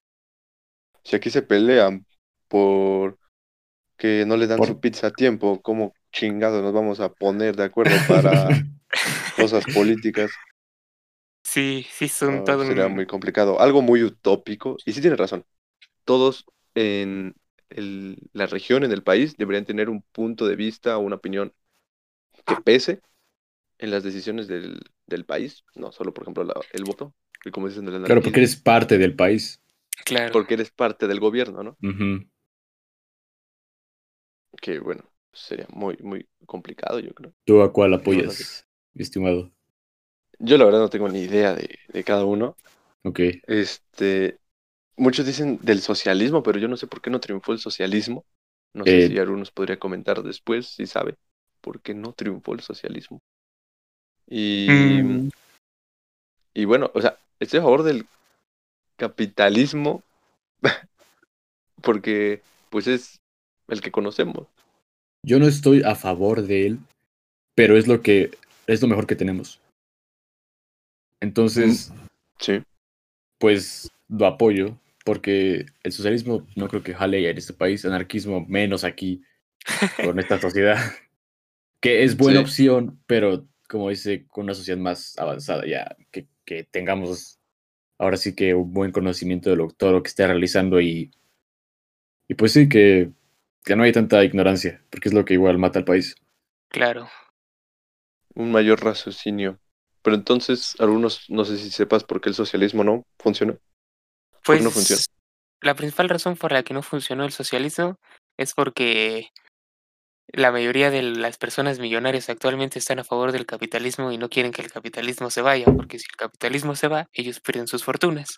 Si 1.09 1.17
aquí 1.17 1.31
se 1.31 1.43
pelean 1.43 2.07
por 2.49 3.19
que 3.99 4.25
no 4.27 4.37
le 4.39 4.47
dan 4.49 4.63
Por- 4.63 4.69
su 4.69 4.81
pizza 4.81 5.09
a 5.09 5.15
tiempo, 5.17 5.63
¿cómo 5.63 5.97
chingados 6.13 6.63
nos 6.63 6.73
vamos 6.75 7.01
a 7.01 7.13
poner 7.15 7.57
de 7.57 7.65
acuerdo 7.65 8.05
para 8.07 8.61
cosas 9.33 9.67
políticas? 9.69 10.41
Sí, 11.43 11.85
sí, 11.91 12.09
son 12.09 12.43
No, 12.43 12.45
todo 12.45 12.65
sería 12.65 12.89
un... 12.89 12.89
muy 12.89 13.07
complicado. 13.07 13.61
Algo 13.61 13.81
muy 13.83 14.03
utópico. 14.03 14.77
Y 14.85 14.93
sí 14.93 15.01
tiene 15.01 15.17
razón. 15.17 15.45
Todos 16.05 16.47
en 16.75 17.35
el- 17.71 18.19
la 18.33 18.47
región, 18.47 18.85
en 18.85 18.93
el 18.93 19.03
país, 19.05 19.37
deberían 19.37 19.67
tener 19.67 19.91
un 19.91 20.03
punto 20.13 20.47
de 20.49 20.57
vista 20.57 20.99
o 20.99 21.01
una 21.03 21.17
opinión 21.17 21.55
que 22.47 22.57
pese 22.57 23.03
en 23.79 23.91
las 23.93 24.05
decisiones 24.05 24.49
del, 24.49 24.81
del 25.07 25.27
país. 25.27 25.65
No 25.77 25.93
solo, 25.93 26.15
por 26.15 26.25
ejemplo, 26.25 26.45
la- 26.45 26.67
el 26.73 26.85
voto. 26.85 27.15
Como 27.53 27.69
dicen 27.69 27.87
Claro, 28.03 28.23
porque 28.23 28.41
eres 28.41 28.57
parte 28.57 28.99
del 28.99 29.15
país. 29.15 29.61
Claro. 30.05 30.33
porque 30.33 30.55
eres 30.55 30.71
parte 30.71 31.07
del 31.07 31.21
gobierno, 31.21 31.63
¿no? 31.63 31.77
Que 34.61 34.79
bueno, 34.79 35.05
sería 35.33 35.67
muy, 35.71 35.97
muy 36.01 36.29
complicado, 36.47 36.99
yo 37.01 37.15
creo. 37.15 37.33
¿Tú 37.45 37.63
a 37.63 37.73
cuál 37.73 37.91
no 37.91 37.97
apoyas, 37.97 38.65
mi 38.95 39.03
estimado? 39.03 39.51
Yo 40.39 40.57
la 40.59 40.65
verdad 40.65 40.81
no 40.81 40.91
tengo 40.91 41.09
ni 41.09 41.21
idea 41.23 41.55
de, 41.55 41.79
de 41.89 42.05
cada 42.05 42.25
uno. 42.25 42.57
Ok. 43.05 43.21
Este, 43.45 44.39
muchos 44.97 45.27
dicen 45.27 45.59
del 45.63 45.81
socialismo, 45.81 46.43
pero 46.43 46.59
yo 46.59 46.69
no 46.69 46.77
sé 46.77 46.87
por 46.87 47.01
qué 47.03 47.11
no 47.11 47.21
triunfó 47.21 47.53
el 47.53 47.59
socialismo. 47.61 48.27
No 48.75 48.87
sé 48.87 49.01
Eh, 49.01 49.09
si 49.09 49.19
Aru 49.19 49.37
nos 49.37 49.51
podría 49.53 49.79
comentar 49.79 50.23
después, 50.23 50.69
si 50.69 50.87
sabe, 50.87 51.17
por 51.61 51.81
qué 51.83 51.95
no 51.95 52.13
triunfó 52.15 52.55
el 52.55 52.61
socialismo. 52.61 53.23
Y, 54.31 55.01
Mm, 55.03 55.31
y 56.55 56.65
bueno, 56.65 56.91
o 56.95 57.01
sea, 57.01 57.19
estoy 57.39 57.61
a 57.61 57.63
favor 57.63 57.83
del 57.83 58.07
capitalismo 58.99 60.03
porque 61.83 62.43
pues 62.71 62.87
es 62.87 63.21
el 63.69 63.81
que 63.81 63.91
conocemos. 63.91 64.47
Yo 65.25 65.39
no 65.39 65.47
estoy 65.49 65.83
a 65.83 65.95
favor 65.95 66.43
de 66.43 66.67
él, 66.67 66.79
pero 67.55 67.77
es 67.77 67.87
lo 67.89 68.03
que 68.03 68.31
es 68.67 68.83
lo 68.83 68.89
mejor 68.89 69.07
que 69.07 69.17
tenemos. 69.17 69.61
Entonces, 71.21 71.93
Sí. 72.39 72.63
pues 73.41 73.91
lo 74.09 74.27
apoyo, 74.27 74.79
porque 75.05 75.67
el 75.83 75.93
socialismo 75.93 76.47
no 76.55 76.69
creo 76.69 76.83
que 76.83 76.95
jale 76.95 77.29
en 77.29 77.37
este 77.39 77.53
país, 77.53 77.85
anarquismo 77.85 78.45
menos 78.47 78.85
aquí, 78.85 79.23
con 80.05 80.19
esta 80.19 80.39
sociedad, 80.41 80.77
que 81.83 82.05
es 82.05 82.17
buena 82.17 82.39
Sí. 82.41 82.45
opción, 82.45 83.03
pero 83.07 83.47
como 83.69 83.91
dice, 83.91 84.27
con 84.29 84.45
una 84.45 84.55
sociedad 84.55 84.79
más 84.79 85.19
avanzada, 85.19 85.67
ya 85.67 85.97
que, 86.11 86.27
que 86.45 86.65
tengamos 86.65 87.38
ahora 87.99 88.17
sí 88.17 88.35
que 88.35 88.55
un 88.55 88.73
buen 88.73 88.93
conocimiento 88.93 89.51
de 89.51 89.57
lo, 89.57 89.69
todo 89.71 89.93
lo 89.93 90.03
que 90.03 90.09
esté 90.09 90.27
realizando 90.27 90.81
y, 90.81 91.13
y 92.29 92.35
pues 92.35 92.53
sí, 92.53 92.69
que, 92.69 93.13
que 93.65 93.77
no 93.77 93.83
hay 93.85 93.93
tanta 93.93 94.25
ignorancia, 94.25 94.85
porque 94.91 95.09
es 95.09 95.15
lo 95.15 95.25
que 95.25 95.35
igual 95.35 95.59
mata 95.59 95.79
al 95.79 95.85
país. 95.85 96.15
claro. 96.69 97.09
Un 98.35 98.53
mayor 98.53 98.83
raciocinio. 98.83 99.61
Pero 100.03 100.17
entonces, 100.17 100.75
algunos, 100.79 101.29
no 101.29 101.45
sé 101.45 101.59
si 101.59 101.71
sepas 101.71 102.05
por 102.05 102.21
qué 102.23 102.31
el 102.31 102.35
socialismo 102.35 102.85
no 102.85 103.03
funciona. 103.19 103.59
¿Por 104.45 104.59
Pues 104.59 104.63
no 104.63 104.71
funciona? 104.71 105.03
la 105.61 105.75
principal 105.75 106.09
razón 106.09 106.37
por 106.37 106.53
la 106.53 106.63
que 106.63 106.75
no 106.75 106.83
funcionó 106.83 107.25
el 107.25 107.33
socialismo 107.33 107.97
es 108.37 108.55
porque 108.55 109.29
la 110.29 110.53
mayoría 110.53 110.91
de 110.91 111.03
las 111.03 111.39
personas 111.39 111.79
millonarias 111.79 112.29
actualmente 112.29 112.79
están 112.79 112.99
a 112.99 113.05
favor 113.05 113.33
del 113.33 113.47
capitalismo 113.47 114.13
y 114.13 114.19
no 114.19 114.29
quieren 114.29 114.53
que 114.53 114.63
el 114.63 114.71
capitalismo 114.73 115.31
se 115.31 115.43
vaya, 115.43 115.67
porque 115.77 115.99
si 115.99 116.07
el 116.11 116.17
capitalismo 116.17 116.77
se 116.77 116.89
va, 116.89 117.09
ellos 117.13 117.41
pierden 117.41 117.67
sus 117.67 117.85
fortunas. 117.85 118.37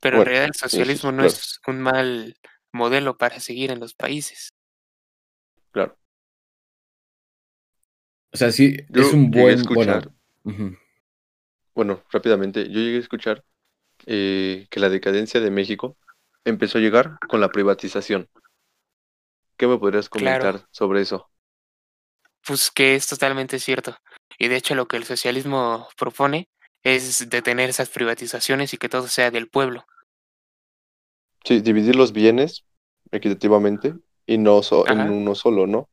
Pero 0.00 0.18
Bueno, 0.18 0.22
en 0.22 0.26
realidad 0.26 0.44
el 0.46 0.54
es 0.54 0.58
socialismo 0.58 1.12
no 1.12 1.22
claro. 1.22 1.28
es 1.28 1.60
un 1.66 1.80
mal 1.80 2.36
modelo 2.72 3.16
para 3.16 3.40
seguir 3.40 3.70
en 3.70 3.80
los 3.80 3.94
países. 3.94 4.52
Claro. 5.72 5.96
O 8.32 8.36
sea, 8.36 8.50
sí, 8.50 8.76
Yo 8.88 9.02
es 9.02 9.12
un 9.12 9.30
buen... 9.30 9.58
escuchar-. 9.60 10.10
Bueno, 11.74 12.02
rápidamente, 12.10 12.64
yo 12.68 12.80
llegué 12.80 12.96
a 12.96 13.00
escuchar 13.00 13.44
eh, 14.06 14.66
que 14.70 14.80
la 14.80 14.88
decadencia 14.88 15.40
de 15.40 15.50
México 15.50 15.96
empezó 16.44 16.78
a 16.78 16.80
llegar 16.80 17.18
con 17.28 17.40
la 17.40 17.50
privatización. 17.50 18.28
¿Qué 19.62 19.68
me 19.68 19.78
podrías 19.78 20.08
Claro. 20.08 20.40
comentar 20.42 20.68
sobre 20.72 21.02
eso? 21.02 21.30
Pues 22.44 22.72
que 22.72 22.96
es 22.96 23.06
totalmente 23.06 23.60
cierto. 23.60 23.96
Y 24.36 24.48
de 24.48 24.56
hecho 24.56 24.74
lo 24.74 24.86
que 24.88 24.96
el 24.96 25.04
socialismo 25.04 25.86
propone 25.96 26.48
es 26.82 27.30
detener 27.30 27.70
esas 27.70 27.88
privatizaciones 27.88 28.74
y 28.74 28.76
que 28.76 28.88
todo 28.88 29.06
sea 29.06 29.30
del 29.30 29.48
pueblo. 29.48 29.86
Sí, 31.44 31.60
dividir 31.60 31.94
los 31.94 32.12
bienes 32.12 32.64
equitativamente 33.12 33.94
y 34.26 34.38
no 34.38 34.64
so- 34.64 34.84
en 34.88 34.98
uno 35.08 35.36
solo, 35.36 35.68
¿no? 35.68 35.88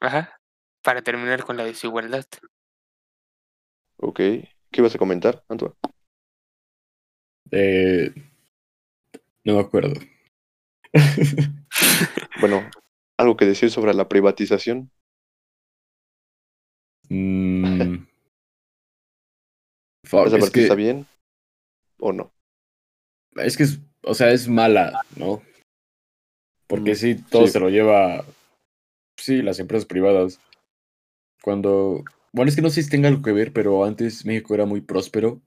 Ajá. 0.00 0.38
Para 0.82 1.00
terminar 1.00 1.44
con 1.44 1.56
la 1.56 1.64
desigualdad. 1.64 2.26
Ok. 3.96 4.16
¿Qué 4.16 4.50
ibas 4.82 4.94
a 4.94 4.98
comentar, 4.98 5.42
Antoine? 5.48 5.74
Eh, 7.52 8.12
no 9.44 9.54
me 9.54 9.60
acuerdo. 9.60 9.94
Bueno, 12.40 12.70
algo 13.18 13.36
que 13.36 13.44
decir 13.44 13.70
sobre 13.70 13.92
la 13.94 14.08
privatización. 14.08 14.90
Mm. 17.10 17.96
Fuck, 20.06 20.26
¿Esa 20.28 20.38
es, 20.38 20.56
está 20.56 20.74
bien 20.74 21.06
o 21.98 22.12
no? 22.12 22.32
es 23.36 23.56
que 23.56 23.64
es, 23.64 23.80
o 24.02 24.14
sea, 24.14 24.30
es 24.30 24.48
mala, 24.48 25.02
¿no? 25.16 25.42
Porque 26.66 26.92
Mm, 26.92 26.96
sí, 26.96 27.14
todo 27.30 27.46
sí. 27.46 27.52
se 27.52 27.60
lo 27.60 27.68
lleva, 27.68 28.24
sí, 29.18 29.42
las 29.42 29.58
empresas 29.58 29.84
privadas. 29.86 30.40
Cuando, 31.42 32.04
bueno, 32.32 32.48
es 32.48 32.56
que 32.56 32.62
no 32.62 32.70
sé 32.70 32.82
si 32.82 32.90
tenga 32.90 33.08
algo 33.08 33.22
que 33.22 33.32
ver, 33.32 33.52
pero 33.52 33.84
antes 33.84 34.24
México 34.24 34.54
era 34.54 34.64
muy 34.66 34.80
próspero 34.80 35.40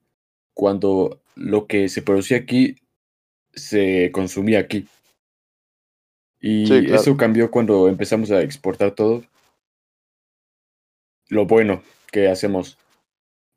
cuando 0.54 1.20
lo 1.34 1.66
que 1.66 1.88
se 1.88 2.02
producía 2.02 2.36
aquí 2.38 2.76
se 3.52 4.10
consumía 4.12 4.60
aquí. 4.60 4.86
Y 6.42 6.66
Sí, 6.66 6.84
claro. 6.84 7.00
eso 7.00 7.16
cambió 7.16 7.50
cuando 7.50 7.88
empezamos 7.88 8.30
a 8.32 8.42
exportar 8.42 8.90
todo. 8.90 9.22
Lo 11.28 11.46
bueno 11.46 11.82
que 12.10 12.28
hacemos 12.28 12.76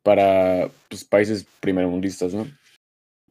para 0.02 0.70
pues, 0.88 1.04
países 1.04 1.46
primermundistas, 1.60 2.32
¿no? 2.32 2.46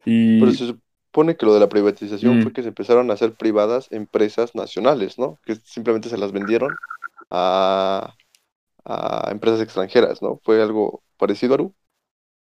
Y 0.04 0.38
Pero 0.38 0.52
se 0.52 0.66
supone 0.66 1.36
que 1.36 1.46
lo 1.46 1.54
de 1.54 1.60
la 1.60 1.68
privatización 1.70 2.38
Mm. 2.38 2.42
fue 2.42 2.52
que 2.52 2.62
se 2.62 2.68
empezaron 2.68 3.10
a 3.10 3.14
hacer 3.14 3.32
privadas 3.32 3.90
empresas 3.90 4.54
nacionales, 4.54 5.18
¿no? 5.18 5.38
Que 5.46 5.56
simplemente 5.56 6.10
se 6.10 6.18
las 6.18 6.32
vendieron 6.32 6.76
a, 7.30 8.14
a 8.84 9.28
empresas 9.32 9.62
extranjeras, 9.62 10.20
¿no? 10.22 10.38
¿Fue 10.44 10.62
algo 10.62 11.02
parecido, 11.16 11.54
Aru? 11.54 11.74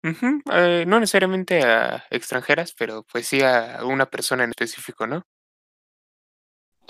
Eh, 0.03 0.85
no 0.87 0.99
necesariamente 0.99 1.61
a 1.63 2.03
extranjeras, 2.09 2.73
pero 2.77 3.03
pues 3.11 3.27
sí 3.27 3.41
a 3.41 3.79
una 3.85 4.07
persona 4.09 4.43
en 4.43 4.51
específico, 4.51 5.07
¿no? 5.07 5.23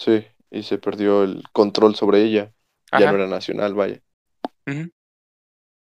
Sí, 0.02 0.26
y 0.50 0.64
se 0.64 0.80
perdió 0.80 1.24
el 1.24 1.44
control 1.54 1.96
sobre 1.96 2.24
ella. 2.24 2.52
Ya 2.92 3.06
Ajá. 3.06 3.12
no 3.12 3.16
era 3.18 3.28
nacional, 3.28 3.74
vaya. 3.76 4.02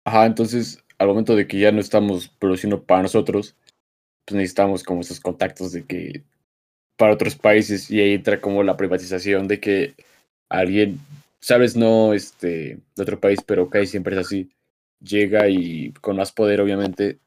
Ajá, 0.05 0.27
entonces 0.27 0.85
al 0.99 1.09
momento 1.09 1.35
de 1.35 1.47
que 1.47 1.59
ya 1.59 1.73
no 1.73 1.81
estamos 1.81 2.29
produciendo 2.29 2.85
para 2.85 3.03
nosotros, 3.03 3.57
pues 4.25 4.37
necesitamos 4.37 4.85
como 4.85 5.01
esos 5.03 5.21
contactos 5.21 5.73
de 5.73 5.85
que 5.87 6.25
para 6.97 7.15
otros 7.15 7.37
países 7.37 7.91
y 7.91 8.01
ahí 8.01 8.15
entra 8.15 8.41
como 8.41 8.63
la 8.63 8.77
privatización 8.77 9.49
de 9.49 9.61
que 9.61 9.95
alguien, 10.49 11.01
sabes, 11.41 11.77
no 11.77 12.15
este 12.15 12.81
de 12.97 13.03
otro 13.03 13.21
país, 13.21 13.41
pero 13.47 13.71
casi 13.71 13.87
siempre 13.89 14.17
es 14.17 14.27
así, 14.27 14.51
llega 15.01 15.49
y 15.49 15.93
con 16.03 16.17
más 16.17 16.33
poder 16.33 16.61
obviamente 16.61 17.21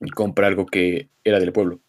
y 0.00 0.10
compra 0.10 0.48
algo 0.48 0.66
que 0.66 1.08
era 1.24 1.38
del 1.40 1.52
pueblo. 1.52 1.80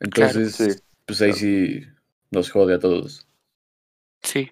Entonces, 0.00 0.56
Sí, 0.56 0.74
pues 1.06 1.20
ahí 1.22 1.32
claro. 1.32 1.38
sí 1.38 1.86
nos 2.30 2.50
jode 2.50 2.74
a 2.74 2.78
todos. 2.78 3.26
Sí, 4.22 4.50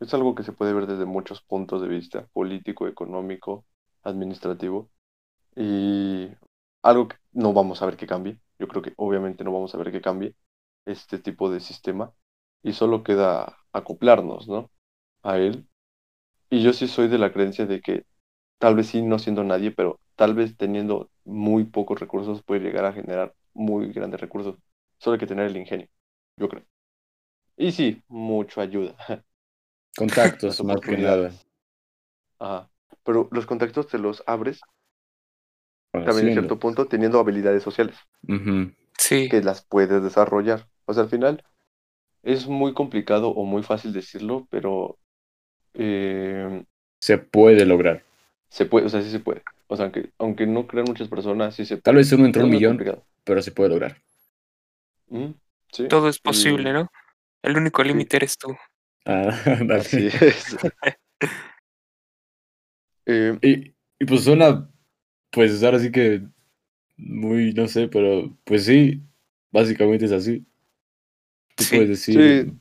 Es 0.00 0.14
algo 0.14 0.34
que 0.34 0.42
se 0.44 0.52
puede 0.52 0.72
ver 0.72 0.86
desde 0.86 1.04
muchos 1.06 1.42
puntos 1.42 1.82
de 1.82 1.88
vista, 1.88 2.26
político, 2.32 2.86
económico, 2.88 3.64
administrativo, 4.02 4.90
y 5.56 6.28
algo 6.82 7.08
que 7.08 7.16
no 7.32 7.52
vamos 7.54 7.82
a 7.82 7.86
ver 7.86 7.96
que 7.96 8.06
cambie. 8.06 8.40
Yo 8.58 8.68
creo 8.68 8.82
que 8.82 8.94
obviamente 8.96 9.44
no 9.44 9.52
vamos 9.52 9.74
a 9.74 9.78
ver 9.78 9.92
que 9.92 10.00
cambie 10.02 10.34
este 10.86 11.18
tipo 11.18 11.50
de 11.50 11.60
sistema, 11.60 12.12
y 12.62 12.72
solo 12.74 13.02
queda 13.04 13.58
acoplarnos, 13.72 14.48
¿no? 14.48 14.70
A 15.22 15.38
él. 15.38 15.68
Y 16.50 16.62
yo 16.62 16.72
sí 16.72 16.88
soy 16.88 17.08
de 17.08 17.18
la 17.18 17.32
creencia 17.32 17.66
de 17.66 17.80
que 17.80 18.04
tal 18.58 18.76
vez 18.76 18.88
sí 18.88 19.02
no 19.02 19.18
siendo 19.18 19.44
nadie, 19.44 19.72
pero 19.72 20.00
tal 20.16 20.34
vez 20.34 20.56
teniendo 20.56 21.10
muy 21.24 21.64
pocos 21.64 22.00
recursos 22.00 22.42
puede 22.44 22.62
llegar 22.62 22.84
a 22.86 22.92
generar 22.94 23.34
muy 23.54 23.92
grandes 23.92 24.20
recursos. 24.20 24.56
Solo 24.98 25.14
hay 25.14 25.20
que 25.20 25.26
tener 25.26 25.46
el 25.46 25.56
ingenio, 25.56 25.88
yo 26.36 26.48
creo. 26.48 26.64
Y 27.56 27.72
sí, 27.72 28.02
mucho 28.08 28.60
ayuda. 28.60 28.96
Contactos, 29.98 30.60
más 30.64 30.80
que 30.80 30.96
nada. 30.96 31.20
oportunidades. 31.20 31.46
Ajá. 32.40 32.68
Pero 33.04 33.28
los 33.30 33.46
contactos 33.46 33.86
te 33.86 33.96
los 33.98 34.24
abres 34.26 34.60
también 36.02 36.26
en 36.28 36.32
cierto 36.32 36.58
punto 36.58 36.88
teniendo 36.88 37.20
habilidades 37.20 37.62
sociales 37.62 37.96
sí, 38.98 39.28
que 39.28 39.42
las 39.42 39.62
puedes 39.64 40.02
desarrollar. 40.02 40.68
O 40.86 40.94
sea, 40.94 41.04
al 41.04 41.08
final 41.10 41.44
es 42.22 42.48
muy 42.48 42.74
complicado 42.74 43.30
o 43.30 43.44
muy 43.46 43.62
fácil 43.64 43.92
decirlo, 43.92 44.46
pero 44.50 44.98
eh, 45.74 46.64
Se 47.00 47.18
puede 47.18 47.66
lograr. 47.66 48.04
se 48.50 48.66
puede, 48.66 48.86
o 48.86 48.88
sea, 48.88 49.02
sí 49.02 49.10
se 49.10 49.20
puede. 49.20 49.42
O 49.68 49.76
sea, 49.76 49.86
aunque, 49.86 50.12
aunque 50.18 50.46
no 50.46 50.66
crean 50.66 50.86
muchas 50.86 51.08
personas, 51.08 51.54
sí 51.54 51.64
se 51.66 51.76
puede. 51.78 51.82
Tal 51.82 51.96
vez 51.96 52.12
uno 52.12 52.24
entre 52.26 52.44
un 52.44 52.50
millón, 52.50 52.72
complicado. 52.72 53.06
pero 53.24 53.42
se 53.42 53.50
puede 53.52 53.70
lograr. 53.70 54.00
Sí, 55.72 55.88
todo 55.88 56.08
es 56.08 56.18
posible, 56.18 56.70
y- 56.70 56.72
¿no? 56.72 56.88
El 57.42 57.56
único 57.56 57.82
límite 57.82 58.16
eres 58.16 58.36
tú. 58.38 58.56
Ah. 59.04 59.30
Así 59.78 60.06
es. 60.06 60.56
Eh, 63.06 63.38
Y, 63.40 63.74
y 63.98 64.04
pues 64.06 64.24
suena, 64.24 64.70
pues 65.30 65.62
ahora 65.62 65.78
sí 65.78 65.90
que 65.90 66.22
muy, 66.96 67.52
no 67.54 67.66
sé, 67.68 67.88
pero 67.88 68.36
pues 68.44 68.64
sí, 68.66 69.02
básicamente 69.50 70.04
es 70.04 70.12
así. 70.12 70.44
Tú 71.56 71.64
Sí, 71.64 71.76
puedes 71.76 71.88
decir, 71.90 72.44
sí. 72.46 72.52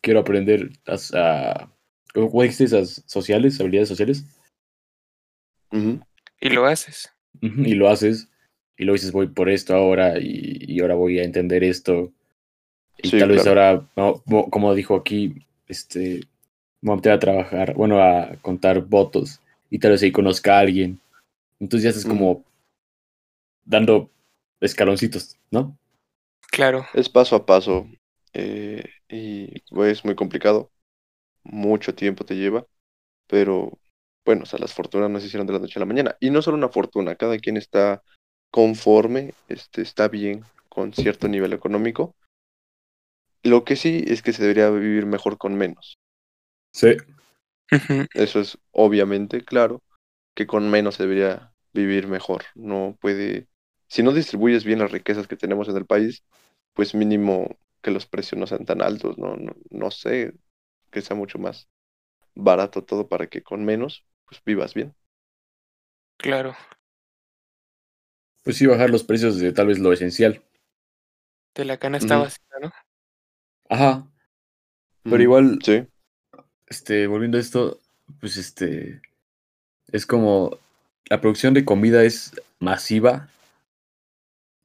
quiero 0.00 0.20
aprender 0.20 0.70
a, 0.86 0.96
a- 1.14 1.72
¿cómo 2.14 2.42
esas 2.42 3.02
sociales, 3.06 3.60
habilidades 3.60 3.88
sociales? 3.88 4.24
y 6.40 6.48
lo 6.50 6.66
haces. 6.66 7.12
Y 7.40 7.74
lo 7.74 7.88
haces, 7.88 8.28
y 8.78 8.84
luego 8.84 8.94
dices, 8.96 9.12
voy 9.12 9.28
por 9.28 9.48
esto 9.50 9.74
ahora, 9.74 10.18
y, 10.20 10.58
y 10.68 10.80
ahora 10.80 10.94
voy 10.94 11.18
a 11.18 11.24
entender 11.24 11.64
esto. 11.64 12.12
Y 12.98 13.12
Sí, 13.12 13.16
tal 13.16 13.30
vez 13.30 13.46
claro. 13.46 13.48
ahora, 13.48 13.86
no, 13.96 14.22
como 14.50 14.74
dijo 14.74 14.96
aquí, 14.96 15.34
este, 15.68 16.22
me 16.82 16.94
voy 16.96 17.12
a 17.12 17.18
trabajar, 17.20 17.74
bueno, 17.74 18.02
a 18.02 18.36
contar 18.42 18.82
votos, 18.82 19.40
y 19.70 19.78
tal 19.80 19.92
vez 19.92 20.02
ahí 20.02 20.12
conozca 20.12 20.56
a 20.58 20.60
alguien. 20.60 21.00
Entonces 21.60 21.84
ya 21.84 21.90
estás 21.90 22.04
Ujú. 22.04 22.06
como 22.06 22.44
dando 23.64 24.10
escaloncitos, 24.60 25.36
¿no? 25.52 25.78
Claro, 26.50 26.86
Es 26.92 27.08
paso 27.08 27.36
a 27.36 27.46
paso 27.46 27.86
eh, 28.32 28.84
y 29.08 29.60
pues, 29.70 29.98
es 29.98 30.04
muy 30.04 30.14
complicado. 30.14 30.72
Mucho 31.44 31.94
tiempo 31.94 32.24
te 32.24 32.36
lleva, 32.36 32.66
pero 33.28 33.80
bueno, 34.24 34.44
o 34.44 34.46
sea, 34.46 34.58
las 34.60 34.74
fortunas 34.74 35.10
no 35.10 35.20
se 35.20 35.26
hicieron 35.28 35.46
de 35.46 35.54
la 35.54 35.60
noche 35.60 35.78
a 35.78 35.80
la 35.80 35.86
mañana. 35.86 36.16
Y 36.20 36.30
no 36.30 36.42
solo 36.42 36.56
una 36.58 36.68
fortuna, 36.70 37.16
cada 37.16 37.38
quien 37.38 37.56
está 37.58 38.02
conforme, 38.50 39.34
este, 39.48 39.82
está 39.82 40.08
bien 40.08 40.44
con 40.68 40.92
cierto 40.94 41.28
nivel 41.28 41.52
económico. 41.54 42.14
Lo 43.42 43.64
que 43.64 43.74
sí 43.74 44.04
es 44.06 44.22
que 44.22 44.32
se 44.32 44.42
debería 44.42 44.70
vivir 44.70 45.04
mejor 45.04 45.38
con 45.38 45.56
menos. 45.56 45.98
Sí, 46.72 46.96
Eso 48.14 48.40
es 48.40 48.58
obviamente 48.72 49.44
claro, 49.44 49.82
que 50.34 50.46
con 50.46 50.70
menos 50.70 50.96
se 50.96 51.04
debería 51.04 51.54
vivir 51.72 52.06
mejor. 52.08 52.44
No 52.54 52.96
puede, 53.00 53.48
si 53.88 54.02
no 54.02 54.12
distribuyes 54.12 54.64
bien 54.64 54.80
las 54.80 54.92
riquezas 54.92 55.28
que 55.28 55.36
tenemos 55.36 55.68
en 55.68 55.76
el 55.76 55.86
país, 55.86 56.24
pues 56.74 56.94
mínimo 56.94 57.58
que 57.82 57.90
los 57.90 58.06
precios 58.06 58.38
no 58.40 58.46
sean 58.46 58.64
tan 58.66 58.82
altos, 58.82 59.18
no, 59.18 59.36
no, 59.36 59.54
no 59.70 59.90
sé, 59.90 60.34
que 60.90 61.02
sea 61.02 61.16
mucho 61.16 61.38
más 61.38 61.68
barato 62.34 62.84
todo 62.84 63.08
para 63.08 63.28
que 63.28 63.42
con 63.42 63.64
menos, 63.64 64.06
pues 64.26 64.42
vivas 64.44 64.74
bien. 64.74 64.94
claro. 66.16 66.54
Pues 68.48 68.56
sí 68.56 68.64
bajar 68.64 68.88
los 68.88 69.04
precios 69.04 69.38
de 69.38 69.52
tal 69.52 69.66
vez 69.66 69.78
lo 69.78 69.92
esencial. 69.92 70.40
De 71.54 71.66
la 71.66 71.76
canasta 71.76 72.14
Ujú. 72.14 72.24
vacía, 72.24 72.46
¿no? 72.62 72.72
Ajá, 73.68 74.10
pero 75.02 75.16
Ujú, 75.16 75.22
igual, 75.22 75.58
Sí, 75.62 75.86
este, 76.66 77.06
volviendo 77.08 77.36
a 77.36 77.42
esto, 77.42 77.78
pues 78.20 78.38
este, 78.38 79.02
es 79.92 80.06
como 80.06 80.56
la 81.10 81.20
producción 81.20 81.52
de 81.52 81.66
comida 81.66 82.02
es 82.04 82.40
masiva 82.58 83.28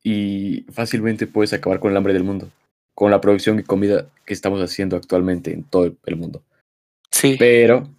y 0.01 0.61
fácilmente 0.71 1.27
puedes 1.27 1.51
acabar 1.51 1.81
con 1.81 1.91
el 1.91 1.97
hambre 1.97 2.13
del 2.13 2.23
mundo, 2.23 2.49
con 2.95 3.11
la 3.11 3.19
producción 3.19 3.57
de 3.57 3.65
comida 3.65 4.07
que 4.25 4.33
estamos 4.33 4.61
haciendo 4.61 4.95
actualmente 4.95 5.51
en 5.51 5.65
todo 5.65 5.93
el 6.05 6.15
mundo. 6.15 6.41
Sí, 7.11 7.35
Pero, 7.37 7.89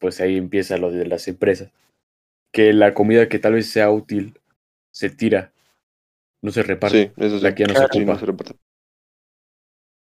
pues 0.00 0.18
ahí 0.22 0.38
empieza 0.38 0.78
lo 0.78 0.90
de 0.90 1.04
las 1.04 1.28
empresas, 1.28 1.70
que 2.54 2.72
la 2.72 2.94
comida 2.94 3.28
que 3.28 3.38
tal 3.38 3.52
vez 3.52 3.66
sea 3.68 3.90
útil 3.90 4.38
se 4.92 5.10
tira, 5.10 5.52
no 6.42 6.52
se 6.52 6.62
reparte, 6.62 7.08
sí, 7.08 7.12
eso 7.16 7.38
sí. 7.38 7.44
la 7.44 7.54
que 7.54 7.64
ya 7.64 7.68
no 7.68 7.74
se 7.74 7.84
no 7.84 7.86
ocupa. 7.86 8.18
se 8.18 8.26
reparte. 8.26 8.56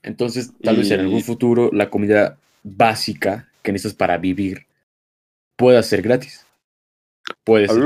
Entonces, 0.03 0.53
tal 0.61 0.77
vez 0.77 0.91
en 0.91 1.01
algún 1.01 1.21
futuro 1.23 1.69
la 1.73 1.89
comida 1.89 2.37
básica 2.63 3.49
que 3.63 3.71
necesitas 3.71 3.97
para 3.97 4.17
vivir 4.17 4.67
pueda 5.57 5.83
ser 5.83 6.01
gratis. 6.01 6.45
Puede 7.43 7.67
A 7.67 7.73
ser. 7.73 7.85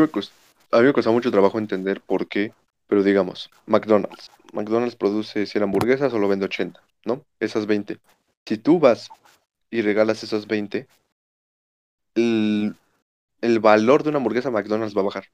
a 0.72 0.80
mí 0.80 0.86
me 0.86 0.94
costó 0.94 1.14
mucho 1.14 1.32
trabajo 1.32 1.58
entender 1.60 2.02
por 2.02 2.28
qué, 2.28 2.54
pero 2.88 3.04
digamos, 3.04 3.50
McDonald's. 3.66 4.32
McDonald's 4.54 4.96
produce 4.96 5.46
100 5.46 5.64
hamburguesas, 5.64 6.12
solo 6.12 6.28
vende 6.28 6.46
80, 6.46 6.82
¿no? 7.06 7.24
Esas 7.40 7.66
20. 7.66 8.00
Si 8.46 8.58
tú 8.58 8.80
vas 8.80 9.10
y 9.72 9.82
regalas 9.82 10.24
esas 10.24 10.48
20, 10.48 10.88
el, 12.16 12.76
el 13.42 13.60
valor 13.60 14.04
de 14.04 14.10
una 14.10 14.18
hamburguesa 14.18 14.52
McDonald's 14.52 14.96
va 14.96 15.02
a 15.02 15.06
bajar, 15.06 15.26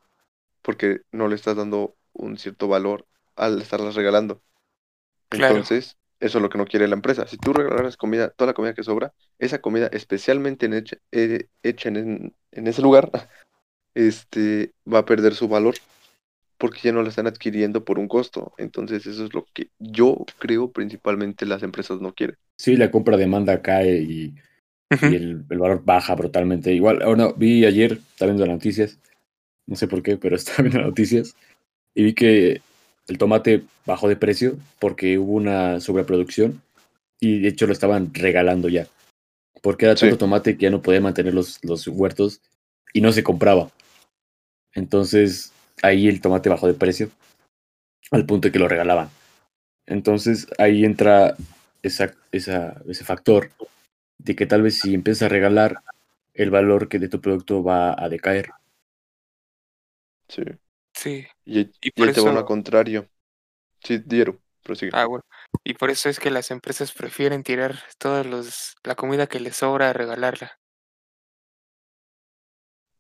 porque 0.66 1.01
no 1.11 1.28
le 1.28 1.36
estás 1.36 1.55
dando 1.55 1.95
un 2.11 2.38
cierto 2.38 2.68
valor 2.68 3.05
al 3.36 3.61
estarlas 3.61 3.93
regalando. 3.93 4.41
Claro. 5.30 5.55
Entonces, 5.55 5.97
eso 6.20 6.39
es 6.39 6.41
lo 6.41 6.49
que 6.49 6.57
no 6.57 6.66
quiere 6.66 6.88
la 6.88 6.95
empresa. 6.95 7.28
Si 7.28 7.38
tú 7.38 7.53
regalas 7.53 7.97
comida, 7.97 8.30
toda 8.30 8.47
la 8.47 8.53
comida 8.55 8.74
que 8.74 8.84
sobra, 8.84 9.13
esa 9.38 9.61
comida 9.61 9.88
especialmente 9.93 10.66
en 10.66 10.74
hecha, 10.74 10.97
eh, 11.11 11.49
hecha 11.61 11.89
en, 11.89 12.34
en 12.51 12.68
ese 12.68 12.82
lugar, 12.82 13.11
este, 13.93 14.74
va 14.91 14.99
a 14.99 15.05
perder 15.05 15.36
su 15.36 15.47
valor 15.47 15.76
porque 16.57 16.80
ya 16.82 16.93
no 16.93 17.03
la 17.03 17.09
están 17.09 17.28
adquiriendo 17.28 17.86
por 17.86 17.99
un 17.99 18.07
costo. 18.07 18.53
Entonces, 18.57 19.05
eso 19.05 19.26
es 19.26 19.34
lo 19.36 19.45
que 19.53 19.70
yo 19.78 20.26
creo 20.39 20.72
principalmente 20.72 21.45
las 21.45 21.61
empresas 21.61 22.01
no 22.01 22.13
quieren. 22.13 22.38
Sí, 22.57 22.76
la 22.76 22.89
compra 22.89 23.18
demanda 23.18 23.61
cae 23.61 24.01
y, 24.01 24.34
el, 24.89 25.45
el 25.49 25.59
valor 25.59 25.84
baja 25.84 26.16
brutalmente. 26.16 26.74
Igual, 26.74 27.03
ahora 27.03 27.34
vi 27.36 27.66
ayer, 27.66 27.99
estaba 28.13 28.32
viendo 28.32 28.45
las 28.45 28.55
noticias, 28.55 28.97
no 29.68 29.76
sé 29.76 29.88
por 29.88 30.03
qué, 30.03 30.18
pero 30.18 30.36
estaba 30.36 30.63
viendo 30.63 30.80
las 30.80 30.88
noticias 30.89 31.36
y 31.93 32.03
vi 32.03 32.13
que 32.13 32.61
el 33.07 33.18
tomate 33.18 33.63
bajó 33.86 34.07
de 34.07 34.16
precio 34.16 34.57
porque 34.80 35.18
hubo 35.18 35.34
una 35.34 35.80
sobreproducción 35.80 36.61
y 37.20 37.39
de 37.39 37.49
hecho 37.49 37.68
lo 37.68 37.74
estaban 37.74 38.13
regalando 38.13 38.70
ya. 38.70 38.88
Porque 39.61 39.86
era 39.86 39.95
Sí. 39.95 40.01
tanto 40.01 40.18
tomate 40.18 40.57
que 40.57 40.63
ya 40.63 40.70
no 40.70 40.82
podía 40.82 41.01
mantener 41.01 41.34
los, 41.34 41.63
los 41.63 41.88
huertos 41.88 42.41
y 42.93 43.01
no 43.01 43.11
se 43.11 43.24
compraba. 43.24 43.70
Entonces 44.74 45.51
ahí 45.82 46.07
el 46.07 46.22
tomate 46.22 46.49
bajó 46.49 46.68
de 46.68 46.74
precio 46.74 47.09
al 48.11 48.26
punto 48.26 48.47
de 48.47 48.51
que 48.51 48.59
lo 48.59 48.68
regalaban. 48.68 49.09
Entonces 49.86 50.47
ahí 50.57 50.86
entra 50.86 51.36
esa, 51.84 52.13
esa, 52.32 52.82
ese 52.88 53.03
factor 53.03 53.51
de 54.18 54.36
que 54.36 54.45
tal 54.45 54.61
vez 54.61 54.80
si 54.80 54.93
empiezas 54.93 55.24
a 55.24 55.30
regalar, 55.30 55.82
el 56.34 56.49
valor 56.49 56.89
que 56.89 56.99
de 56.99 57.07
tu 57.07 57.22
producto 57.22 57.63
va 57.63 57.95
a 57.97 58.09
decaer. 58.09 58.49
Sí. 60.30 60.41
Sí. 60.93 61.28
Y, 61.45 61.59
ahí- 61.59 61.71
Y 61.82 61.89
y 61.89 61.91
por 61.91 62.07
ahí 62.07 62.13
te 62.13 62.21
va 62.21 62.30
eso- 62.30 62.32
uno 62.32 62.45
contrario. 62.45 63.09
Sí, 63.84 63.99
Diero, 64.05 64.41
prosigue. 64.63 64.91
Ah, 64.93 65.05
bueno. 65.05 65.23
Y 65.63 65.73
por 65.76 65.89
eso 65.91 66.09
es 66.09 66.19
que 66.19 66.32
las 66.32 66.49
empresas 66.51 66.91
prefieren 66.91 67.43
tirar 67.43 67.76
toda 67.99 68.23
los, 68.23 68.76
la 68.84 68.95
comida 68.95 69.28
que 69.28 69.39
les 69.39 69.55
sobra 69.57 69.89
a 69.89 69.93
regalarla. 69.93 70.57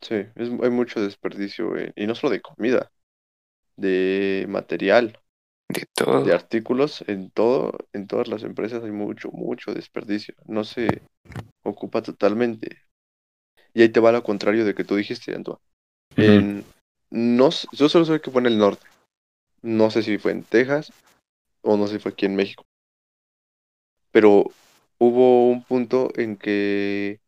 Sí, 0.01 0.15
es, 0.35 0.49
hay 0.61 0.69
mucho 0.69 1.01
desperdicio, 1.01 1.75
eh, 1.77 1.91
y 1.95 2.05
no 2.07 2.15
solo 2.15 2.31
de 2.31 2.41
comida, 2.41 2.91
de 3.77 4.45
material, 4.49 5.19
De 5.69 5.85
todo. 5.93 6.23
de 6.23 6.33
artículos, 6.33 7.03
en 7.07 7.31
todo, 7.31 7.77
en 7.93 8.07
todas 8.07 8.27
las 8.27 8.43
empresas 8.43 8.83
hay 8.83 8.91
mucho, 8.91 9.31
mucho 9.31 9.73
desperdicio. 9.73 10.35
No 10.45 10.63
se 10.63 11.03
ocupa 11.63 12.01
totalmente. 12.01 12.79
Y 13.73 13.81
ahí 13.83 13.89
te 13.89 13.99
va 13.99 14.11
lo 14.11 14.23
contrario 14.23 14.65
de 14.65 14.73
que 14.75 14.83
tú 14.83 14.95
dijiste, 14.95 15.35
Antoine. 15.35 15.59
En, 16.17 16.65
no, 17.09 17.49
yo 17.71 17.89
solo 17.89 18.05
sé 18.05 18.21
que 18.21 18.31
fue 18.31 18.41
en 18.41 18.47
el 18.47 18.57
norte. 18.57 18.85
No 19.61 19.89
sé 19.91 20.03
si 20.03 20.17
fue 20.17 20.31
en 20.31 20.43
Texas 20.43 20.91
o 21.61 21.77
no 21.77 21.87
sé 21.87 21.93
si 21.93 21.99
fue 21.99 22.11
aquí 22.11 22.25
en 22.25 22.35
México. 22.35 22.65
Pero 24.11 24.51
hubo 24.97 25.49
un 25.49 25.63
punto 25.63 26.09
en 26.15 26.37
que 26.37 27.19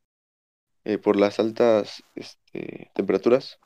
eh, 0.86 0.98
por 0.98 1.18
las 1.18 1.40
altas 1.40 2.04
este, 2.16 2.90
temperaturas, 2.94 3.60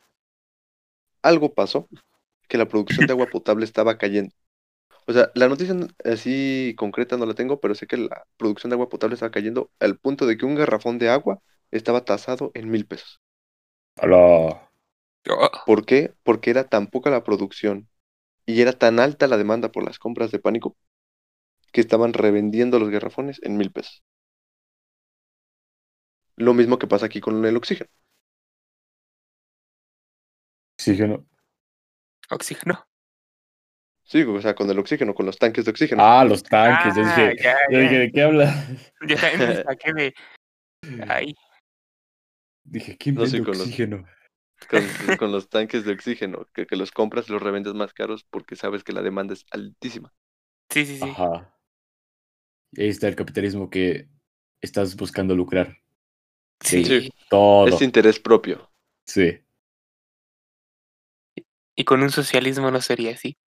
algo 1.22 1.54
pasó, 1.54 1.88
que 2.48 2.58
la 2.58 2.68
producción 2.68 3.08
de 3.08 3.14
agua 3.14 3.28
potable 3.32 3.66
estaba 3.66 3.98
cayendo. 3.98 4.34
O 5.08 5.14
sea, 5.14 5.32
la 5.36 5.50
noticia 5.50 5.76
así 6.06 6.76
concreta 6.78 7.18
no 7.18 7.26
la 7.26 7.34
tengo, 7.34 7.60
pero 7.60 7.76
sé 7.76 7.88
que 7.88 7.98
la 7.98 8.26
producción 8.38 8.70
de 8.70 8.76
agua 8.76 8.90
potable 8.90 9.16
estaba 9.16 9.32
cayendo 9.32 9.70
al 9.80 9.98
punto 9.98 10.26
de 10.26 10.38
que 10.38 10.46
un 10.46 10.56
garrafón 10.56 11.00
de 11.00 11.10
agua 11.10 11.42
estaba 11.72 12.06
tasado 12.06 12.52
en 12.54 12.70
mil 12.70 12.86
pesos. 12.86 13.20
Hola. 14.02 14.71
Oh, 15.30 15.50
¿Por 15.66 15.86
qué? 15.86 16.14
Porque 16.24 16.50
era 16.50 16.64
tan 16.68 16.88
poca 16.88 17.10
la 17.10 17.24
producción 17.24 17.88
y 18.46 18.62
era 18.62 18.74
tan 18.74 19.00
alta 19.00 19.28
la 19.28 19.38
demanda 19.38 19.72
por 19.72 19.84
las 19.84 20.00
compras 20.00 20.32
de 20.32 20.40
pánico 20.40 20.76
que 21.72 21.82
estaban 21.82 22.14
revendiendo 22.14 22.80
los 22.80 22.90
garrafones 22.90 23.40
en 23.44 23.58
mil 23.58 23.72
pesos. 23.72 24.04
Lo 26.36 26.54
mismo 26.54 26.80
que 26.80 26.88
pasa 26.88 27.06
aquí 27.06 27.22
con 27.22 27.46
el 27.46 27.56
oxígeno. 27.56 27.90
Oxígeno. 30.78 31.26
oxígeno. 32.32 32.86
Sí, 34.04 34.24
o 34.24 34.42
sea, 34.42 34.56
con 34.56 34.70
el 34.70 34.80
oxígeno, 34.80 35.14
con 35.14 35.26
los 35.26 35.38
tanques 35.38 35.64
de 35.66 35.72
oxígeno. 35.72 36.02
Ah, 36.04 36.26
los 36.26 36.44
tanques. 36.44 36.96
yo 36.96 37.04
Ah, 37.04 37.32
dije, 37.32 37.44
ya, 37.44 37.56
yo 37.70 37.78
ya. 37.78 37.84
dije, 37.84 37.98
¿de 38.00 38.12
qué 38.12 38.22
habla? 38.24 38.68
Yo 39.08 39.16
también 39.16 39.50
me 39.50 39.64
saqué 39.64 39.94
de. 39.94 40.14
Ay, 41.08 41.34
Dije, 42.64 42.98
¿quién 42.98 43.16
No, 43.16 43.26
sí, 43.26 43.34
vende 43.34 43.46
con 43.50 43.58
los- 43.58 43.62
oxígeno? 43.68 44.06
Con, 44.70 44.82
con 45.20 45.32
los 45.32 45.50
tanques 45.50 45.86
de 45.86 45.94
oxígeno, 45.94 46.48
que, 46.54 46.66
que 46.66 46.76
los 46.76 46.92
compras 46.92 47.30
y 47.30 47.34
los 47.34 47.42
revendes 47.42 47.74
más 47.74 47.94
caros 47.94 48.26
porque 48.30 48.56
sabes 48.56 48.84
que 48.84 48.94
la 48.94 49.02
demanda 49.02 49.34
es 49.34 49.46
altísima. 49.52 50.14
sí, 50.70 50.86
sí, 50.86 50.98
sí. 50.98 51.04
Ajá. 51.04 51.56
Y 52.74 52.84
ahí 52.84 52.90
está 52.90 53.08
el 53.08 53.16
capitalismo 53.16 53.70
que 53.70 54.08
estás 54.62 54.96
buscando 54.96 55.36
lucrar. 55.36 55.78
Sí. 56.62 56.86
Sí. 56.86 57.10
Todo. 57.30 57.68
Es 57.68 57.82
interés 57.82 58.20
propio. 58.20 58.72
Sí. 59.06 59.40
Y 61.76 61.84
con 61.84 62.02
un 62.04 62.12
socialismo 62.12 62.72
no 62.72 62.82
sería 62.82 63.14
así. 63.14 63.38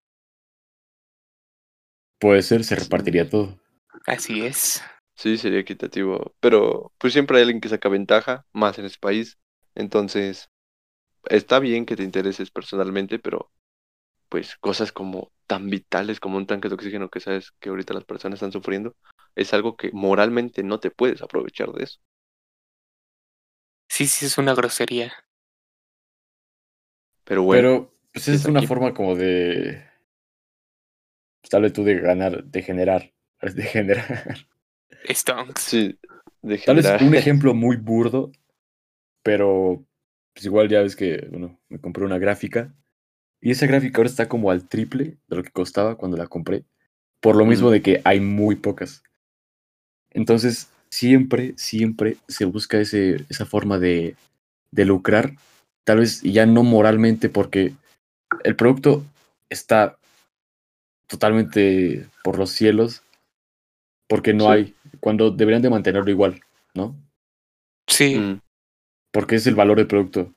Puede 2.18 2.42
ser, 2.42 2.64
se 2.64 2.74
repartiría 2.74 3.28
todo. 3.28 3.58
Así 4.06 4.44
es. 4.44 4.82
Sí, 5.16 5.38
sería 5.38 5.60
equitativo. 5.60 6.34
Pero 6.40 6.92
pues 6.98 7.12
siempre 7.12 7.36
hay 7.36 7.44
alguien 7.44 7.60
que 7.60 7.68
saca 7.68 7.88
ventaja, 7.88 8.46
más 8.52 8.78
en 8.78 8.86
este 8.86 8.98
país. 8.98 9.38
Entonces, 9.74 10.50
está 11.30 11.58
bien 11.60 11.86
que 11.86 11.96
te 11.96 12.02
intereses 12.04 12.50
personalmente, 12.50 13.18
pero 13.18 13.52
pues 14.28 14.56
cosas 14.58 14.92
como 14.92 15.32
tan 15.46 15.70
vitales 15.70 16.20
como 16.20 16.38
un 16.38 16.46
tanque 16.46 16.68
de 16.68 16.74
oxígeno 16.76 17.10
que 17.10 17.20
sabes 17.20 17.52
que 17.60 17.70
ahorita 17.70 17.94
las 17.94 18.04
personas 18.04 18.38
están 18.38 18.52
sufriendo, 18.52 18.96
es 19.36 19.54
algo 19.54 19.76
que 19.76 19.90
moralmente 19.92 20.62
no 20.64 20.80
te 20.80 20.90
puedes 20.92 21.22
aprovechar 21.22 21.72
de 21.72 21.84
eso. 21.84 22.00
Sí, 23.88 24.06
sí, 24.06 24.26
es 24.26 24.36
una 24.36 24.52
grosería. 24.54 25.12
Pero 27.24 27.42
bueno, 27.42 27.68
Pero, 27.68 27.94
pues 28.12 28.28
es 28.28 28.42
es 28.42 28.46
una 28.46 28.60
aquí. 28.60 28.66
forma 28.66 28.92
como 28.94 29.14
de. 29.16 29.82
pues, 31.40 31.50
tal 31.50 31.62
vez 31.62 31.72
tú 31.72 31.84
de 31.84 32.00
ganar, 32.00 32.44
de 32.44 32.62
generar. 32.62 33.12
De 33.54 33.62
generar. 33.64 34.36
Stonks. 35.14 35.64
sí, 35.66 35.98
de 36.42 36.58
Tal 36.64 36.76
vez 36.76 36.86
generar- 36.86 37.00
un 37.00 37.14
ejemplo 37.14 37.54
muy 37.54 37.76
burdo, 37.76 38.32
pero 39.22 39.86
pues 40.34 40.44
igual 40.46 40.68
ya 40.68 40.82
ves 40.82 40.96
que, 40.96 41.26
bueno, 41.30 41.58
me 41.68 41.80
compré 41.80 42.04
una 42.04 42.18
gráfica 42.18 42.74
y 43.40 43.50
esa 43.52 43.66
gráfica 43.66 43.98
ahora 43.98 44.10
está 44.10 44.28
como 44.28 44.50
al 44.50 44.66
triple 44.68 45.16
de 45.28 45.36
lo 45.36 45.42
que 45.42 45.50
costaba 45.50 45.96
cuando 45.96 46.16
la 46.16 46.26
compré, 46.26 46.64
por 47.20 47.36
lo 47.36 47.46
mismo 47.46 47.68
Mm. 47.68 47.72
de 47.72 47.82
que 47.82 48.00
hay 48.04 48.20
muy 48.20 48.56
pocas. 48.56 49.02
Entonces, 50.10 50.68
siempre, 50.90 51.54
siempre 51.56 52.16
se 52.28 52.44
busca 52.44 52.78
ese, 52.78 53.24
esa 53.28 53.46
forma 53.46 53.78
de, 53.78 54.16
de 54.70 54.84
lucrar, 54.84 55.34
tal 55.84 55.98
vez 55.98 56.22
ya 56.22 56.46
no 56.46 56.62
moralmente, 56.62 57.28
porque 57.28 57.74
el 58.44 58.56
producto 58.56 59.04
está 59.50 59.98
totalmente 61.06 62.06
por 62.22 62.38
los 62.38 62.50
cielos, 62.50 63.02
porque 64.08 64.32
no 64.32 64.44
Sí. 64.46 64.50
hay, 64.50 64.74
cuando 65.00 65.30
deberían 65.30 65.62
de 65.62 65.70
mantenerlo 65.70 66.10
igual, 66.10 66.40
¿no? 66.74 66.96
Sí, 67.86 68.16
Mm, 68.16 68.40
porque 69.14 69.36
es 69.36 69.48
el 69.48 69.56
valor 69.56 69.78
del 69.78 69.88
producto. 69.88 70.34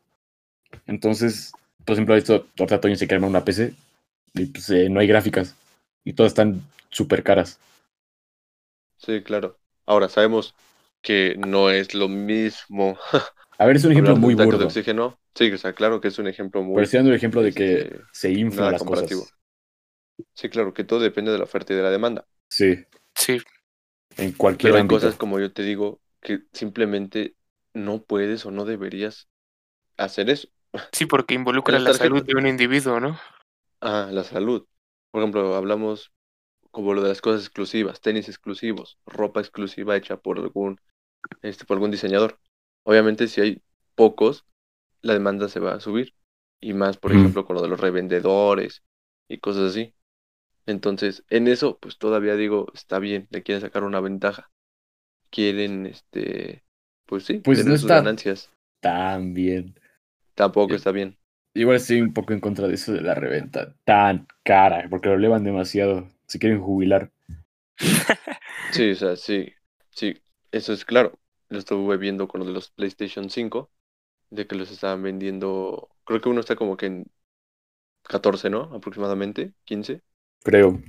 Entonces, 0.88 1.54
por 1.86 1.94
ejemplo, 1.96 2.16
esto, 2.16 2.48
ahorita 2.60 2.82
Toño 2.82 2.96
se 2.98 3.08
quiere 3.08 3.18
armar 3.18 3.32
una 3.32 3.46
PC 3.46 3.74
y 4.36 4.48
pues, 4.48 4.70
eh, 4.72 4.90
no 4.90 5.00
hay 5.02 5.08
gráficas 5.08 5.56
y 6.06 6.14
todas 6.14 6.32
están 6.32 6.62
súper 6.92 7.24
caras. 7.24 7.60
sí, 8.98 9.24
claro. 9.24 9.60
Ahora 9.86 10.10
sabemos 10.10 10.56
que 11.02 11.36
no 11.38 11.70
es 11.70 11.94
lo 11.94 12.08
mismo 12.10 12.98
A 13.60 13.66
ver, 13.66 13.76
es 13.76 13.86
un 13.86 13.92
ejemplo 13.92 14.16
muy 14.16 14.34
un 14.34 14.36
tanque 14.36 14.58
de 14.58 14.64
burdo, 14.64 14.66
oxígeno. 14.66 15.20
Sí, 15.36 15.52
o 15.52 15.58
sea, 15.58 15.74
claro 15.74 16.02
que 16.02 16.10
es 16.10 16.20
un 16.20 16.28
ejemplo 16.28 16.64
muy 16.64 16.74
pero 16.74 16.84
estoy 16.86 16.98
dando 17.00 17.12
el 17.12 17.18
ejemplo 17.18 17.42
de 17.42 17.54
que 17.54 17.90
este, 17.90 18.02
se 18.12 18.32
inflan 18.32 18.72
las 18.72 18.84
comparativo. 18.84 19.24
cosas. 19.24 19.34
Sí, 20.34 20.50
claro, 20.50 20.74
que 20.74 20.84
todo 20.86 21.00
depende 21.02 21.32
de 21.32 21.38
la 21.38 21.44
oferta 21.44 21.74
y 21.74 21.76
de 21.76 21.84
la 21.84 21.92
demanda. 21.92 22.26
Sí, 22.50 22.86
sí. 23.16 23.38
en 24.18 24.32
cualquier 24.34 24.74
Pero 24.74 24.78
hay 24.78 24.84
ámbito. 24.84 24.86
cosas, 24.86 25.16
como 25.16 25.40
yo 25.40 25.54
te 25.54 25.64
digo, 25.64 26.02
que 26.22 26.42
simplemente 26.54 27.36
no 27.78 28.04
puedes 28.04 28.46
o 28.46 28.52
no 28.52 28.66
deberías 28.66 29.28
hacer 29.98 30.30
eso. 30.30 30.50
Sí, 30.92 31.06
porque 31.06 31.34
involucra 31.34 31.80
la 31.80 31.94
salud 31.94 32.24
de 32.24 32.36
un 32.36 32.48
individuo, 32.48 33.00
¿no? 33.00 33.18
Ah, 33.82 34.10
la 34.12 34.24
salud. 34.24 34.66
Por 35.12 35.22
ejemplo, 35.22 35.56
hablamos 35.56 36.12
como 36.72 36.94
lo 36.94 37.02
de 37.02 37.10
las 37.10 37.22
cosas 37.22 37.42
exclusivas, 37.42 38.02
tenis 38.02 38.28
exclusivos, 38.28 39.00
ropa 39.06 39.40
exclusiva 39.40 39.96
hecha 39.96 40.18
por 40.18 40.38
algún, 40.38 40.80
este, 41.42 41.66
por 41.66 41.76
algún 41.76 41.92
diseñador. 41.92 42.40
Obviamente, 42.84 43.28
si 43.28 43.42
hay 43.42 43.62
pocos, 43.96 44.46
la 45.02 45.14
demanda 45.14 45.50
se 45.50 45.60
va 45.60 45.74
a 45.74 45.80
subir. 45.80 46.14
Y 46.60 46.74
más, 46.74 46.98
por 46.98 47.12
ejemplo, 47.12 47.46
con 47.46 47.56
lo 47.56 47.62
de 47.62 47.68
los 47.68 47.80
revendedores 47.80 48.84
y 49.28 49.38
cosas 49.40 49.72
así. 49.72 49.94
Entonces, 50.66 51.24
en 51.30 51.48
eso, 51.48 51.78
pues 51.80 51.98
todavía 51.98 52.36
digo, 52.36 52.68
está 52.74 53.00
bien, 53.00 53.28
le 53.30 53.44
quieren 53.44 53.62
sacar 53.62 53.84
una 53.84 54.00
ventaja. 54.00 54.52
Quieren, 55.30 55.86
este, 55.86 56.64
pues 57.08 57.26
sí, 57.26 57.40
Pues 57.40 57.58
tener 57.60 57.72
no 57.72 57.78
sus 57.78 57.86
está- 57.86 57.96
ganancias. 57.96 58.52
Tan 58.80 59.34
bien. 59.34 59.80
Tampoco 60.36 60.76
está 60.76 60.92
bien. 60.92 61.18
Igual 61.56 61.78
estoy 61.78 62.02
un 62.02 62.14
poco 62.14 62.34
en 62.34 62.40
contra 62.40 62.68
de 62.68 62.76
eso 62.76 62.94
de 62.94 63.02
la 63.02 63.16
reventa 63.16 63.74
tan 63.84 64.28
cara, 64.44 64.86
porque 64.90 65.10
lo 65.10 65.16
elevan 65.16 65.44
demasiado. 65.44 66.08
Se 66.28 66.38
quieren 66.38 66.62
jubilar. 66.62 67.12
Sí, 68.72 68.92
o 68.92 68.96
sea, 68.96 69.16
sí, 69.16 69.54
sí, 69.92 70.22
eso 70.52 70.74
es 70.74 70.84
claro. 70.84 71.18
Lo 71.50 71.58
estuve 71.58 71.96
viendo 71.98 72.28
con 72.28 72.42
lo 72.42 72.46
de 72.46 72.52
los 72.52 72.70
PlayStation 72.72 73.30
5, 73.30 73.72
de 74.30 74.46
que 74.46 74.56
los 74.56 74.70
estaban 74.72 75.02
vendiendo, 75.02 75.88
creo 76.04 76.20
que 76.20 76.28
uno 76.30 76.42
está 76.42 76.58
como 76.58 76.76
que 76.76 76.88
en 76.88 77.06
14, 78.04 78.50
¿no? 78.50 78.64
Aproximadamente, 78.76 79.54
15, 79.64 80.02
Creo. 80.44 80.82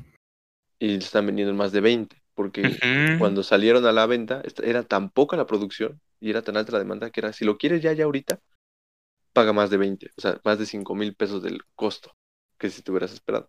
y 0.81 0.95
lo 0.95 0.99
están 0.99 1.27
vendiendo 1.27 1.53
en 1.53 1.57
más 1.57 1.71
de 1.71 1.81
20, 1.81 2.17
porque 2.35 2.63
cuando 3.19 3.43
salieron 3.45 3.87
a 3.87 3.93
la 3.93 4.07
venta 4.07 4.43
esta- 4.45 4.65
era 4.65 4.83
tan 4.83 5.11
poca 5.11 5.37
la 5.37 5.47
producción 5.47 6.01
y 6.21 6.31
era 6.31 6.43
tan 6.43 6.57
alta 6.57 6.73
la 6.73 6.79
demanda 6.79 7.11
que 7.11 7.21
era, 7.21 7.33
si 7.33 7.45
lo 7.45 7.59
quieres 7.59 7.83
ya, 7.83 7.93
ya 7.93 8.05
ahorita, 8.05 8.41
paga 9.33 9.53
más 9.53 9.71
de 9.71 9.77
20, 9.77 10.11
o 10.17 10.21
sea, 10.21 10.41
más 10.45 10.59
de 10.59 10.67
5 10.67 10.95
mil 10.95 11.15
pesos 11.15 11.43
del 11.43 11.61
costo 11.75 12.17
que 12.59 12.71
si 12.71 12.83
te 12.83 12.91
hubieras 12.91 13.13
esperado. 13.13 13.47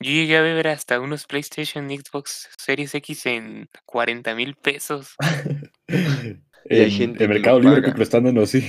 Yo 0.00 0.10
llegué 0.10 0.36
a 0.36 0.42
ver 0.42 0.68
hasta 0.68 1.00
unos 1.00 1.26
PlayStation 1.26 1.88
Xbox 1.88 2.50
Series 2.58 2.94
X 2.94 3.26
en 3.26 3.68
40 3.86 4.34
mil 4.34 4.54
pesos. 4.54 5.14
Y 6.68 6.74
hay 6.74 6.84
en 6.86 6.90
gente 6.90 7.28
Mercado 7.28 7.60
Libre 7.60 7.80
que 7.80 7.96
lo 7.96 8.02
están 8.02 8.24
dando 8.24 8.42
así. 8.42 8.68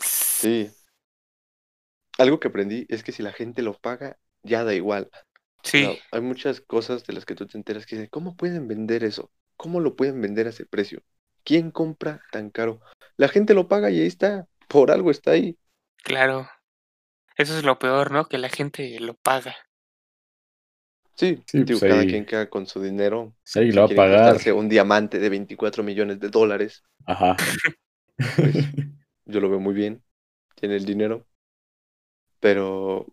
Sí. 0.00 0.68
Algo 2.18 2.40
que 2.40 2.48
aprendí 2.48 2.84
es 2.88 3.04
que 3.04 3.12
si 3.12 3.22
la 3.22 3.32
gente 3.32 3.62
lo 3.62 3.78
paga, 3.78 4.18
ya 4.42 4.64
da 4.64 4.74
igual. 4.74 5.08
O 5.12 5.68
sea, 5.68 5.92
Sí, 5.92 5.98
hay 6.10 6.20
muchas 6.20 6.60
cosas 6.60 7.04
de 7.04 7.12
las 7.12 7.24
que 7.24 7.34
tú 7.34 7.46
te 7.46 7.58
enteras 7.58 7.86
que 7.86 7.96
dicen, 7.96 8.08
¿cómo 8.10 8.36
pueden 8.36 8.68
vender 8.68 9.04
eso? 9.04 9.30
¿Cómo 9.56 9.80
lo 9.80 9.96
pueden 9.96 10.20
vender 10.20 10.46
a 10.46 10.50
ese 10.50 10.66
precio? 10.66 11.02
¿Quién 11.46 11.70
compra 11.70 12.20
tan 12.32 12.50
caro? 12.50 12.80
La 13.16 13.28
gente 13.28 13.54
lo 13.54 13.68
paga 13.68 13.88
y 13.90 14.00
ahí 14.00 14.06
está, 14.08 14.48
por 14.68 14.90
algo 14.90 15.10
está 15.12 15.30
ahí. 15.30 15.56
claro. 16.02 16.48
Eso 17.38 17.56
es 17.56 17.64
lo 17.64 17.78
peor, 17.78 18.10
¿no? 18.12 18.26
Que 18.28 18.38
la 18.38 18.48
gente 18.48 18.98
lo 18.98 19.14
paga. 19.14 19.54
Sí, 21.14 21.42
Sí, 21.46 21.64
digo, 21.64 21.78
pues 21.78 21.90
cada 21.90 22.00
ahí- 22.00 22.08
quien 22.08 22.24
queda 22.26 22.48
con 22.50 22.66
su 22.66 22.82
dinero. 22.82 23.34
Alguien 23.54 23.72
Si 23.72 23.76
lo 23.76 23.86
va 23.86 23.92
a 23.92 23.96
pagar. 23.96 24.52
un 24.54 24.68
diamante 24.68 25.18
de 25.18 25.28
24 25.28 25.82
millones 25.84 26.18
de 26.18 26.28
dólares, 26.30 26.82
Ajá. 27.06 27.36
Pues, 28.16 28.18
yo 29.26 29.40
lo 29.40 29.48
veo 29.50 29.60
muy 29.60 29.74
bien, 29.74 30.02
tiene 30.56 30.76
el 30.76 30.84
dinero, 30.84 31.26
pero 32.40 33.06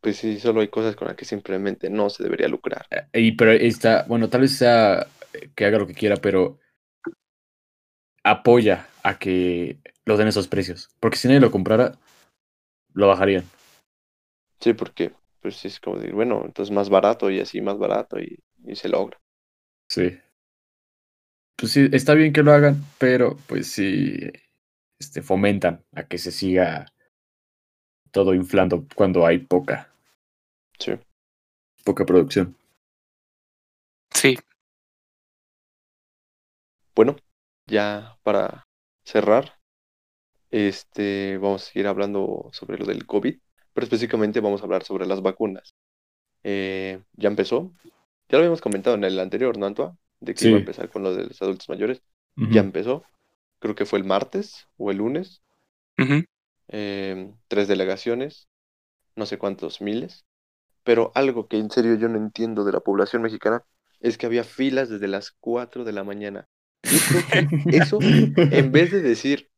pues 0.00 0.16
sí, 0.16 0.40
solo 0.40 0.60
hay 0.60 0.68
cosas 0.68 0.96
con 0.96 1.08
las 1.08 1.16
que 1.16 1.24
simplemente 1.24 1.90
no 1.90 2.10
se 2.10 2.22
debería 2.24 2.48
lucrar. 2.48 2.86
y 3.12 3.32
pero 3.32 3.52
ahí 3.52 3.66
está, 3.66 4.04
bueno, 4.08 4.28
tal 4.28 4.42
vez 4.42 4.56
sea 4.56 5.06
que 5.54 5.64
haga 5.64 5.78
lo 5.78 5.86
que 5.86 5.94
quiera, 5.94 6.16
pero 6.16 6.58
apoya 8.24 8.88
a 9.02 9.18
que 9.18 9.78
lo 10.04 10.16
den 10.16 10.28
esos 10.28 10.48
precios. 10.48 10.90
Porque 11.00 11.16
si 11.16 11.28
nadie 11.28 11.40
lo 11.40 11.50
comprara, 11.50 11.98
lo 12.94 13.08
bajarían. 13.08 13.44
Sí, 14.60 14.74
porque 14.74 15.12
pues 15.40 15.64
es 15.64 15.80
como 15.80 15.96
decir, 15.96 16.14
bueno, 16.14 16.42
entonces 16.44 16.74
más 16.74 16.88
barato 16.88 17.30
y 17.30 17.40
así 17.40 17.60
más 17.60 17.78
barato 17.78 18.18
y, 18.20 18.38
y 18.64 18.76
se 18.76 18.88
logra. 18.88 19.18
Sí. 19.88 20.20
Pues 21.56 21.72
sí, 21.72 21.88
está 21.92 22.14
bien 22.14 22.32
que 22.32 22.42
lo 22.42 22.52
hagan, 22.52 22.82
pero 22.98 23.36
pues 23.46 23.70
sí, 23.70 24.16
este, 24.98 25.22
fomentan 25.22 25.84
a 25.94 26.04
que 26.04 26.18
se 26.18 26.32
siga 26.32 26.86
todo 28.12 28.34
inflando 28.34 28.86
cuando 28.94 29.26
hay 29.26 29.38
poca, 29.38 29.88
Sí. 30.78 30.92
poca 31.84 32.06
producción. 32.06 32.56
Sí, 34.14 34.36
Bueno, 36.94 37.16
ya 37.70 38.18
para 38.22 38.64
cerrar, 39.04 39.58
este, 40.50 41.38
vamos 41.38 41.62
a 41.62 41.66
seguir 41.66 41.86
hablando 41.86 42.50
sobre 42.52 42.78
lo 42.78 42.86
del 42.86 43.06
COVID, 43.06 43.38
pero 43.72 43.84
específicamente 43.84 44.40
vamos 44.40 44.60
a 44.62 44.64
hablar 44.64 44.84
sobre 44.84 45.06
las 45.06 45.22
vacunas. 45.22 45.74
Eh, 46.42 47.02
ya 47.14 47.28
empezó, 47.28 47.72
ya 48.28 48.38
lo 48.38 48.38
habíamos 48.38 48.60
comentado 48.60 48.96
en 48.96 49.04
el 49.04 49.18
anterior, 49.20 49.58
¿no, 49.58 49.66
Antoine? 49.66 49.96
De 50.20 50.34
que 50.34 50.46
iba 50.46 50.56
a 50.56 50.60
empezar 50.60 50.90
con 50.90 51.02
lo 51.02 51.14
de 51.14 51.24
los 51.26 51.42
adultos 51.42 51.68
mayores. 51.68 52.02
Ya 52.36 52.60
empezó, 52.62 53.04
creo 53.60 53.74
que 53.74 53.86
fue 53.86 53.98
el 53.98 54.04
martes 54.06 54.66
o 54.78 54.90
el 54.90 54.98
lunes, 54.98 55.42
eh, 56.68 57.32
tres 57.48 57.68
delegaciones, 57.68 58.48
no 59.16 59.26
sé 59.26 59.38
cuántos 59.38 59.80
miles, 59.80 60.24
pero 60.84 61.12
algo 61.14 61.48
que 61.48 61.58
en 61.58 61.70
serio 61.70 61.96
yo 61.96 62.08
no 62.08 62.18
entiendo 62.18 62.64
de 62.64 62.72
la 62.72 62.80
población 62.80 63.22
mexicana 63.22 63.64
es 64.00 64.18
que 64.18 64.26
había 64.26 64.44
filas 64.44 64.88
desde 64.88 65.08
las 65.08 65.32
4 65.40 65.84
de 65.84 65.92
la 65.92 66.04
mañana. 66.04 66.48
Yo 66.82 67.04
creo 67.04 67.28
que 67.28 67.50
eso, 67.68 67.98
en 68.00 68.72
vez 68.72 68.90
de 68.90 69.02
decir, 69.02 69.50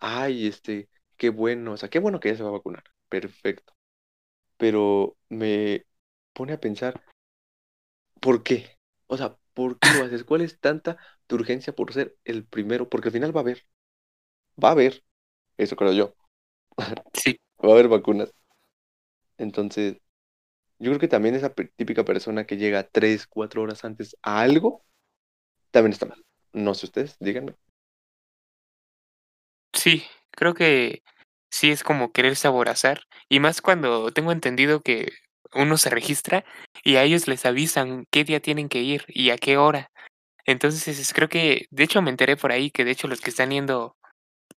ay, 0.00 0.46
este, 0.46 0.88
qué 1.16 1.30
bueno, 1.30 1.72
o 1.72 1.76
sea, 1.76 1.90
qué 1.90 1.98
bueno 1.98 2.20
que 2.20 2.30
ya 2.30 2.36
se 2.36 2.42
va 2.42 2.50
a 2.50 2.52
vacunar, 2.52 2.84
perfecto, 3.08 3.74
pero 4.56 5.16
me 5.28 5.86
pone 6.34 6.54
a 6.54 6.60
pensar, 6.60 7.02
¿por 8.20 8.42
qué? 8.42 8.78
O 9.06 9.16
sea, 9.16 9.36
¿por 9.54 9.78
qué 9.78 9.88
lo 9.92 10.04
haces? 10.04 10.24
¿Cuál 10.24 10.40
es 10.42 10.58
tanta 10.60 10.98
tu 11.26 11.36
urgencia 11.36 11.74
por 11.74 11.92
ser 11.92 12.16
el 12.24 12.44
primero? 12.46 12.88
Porque 12.88 13.08
al 13.08 13.12
final 13.12 13.36
va 13.36 13.40
a 13.40 13.42
haber, 13.42 13.66
va 14.62 14.68
a 14.70 14.72
haber, 14.72 15.04
eso 15.56 15.76
creo 15.76 15.92
yo, 15.92 16.14
sí, 17.14 17.38
va 17.64 17.70
a 17.70 17.72
haber 17.72 17.88
vacunas. 17.88 18.32
Entonces, 19.38 19.98
yo 20.78 20.90
creo 20.90 21.00
que 21.00 21.08
también 21.08 21.34
esa 21.34 21.54
típica 21.76 22.04
persona 22.04 22.46
que 22.46 22.56
llega 22.56 22.88
tres, 22.88 23.26
cuatro 23.26 23.62
horas 23.62 23.84
antes 23.84 24.16
a 24.22 24.40
algo, 24.42 24.84
también 25.70 25.92
está 25.92 26.06
mal. 26.06 26.22
No 26.54 26.74
sé 26.74 26.86
ustedes, 26.86 27.16
díganme. 27.20 27.54
sí, 29.72 30.04
creo 30.30 30.54
que 30.54 31.02
sí 31.50 31.70
es 31.70 31.82
como 31.84 32.12
quererse 32.12 32.48
aborazar. 32.48 33.02
Y 33.28 33.40
más 33.40 33.60
cuando 33.62 34.10
tengo 34.12 34.32
entendido 34.32 34.80
que 34.82 35.12
uno 35.54 35.76
se 35.78 35.90
registra 35.90 36.44
y 36.84 36.96
a 36.96 37.04
ellos 37.04 37.28
les 37.28 37.46
avisan 37.46 38.06
qué 38.10 38.24
día 38.24 38.40
tienen 38.40 38.68
que 38.68 38.82
ir 38.82 39.04
y 39.08 39.30
a 39.30 39.38
qué 39.38 39.56
hora. 39.56 39.90
Entonces 40.46 40.88
es- 40.88 41.14
creo 41.14 41.28
que, 41.30 41.66
de 41.70 41.84
hecho 41.84 42.02
me 42.02 42.10
enteré 42.10 42.36
por 42.38 42.52
ahí 42.52 42.70
que 42.72 42.84
de 42.84 42.92
hecho 42.92 43.08
los 43.08 43.20
que 43.22 43.30
están 43.30 43.50
yendo 43.52 43.96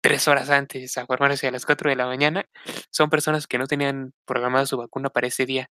tres 0.02 0.28
horas 0.28 0.50
antes 0.50 0.96
a 0.98 1.06
formarse 1.06 1.48
a 1.48 1.52
las 1.52 1.66
4 1.66 1.90
de 1.90 1.96
la 1.96 2.06
mañana 2.06 2.46
son 2.90 3.10
personas 3.10 3.46
que 3.48 3.58
no 3.58 3.66
tenían 3.68 4.14
programada 4.26 4.66
su 4.66 4.76
vacuna 4.78 5.10
para 5.10 5.28
ese 5.28 5.46
día 5.46 5.70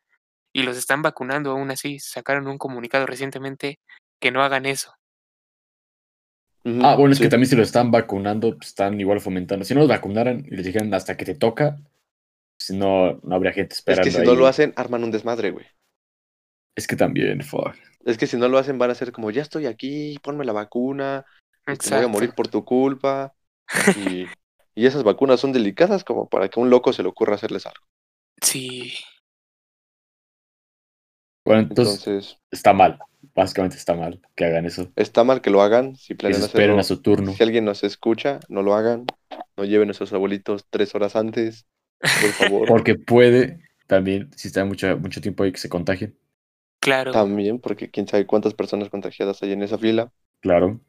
y 0.54 0.62
los 0.64 0.76
están 0.78 1.02
vacunando 1.02 1.52
aún 1.52 1.70
así. 1.72 1.98
Sacaron 2.00 2.48
un 2.48 2.58
comunicado 2.58 3.06
recientemente 3.06 3.80
que 4.20 4.30
no 4.32 4.42
hagan 4.44 4.66
eso. 4.66 4.94
Ah, 6.64 6.96
bueno, 6.96 7.12
es 7.12 7.20
que 7.20 7.28
también 7.28 7.48
si 7.48 7.56
lo 7.56 7.62
están 7.62 7.90
vacunando, 7.90 8.56
pues, 8.56 8.68
están 8.68 8.98
igual 9.00 9.20
fomentando. 9.20 9.64
Si 9.64 9.74
no 9.74 9.80
los 9.80 9.88
vacunaran 9.88 10.44
y 10.46 10.56
les 10.56 10.64
dijeran 10.64 10.92
hasta 10.94 11.16
que 11.16 11.24
te 11.24 11.34
toca, 11.34 11.78
si 12.58 12.76
no, 12.76 13.20
no 13.22 13.34
habría 13.34 13.52
gente 13.52 13.74
Es 13.74 13.78
esperando 13.80 14.04
que 14.04 14.10
si 14.10 14.22
no 14.22 14.34
lo 14.34 14.46
hacen, 14.46 14.72
arman 14.76 15.04
un 15.04 15.10
desmadre, 15.10 15.50
güey. 15.50 15.66
Es 16.76 16.86
que 16.86 16.96
también, 16.96 17.42
fuck. 17.42 17.74
Es 18.04 18.18
que 18.18 18.26
si 18.26 18.36
no 18.36 18.48
lo 18.48 18.58
hacen, 18.58 18.78
van 18.78 18.90
a 18.90 18.94
ser 18.94 19.12
como, 19.12 19.30
ya 19.30 19.42
estoy 19.42 19.66
aquí, 19.66 20.18
ponme 20.22 20.44
la 20.44 20.52
vacuna, 20.52 21.24
este, 21.66 21.90
me 21.90 21.96
voy 21.96 22.04
a 22.04 22.08
Exacto. 22.08 22.08
morir 22.08 22.34
por 22.34 22.48
tu 22.48 22.64
culpa. 22.64 23.34
Y, 23.92 24.26
y 24.74 24.86
esas 24.86 25.04
vacunas 25.04 25.40
son 25.40 25.52
delicadas 25.52 26.04
como 26.04 26.28
para 26.28 26.48
que 26.48 26.60
a 26.60 26.62
un 26.62 26.70
loco 26.70 26.92
se 26.92 27.02
le 27.02 27.08
ocurra 27.08 27.36
hacerles 27.36 27.66
algo. 27.66 27.86
Sí, 28.42 28.92
Bueno, 31.44 31.62
entonces 31.62 32.06
Entonces, 32.06 32.38
está 32.50 32.72
mal. 32.72 33.04
Básicamente 33.34 33.76
está 33.76 33.94
mal 33.94 34.20
que 34.36 34.44
hagan 34.46 34.66
eso. 34.66 34.92
está 34.96 35.24
mal 35.24 35.40
que 35.42 35.50
lo 35.50 35.62
hagan. 35.62 35.96
Si 35.96 36.14
Que 36.16 36.16
planean 36.16 36.40
se 36.40 36.42
esperen 36.42 36.78
hacerlo, 36.78 36.78
a 36.78 36.84
su 36.84 37.02
turno. 37.02 37.32
si 37.32 37.42
alguien 37.42 37.64
nos 37.64 37.84
escucha, 37.84 38.40
no 38.48 38.62
lo 38.62 38.74
hagan. 38.74 39.12
No 39.56 39.64
lleven 39.64 39.90
a 39.90 39.94
sus 39.94 40.12
abuelitos 40.12 40.66
tres 40.70 40.94
horas 40.94 41.16
antes, 41.16 41.66
por 42.18 42.32
favor. 42.34 42.72
Porque 42.84 42.94
puede 42.96 43.60
también, 43.86 44.30
si 44.36 44.48
está 44.48 44.64
mucho, 44.64 44.98
mucho 44.98 45.20
tiempo 45.20 45.44
ahí, 45.44 45.52
que 45.52 45.58
se 45.58 45.68
contagien. 45.68 46.18
claro. 46.80 47.12
También, 47.12 47.60
porque 47.60 47.90
quién 47.90 48.06
sabe 48.08 48.26
cuántas 48.26 48.54
personas 48.54 48.90
contagiadas 48.90 49.42
hay 49.42 49.52
en 49.52 49.62
esa 49.62 49.78
fila. 49.78 50.12
Claro. 50.40 50.80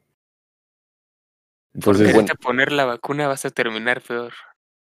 Entonces, 1.74 2.12
bueno. 2.12 2.34
poner 2.42 2.72
la 2.72 2.84
vacuna 2.86 3.28
vas 3.28 3.44
a 3.44 3.50
terminar 3.50 4.02
peor. 4.02 4.32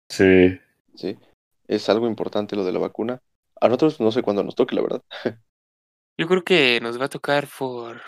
sí. 0.08 0.58
¿sí? 0.94 1.18
Es 1.66 1.88
algo 1.88 2.06
importante 2.06 2.56
lo 2.56 2.64
de 2.64 2.72
la 2.72 2.78
vacuna. 2.78 3.20
A 3.60 3.68
nosotros 3.68 4.00
no 4.00 4.12
sé 4.12 4.22
cuándo 4.22 4.44
nos 4.44 4.54
toque, 4.54 4.74
la 4.76 4.82
verdad. 4.82 5.02
Yo 6.18 6.26
creo 6.28 6.44
que 6.44 6.80
nos 6.80 7.00
va 7.00 7.06
a 7.06 7.08
tocar 7.08 7.48
por... 7.58 8.02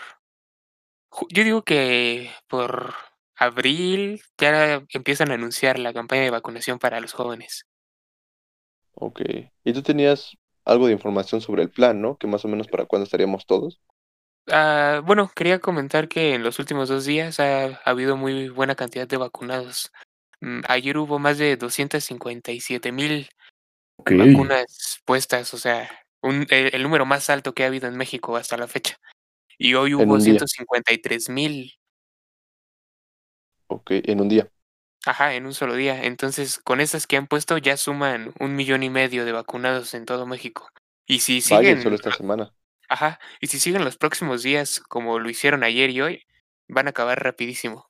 ju- 1.09 1.27
Yo 1.29 1.43
digo 1.43 1.63
que 1.63 2.31
por 2.47 2.93
abril 3.35 4.21
ya 4.37 4.83
empiezan 4.89 5.31
a 5.31 5.35
anunciar 5.35 5.79
la 5.79 5.93
campaña 5.93 6.21
de 6.23 6.31
vacunación 6.31 6.79
para 6.79 6.99
los 7.01 7.13
jóvenes. 7.13 7.65
Ok. 8.93 9.21
Y 9.63 9.73
tú 9.73 9.81
tenías 9.83 10.31
algo 10.65 10.87
de 10.87 10.93
información 10.93 11.41
sobre 11.41 11.63
el 11.63 11.69
plan, 11.71 12.01
¿no? 12.01 12.17
Que 12.17 12.27
más 12.27 12.43
o 12.45 12.47
menos 12.47 12.67
para 12.67 12.85
cuándo 12.85 13.05
estaríamos 13.05 13.45
todos. 13.45 13.79
Ah, 14.49 15.01
bueno, 15.05 15.29
quería 15.35 15.59
comentar 15.59 16.07
que 16.07 16.33
en 16.33 16.43
los 16.43 16.59
últimos 16.59 16.87
dos 16.89 17.05
días 17.05 17.39
ha, 17.39 17.65
habido 17.85 18.15
muy 18.15 18.49
buena 18.49 18.75
cantidad 18.75 19.07
de 19.07 19.17
vacunados. 19.17 19.91
Mm, 20.41 20.61
Ayer 20.69 20.97
hubo 20.97 21.19
más 21.19 21.37
de 21.37 21.57
257 21.57 22.91
mil 22.91 23.29
Ok. 23.97 24.11
vacunas 24.11 25.01
puestas, 25.05 25.53
o 25.53 25.57
sea, 25.57 25.89
un, 26.21 26.45
el, 26.49 26.73
el 26.75 26.83
número 26.83 27.05
más 27.05 27.29
alto 27.29 27.53
que 27.53 27.63
ha 27.63 27.67
habido 27.67 27.87
en 27.87 27.97
México 27.97 28.35
hasta 28.37 28.57
la 28.57 28.67
fecha. 28.67 28.97
Y 29.57 29.75
hoy 29.75 29.95
hubo 29.95 30.17
un 30.17 30.23
día. 30.23 30.47
153 30.47 31.29
mil, 31.29 31.73
Ok, 33.67 33.91
en 33.91 34.19
un 34.21 34.27
día. 34.29 34.51
ajá, 35.05 35.33
en 35.35 35.45
un 35.45 35.53
solo 35.53 35.75
día. 35.75 36.03
Entonces, 36.03 36.59
con 36.59 36.81
esas 36.81 37.07
que 37.07 37.17
han 37.17 37.27
puesto 37.27 37.57
ya 37.57 37.77
suman 37.77 38.33
un 38.39 38.55
millón 38.55 38.83
y 38.83 38.89
medio 38.89 39.25
de 39.25 39.31
vacunados 39.31 39.93
en 39.93 40.05
todo 40.05 40.25
México. 40.25 40.69
Y 41.07 41.19
si 41.19 41.41
Vaya, 41.43 41.75
siguen, 41.75 41.79
solo 41.79 41.95
esta 41.95 42.11
semana. 42.11 42.53
ajá, 42.89 43.19
y 43.41 43.47
si 43.47 43.59
siguen 43.59 43.85
los 43.85 43.97
próximos 43.97 44.43
días 44.43 44.81
como 44.81 45.19
lo 45.19 45.29
hicieron 45.29 45.63
ayer 45.63 45.89
y 45.91 46.01
hoy, 46.01 46.23
van 46.67 46.87
a 46.87 46.91
acabar 46.91 47.23
rapidísimo. 47.23 47.89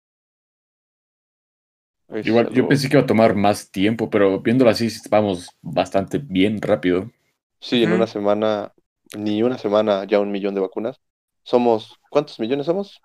Igual, 2.23 2.49
yo 2.53 2.67
pensé 2.67 2.89
que 2.89 2.95
iba 2.97 3.03
a 3.03 3.05
tomar 3.07 3.35
más 3.35 3.71
tiempo, 3.71 4.09
pero 4.09 4.39
viéndolo 4.41 4.69
así, 4.71 4.87
vamos 5.09 5.49
bastante 5.61 6.17
bien 6.19 6.61
rápido. 6.61 7.11
Sí, 7.59 7.83
en 7.83 7.91
una 7.93 8.07
semana, 8.07 8.73
ni 9.17 9.43
una 9.43 9.57
semana, 9.57 10.05
ya 10.05 10.19
un 10.19 10.31
millón 10.31 10.55
de 10.55 10.61
vacunas. 10.61 10.99
Somos, 11.43 11.99
¿cuántos 12.09 12.39
millones 12.39 12.65
somos? 12.65 13.01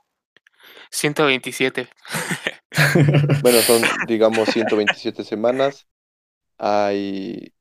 127. 0.90 1.88
Bueno, 3.40 3.62
son, 3.62 3.82
digamos, 4.06 4.48
127 4.50 5.24
semanas. 5.24 5.86
Hay... 6.58 7.54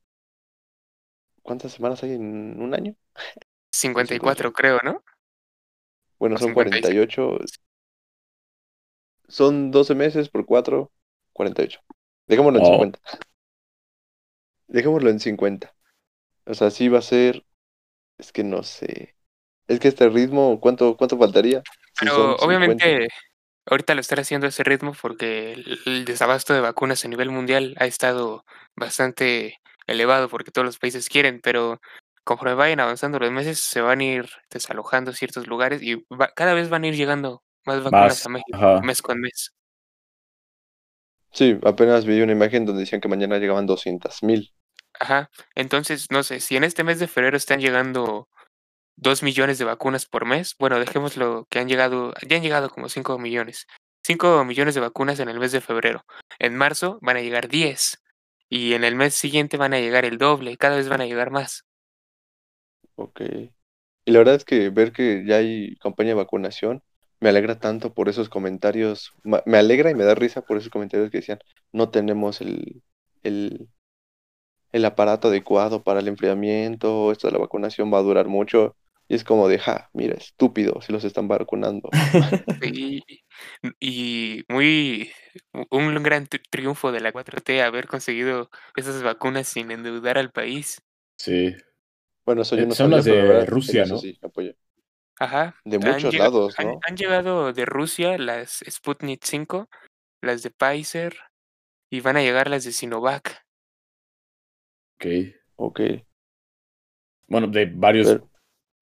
¿Cuántas 1.44 1.74
semanas 1.74 2.02
hay 2.04 2.14
en 2.14 2.60
un 2.62 2.74
año? 2.74 2.96
54 3.72 4.54
creo, 4.54 4.80
¿no? 4.84 5.04
Bueno, 6.20 6.36
O 6.36 6.40
son 6.40 6.54
56. 6.54 6.54
48. 6.54 7.38
Son 9.28 9.72
12 9.72 9.96
meses 9.96 10.30
por 10.30 10.46
4, 10.46 10.92
48. 11.34 11.80
Dejémoslo 12.28 12.60
en 12.60 12.66
Oh. 12.66 12.66
50. 12.66 13.00
Dejémoslo 14.68 15.12
en 15.12 15.20
50. 15.20 15.72
O 16.52 16.56
sea, 16.56 16.70
sí 16.72 16.88
va 16.90 17.00
a 17.00 17.02
ser. 17.02 17.46
Es 18.20 18.32
que 18.34 18.44
no 18.46 18.64
sé. 18.64 19.18
Es 19.68 19.80
que 19.82 19.90
este 19.90 20.10
ritmo, 20.10 20.60
¿cuánto, 20.62 20.98
cuánto 20.98 21.18
faltaría? 21.20 21.66
Si 21.94 22.10
Pero 22.10 22.12
son 22.12 22.38
50. 22.38 22.92
obviamente 22.92 23.08
ahorita 23.66 23.96
lo 23.96 24.02
están 24.02 24.20
haciendo 24.20 24.48
ese 24.48 24.64
ritmo 24.64 24.94
porque 25.02 25.54
el, 25.54 25.80
el 25.86 26.06
desabasto 26.06 26.54
de 26.54 26.62
vacunas 26.62 27.06
a 27.06 27.08
nivel 27.10 27.30
mundial 27.32 27.76
ha 27.80 27.86
estado 27.86 28.46
bastante 28.76 29.58
elevado 29.88 30.30
porque 30.30 30.52
todos 30.52 30.66
los 30.66 30.80
países 30.80 31.10
quieren, 31.10 31.42
pero 31.42 31.80
conforme 32.24 32.56
vayan 32.56 32.80
avanzando 32.82 33.20
los 33.20 33.32
meses 33.32 33.60
se 33.62 33.82
van 33.82 34.00
a 34.02 34.04
ir 34.06 34.30
desalojando 34.52 35.14
ciertos 35.14 35.48
lugares 35.48 35.82
y 35.84 35.96
va- 36.12 36.32
cada 36.36 36.54
vez 36.54 36.70
van 36.70 36.84
a 36.84 36.88
ir 36.90 36.96
llegando 36.96 37.44
más 37.66 37.84
vacunas 37.84 38.20
Más, 38.20 38.28
a 38.28 38.30
México 38.30 38.52
ajá. 38.52 38.82
mes 38.82 39.02
con 39.02 39.20
mes. 39.22 39.54
Sí, 41.34 41.58
apenas 41.64 42.06
vi 42.06 42.22
una 42.22 42.32
imagen 42.32 42.66
donde 42.66 42.82
decían 42.82 43.02
que 43.02 43.08
mañana 43.10 43.38
llegaban 43.38 43.66
200 43.66 44.24
mil. 44.24 44.54
Ajá. 45.02 45.32
Entonces, 45.56 46.12
no 46.12 46.22
sé, 46.22 46.40
si 46.40 46.56
en 46.56 46.64
este 46.64 46.84
mes 46.84 47.00
de 47.00 47.08
febrero 47.08 47.36
están 47.36 47.60
llegando 47.60 48.30
dos 48.96 49.24
millones 49.24 49.58
de 49.58 49.66
vacunas 49.66 50.06
por 50.06 50.26
mes, 50.26 50.56
bueno, 50.60 50.80
dejémoslo 50.80 51.48
que 51.50 51.58
han 51.58 51.68
llegado, 51.68 52.14
ya 52.30 52.38
han 52.38 52.44
llegado 52.44 52.70
como 52.70 52.88
cinco 52.88 53.18
millones. 53.18 53.66
Cinco 54.04 54.46
millones 54.46 54.76
de 54.76 54.82
vacunas 54.82 55.20
en 55.20 55.28
el 55.30 55.40
mes 55.40 55.54
de 55.54 55.62
febrero. 55.62 56.06
En 56.38 56.56
marzo 56.56 57.00
van 57.02 57.18
a 57.18 57.22
llegar 57.22 57.48
10 57.48 58.04
y 58.48 58.74
en 58.74 58.84
el 58.84 58.96
mes 58.96 59.16
siguiente 59.16 59.58
van 59.58 59.74
a 59.74 59.80
llegar 59.80 60.06
el 60.06 60.20
doble, 60.20 60.56
cada 60.58 60.76
vez 60.76 60.88
van 60.88 61.02
a 61.02 61.08
llegar 61.08 61.32
más. 61.32 61.66
Ok. 62.94 63.22
Y 64.06 64.12
la 64.12 64.20
verdad 64.20 64.36
es 64.36 64.46
que 64.46 64.70
ver 64.70 64.92
que 64.92 65.26
ya 65.26 65.38
hay 65.38 65.78
campaña 65.78 66.10
de 66.10 66.16
vacunación 66.16 66.84
me 67.20 67.30
alegra 67.30 67.60
tanto 67.60 67.94
por 67.94 68.10
esos 68.10 68.30
comentarios. 68.30 69.14
Me 69.24 69.58
alegra 69.58 69.90
y 69.90 69.96
me 69.96 70.04
da 70.04 70.16
risa 70.16 70.42
por 70.42 70.58
esos 70.58 70.70
comentarios 70.70 71.10
que 71.12 71.20
decían, 71.20 71.40
no 71.72 71.90
tenemos 71.90 72.42
el, 72.42 72.84
el, 73.24 73.68
el 74.72 74.86
aparato 74.86 75.28
adecuado 75.30 75.84
para 75.84 76.00
el 76.00 76.08
enfriamiento, 76.08 77.12
esto 77.12 77.28
de 77.28 77.34
la 77.34 77.40
vacunación 77.40 77.94
va 77.94 78.00
a 78.00 78.04
durar 78.04 78.28
mucho. 78.28 78.76
Y 79.08 79.16
es 79.16 79.24
como 79.26 79.50
de, 79.50 79.60
ja, 79.60 79.90
mira, 79.94 80.16
estúpido, 80.16 80.82
si 80.82 80.94
los 80.94 81.04
están 81.04 81.28
vacunando. 81.28 81.90
Y, 82.64 83.04
y 83.80 84.44
muy 84.50 85.12
un 85.70 86.02
gran 86.04 86.28
tri- 86.28 86.42
triunfo 86.50 86.92
de 86.92 87.02
la 87.02 87.12
4T 87.12 87.62
haber 87.62 87.88
conseguido 87.88 88.50
esas 88.76 89.02
vacunas 89.04 89.48
sin 89.48 89.72
endeudar 89.72 90.18
al 90.18 90.32
país. 90.32 90.82
Sí. 91.18 91.54
Bueno, 92.26 92.44
eso 92.44 92.56
yo 92.56 92.64
Eh, 92.64 92.68
no 92.68 92.76
son 92.76 92.92
sabía, 92.92 92.96
las 92.98 93.06
de 93.06 93.12
verdad, 93.14 93.48
Rusia, 93.48 93.86
¿no? 93.86 93.98
sí, 93.98 94.18
apoyo. 94.22 94.54
Ajá. 95.20 95.56
De 95.66 95.78
han 95.78 95.94
muchos 95.94 96.12
llegado- 96.14 96.40
lados, 96.40 96.56
han- 96.60 96.68
¿no? 96.68 96.80
han 96.88 96.96
llegado 96.98 97.54
de 97.54 97.66
Rusia 97.66 98.18
las 98.18 98.64
Sputnik 98.70 99.24
5, 99.24 99.70
las 100.22 100.44
de 100.44 100.52
Pfizer 100.52 101.18
y 101.92 102.00
van 102.02 102.18
a 102.18 102.22
llegar 102.22 102.50
las 102.50 102.64
de 102.64 102.72
Sinovac. 102.72 103.44
Ok. 105.02 105.36
Ok. 105.56 105.82
Bueno, 107.28 107.48
de 107.48 107.66
varios. 107.66 108.08
Pero- 108.08 108.30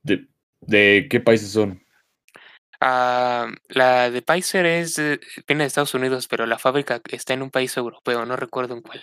De, 0.03 0.27
¿De 0.61 1.07
qué 1.09 1.19
países 1.19 1.51
son? 1.51 1.81
Ah, 2.81 3.47
la 3.67 4.09
de 4.09 4.21
Pfizer 4.21 4.65
es 4.65 4.95
de- 4.95 5.19
viene 5.47 5.63
de 5.63 5.67
Estados 5.67 5.93
Unidos, 5.93 6.27
pero 6.29 6.45
la 6.45 6.57
fábrica 6.57 7.01
está 7.11 7.33
en 7.33 7.41
un 7.41 7.51
país 7.51 7.75
europeo, 7.75 8.25
no 8.25 8.35
recuerdo 8.37 8.75
en 8.75 8.81
cuál. 8.81 9.01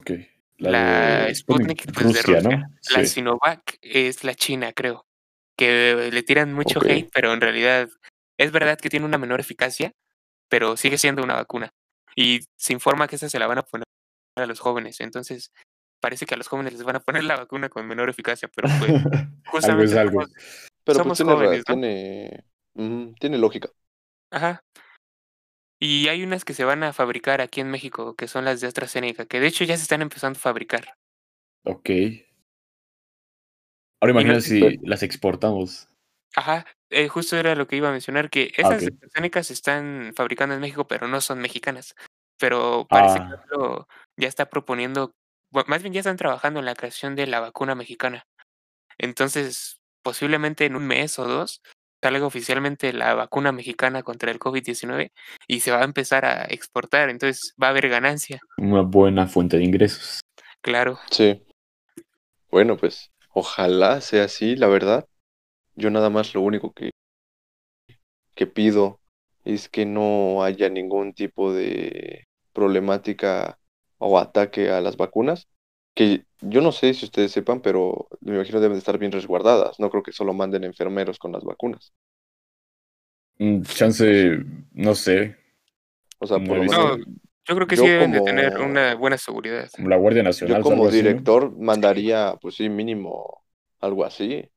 Ok. 0.00 0.10
La, 0.58 1.26
de 1.26 1.34
Sputnik, 1.34 1.92
pues 1.92 2.14
de 2.14 2.22
Rusia, 2.22 2.40
Rusia. 2.40 2.56
¿no? 2.56 2.76
La 2.94 3.00
Sí. 3.00 3.06
Sinovac 3.06 3.78
es 3.82 4.22
la 4.24 4.34
China, 4.34 4.72
creo. 4.72 5.06
Que 5.56 6.10
le 6.12 6.22
tiran 6.22 6.52
mucho 6.52 6.80
hate, 6.80 7.10
pero 7.12 7.32
en 7.32 7.40
realidad 7.40 7.88
es 8.38 8.52
verdad 8.52 8.78
que 8.78 8.88
tiene 8.90 9.06
una 9.06 9.18
menor 9.18 9.40
eficacia, 9.40 9.92
pero 10.48 10.76
sigue 10.76 10.98
siendo 10.98 11.22
una 11.22 11.34
vacuna. 11.34 11.72
Y 12.16 12.40
se 12.56 12.72
informa 12.72 13.06
que 13.08 13.16
esa 13.16 13.28
se 13.28 13.38
la 13.40 13.46
van 13.48 13.58
a 13.58 13.62
poner 13.62 13.84
a 14.36 14.46
los 14.46 14.60
jóvenes. 14.60 15.00
Entonces, 15.00 15.52
parece 16.00 16.26
que 16.26 16.34
a 16.34 16.36
los 16.36 16.48
jóvenes 16.48 16.72
les 16.72 16.82
van 16.84 16.96
a 16.96 17.00
poner 17.00 17.24
la 17.24 17.36
vacuna 17.36 17.68
con 17.68 17.86
menor 17.86 18.08
eficacia, 18.08 18.48
pero 18.54 18.68
pues 19.50 19.64
algo 19.64 19.82
es 19.82 19.94
justamente 19.94 19.98
algo. 19.98 20.22
somos- 20.22 20.32
Pero 20.84 20.98
Somos 20.98 21.06
pues 21.08 21.18
tiene, 21.18 21.32
ra- 21.32 21.38
jóvenes, 21.46 22.44
¿no? 22.74 23.14
tiene, 23.20 23.38
lógica. 23.38 23.70
Ajá. 24.32 24.60
Y 25.80 26.08
hay 26.08 26.22
unas 26.24 26.44
que 26.44 26.54
se 26.54 26.64
van 26.64 26.82
a 26.82 26.92
fabricar 26.92 27.40
aquí 27.40 27.60
en 27.60 27.70
México, 27.70 28.16
que 28.16 28.26
son 28.28 28.44
las 28.44 28.60
de 28.60 28.66
AstraZeneca, 28.66 29.26
que 29.26 29.38
de 29.40 29.46
hecho 29.46 29.64
ya 29.64 29.76
se 29.76 29.82
están 29.82 30.02
empezando 30.02 30.36
a 30.36 30.40
fabricar. 30.40 30.94
Ok. 31.64 31.90
Ahora 34.00 34.12
no 34.14 34.20
imagínate 34.20 34.40
si 34.42 34.76
las 34.86 35.02
exportamos. 35.02 35.88
Ajá, 36.36 36.66
eh, 36.90 37.08
justo 37.08 37.36
era 37.36 37.54
lo 37.54 37.66
que 37.66 37.76
iba 37.76 37.88
a 37.88 37.92
mencionar, 37.92 38.30
que 38.30 38.52
Ah, 38.58 38.62
esas 38.62 38.80
de 38.82 38.86
AstraZeneca 38.88 39.42
se 39.42 39.52
están 39.52 40.12
fabricando 40.14 40.54
en 40.54 40.60
México, 40.60 40.86
pero 40.86 41.08
no 41.08 41.20
son 41.20 41.40
mexicanas. 41.40 41.94
Pero 42.38 42.86
parece 42.88 43.18
Ah. 43.20 43.42
que 43.50 44.22
ya 44.22 44.28
está 44.28 44.48
proponiendo, 44.48 45.12
más 45.50 45.82
bien 45.82 45.92
ya 45.92 46.00
están 46.00 46.16
trabajando 46.16 46.60
en 46.60 46.66
la 46.66 46.74
creación 46.74 47.14
de 47.16 47.26
la 47.26 47.40
vacuna 47.40 47.74
mexicana. 47.74 48.26
Entonces, 48.98 49.80
posiblemente 50.02 50.66
en 50.66 50.76
un 50.76 50.86
mes 50.86 51.18
o 51.18 51.24
dos 51.24 51.62
salga 52.02 52.26
oficialmente 52.26 52.92
la 52.92 53.14
vacuna 53.14 53.50
mexicana 53.50 54.02
contra 54.02 54.30
el 54.30 54.38
COVID-19 54.38 55.10
y 55.48 55.60
se 55.60 55.70
va 55.72 55.80
a 55.80 55.84
empezar 55.84 56.24
a 56.24 56.44
exportar. 56.44 57.10
Entonces, 57.10 57.54
va 57.60 57.68
a 57.68 57.70
haber 57.70 57.88
ganancia, 57.88 58.40
Una 58.56 58.82
buena 58.82 59.26
fuente 59.26 59.56
de 59.58 59.64
ingresos. 59.64 60.20
claro. 60.60 60.98
Sí. 61.10 61.42
Bueno, 62.50 62.76
pues 62.76 63.10
ojalá 63.32 64.00
sea 64.00 64.24
así, 64.24 64.56
la 64.56 64.68
verdad. 64.68 65.06
Yo 65.74 65.90
nada 65.90 66.08
más 66.10 66.34
lo 66.34 66.40
único 66.40 66.72
que, 66.72 66.90
que 68.34 68.46
pido 68.46 69.00
es 69.44 69.68
que 69.68 69.84
no 69.86 70.42
haya 70.42 70.68
ningún 70.68 71.12
tipo 71.14 71.52
de 71.52 72.24
problemática 72.52 73.58
o 73.98 74.18
ataque 74.18 74.70
a 74.70 74.80
las 74.80 74.96
vacunas. 74.96 75.48
Que 75.94 76.24
yo 76.40 76.60
no 76.60 76.72
sé 76.72 76.94
si 76.94 77.04
ustedes 77.06 77.32
sepan, 77.32 77.60
pero 77.60 78.08
me 78.20 78.34
imagino 78.36 78.60
deben 78.60 78.74
de 78.74 78.78
estar 78.80 78.98
bien 78.98 79.12
resguardadas. 79.12 79.78
No 79.80 79.90
creo 79.90 80.02
que 80.02 80.12
solo 80.12 80.32
manden 80.34 80.64
enfermeros 80.64 81.18
con 81.18 81.32
las 81.32 81.44
vacunas. 81.44 81.92
Mm, 83.40 83.62
Chance, 83.64 84.44
no 84.74 84.94
sé, 84.94 85.36
O 86.18 86.26
sea, 86.26 86.42
por 86.42 86.56
lo 86.56 86.64
menos 86.64 86.80
No, 86.80 86.96
yo 86.98 87.54
creo 87.54 87.66
que 87.66 87.76
yo 87.76 87.76
sí 87.76 87.88
deben 87.88 88.10
de 88.12 88.20
tener 88.20 88.52
una 88.58 88.94
buena 88.94 89.18
seguridad. 89.18 89.68
como 89.70 89.88
la 89.88 89.96
Guardia 89.96 90.22
yo 90.42 90.58
Nacional. 90.58 90.62
o 90.66 90.72
como 90.72 90.72
algo 90.72 90.88
así, 90.88 91.08
¿no? 91.08 91.20
director 91.20 91.56
mandaría, 91.58 92.36
pues 92.40 92.56
sí, 92.56 92.68
mínimo 92.68 93.44
algo 93.80 94.04
así. 94.04 94.50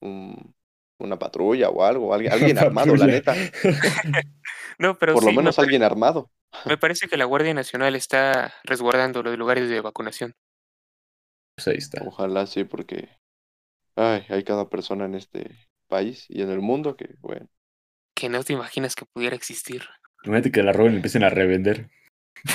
un- 0.00 0.54
una 0.98 1.18
patrulla 1.18 1.68
o 1.70 1.84
algo. 1.84 2.12
Alguien, 2.14 2.32
alguien 2.32 2.58
armado, 2.58 2.96
la 2.96 3.06
neta. 3.06 3.34
No, 4.80 4.96
pero 4.96 5.14
Por 5.14 5.24
lo 5.24 5.30
sí, 5.30 5.36
menos 5.36 5.58
alguien 5.58 5.82
armado. 5.82 6.30
Me 6.64 6.78
parece 6.78 7.08
que 7.08 7.16
la 7.16 7.24
Guardia 7.24 7.52
Nacional 7.52 7.96
está 7.96 8.54
resguardando 8.62 9.24
los 9.24 9.36
lugares 9.36 9.68
de 9.68 9.80
vacunación. 9.80 10.36
Pues 11.56 11.66
ahí 11.66 11.78
está. 11.78 12.04
Ojalá 12.06 12.46
sí, 12.46 12.62
porque 12.62 13.08
ay, 13.96 14.24
hay 14.28 14.44
cada 14.44 14.68
persona 14.68 15.06
en 15.06 15.16
este 15.16 15.68
país 15.88 16.26
y 16.28 16.42
en 16.42 16.50
el 16.50 16.60
mundo 16.60 16.96
que, 16.96 17.16
bueno, 17.18 17.48
Que 18.14 18.28
no 18.28 18.44
te 18.44 18.52
imaginas 18.52 18.94
que 18.94 19.04
pudiera 19.04 19.34
existir. 19.34 19.82
Imagínate 20.22 20.52
que 20.52 20.62
la 20.62 20.72
roben 20.72 20.92
y 20.92 20.96
empiecen 20.96 21.24
a 21.24 21.28
revender. 21.30 21.90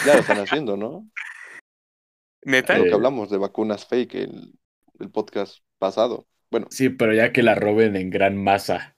ya 0.05 0.13
lo 0.13 0.19
están 0.21 0.39
haciendo, 0.39 0.77
¿no? 0.77 1.09
¿Neta? 2.43 2.77
Lo 2.77 2.85
Eh. 2.85 2.87
que 2.87 2.93
hablamos 2.93 3.29
de 3.31 3.37
vacunas 3.37 3.85
fake, 3.85 4.15
el, 4.15 4.53
el 4.99 5.11
podcast 5.11 5.57
pasado. 5.77 6.25
Bueno, 6.53 6.69
Sí, 6.69 6.89
pero 6.89 7.13
ya 7.13 7.31
que 7.31 7.41
la 7.41 7.55
roben 7.55 7.95
en 7.95 8.09
gran 8.09 8.35
masa. 8.35 8.97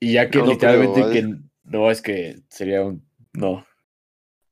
Y 0.00 0.14
ya 0.14 0.30
que 0.30 0.40
No, 0.40 0.46
no 0.46 0.56
literalmente 0.56 1.08
creo, 1.08 1.08
que 1.08 1.22
no 1.64 1.90
es 1.90 2.02
que 2.02 2.36
sería 2.48 2.82
un 2.84 3.08
no. 3.32 3.66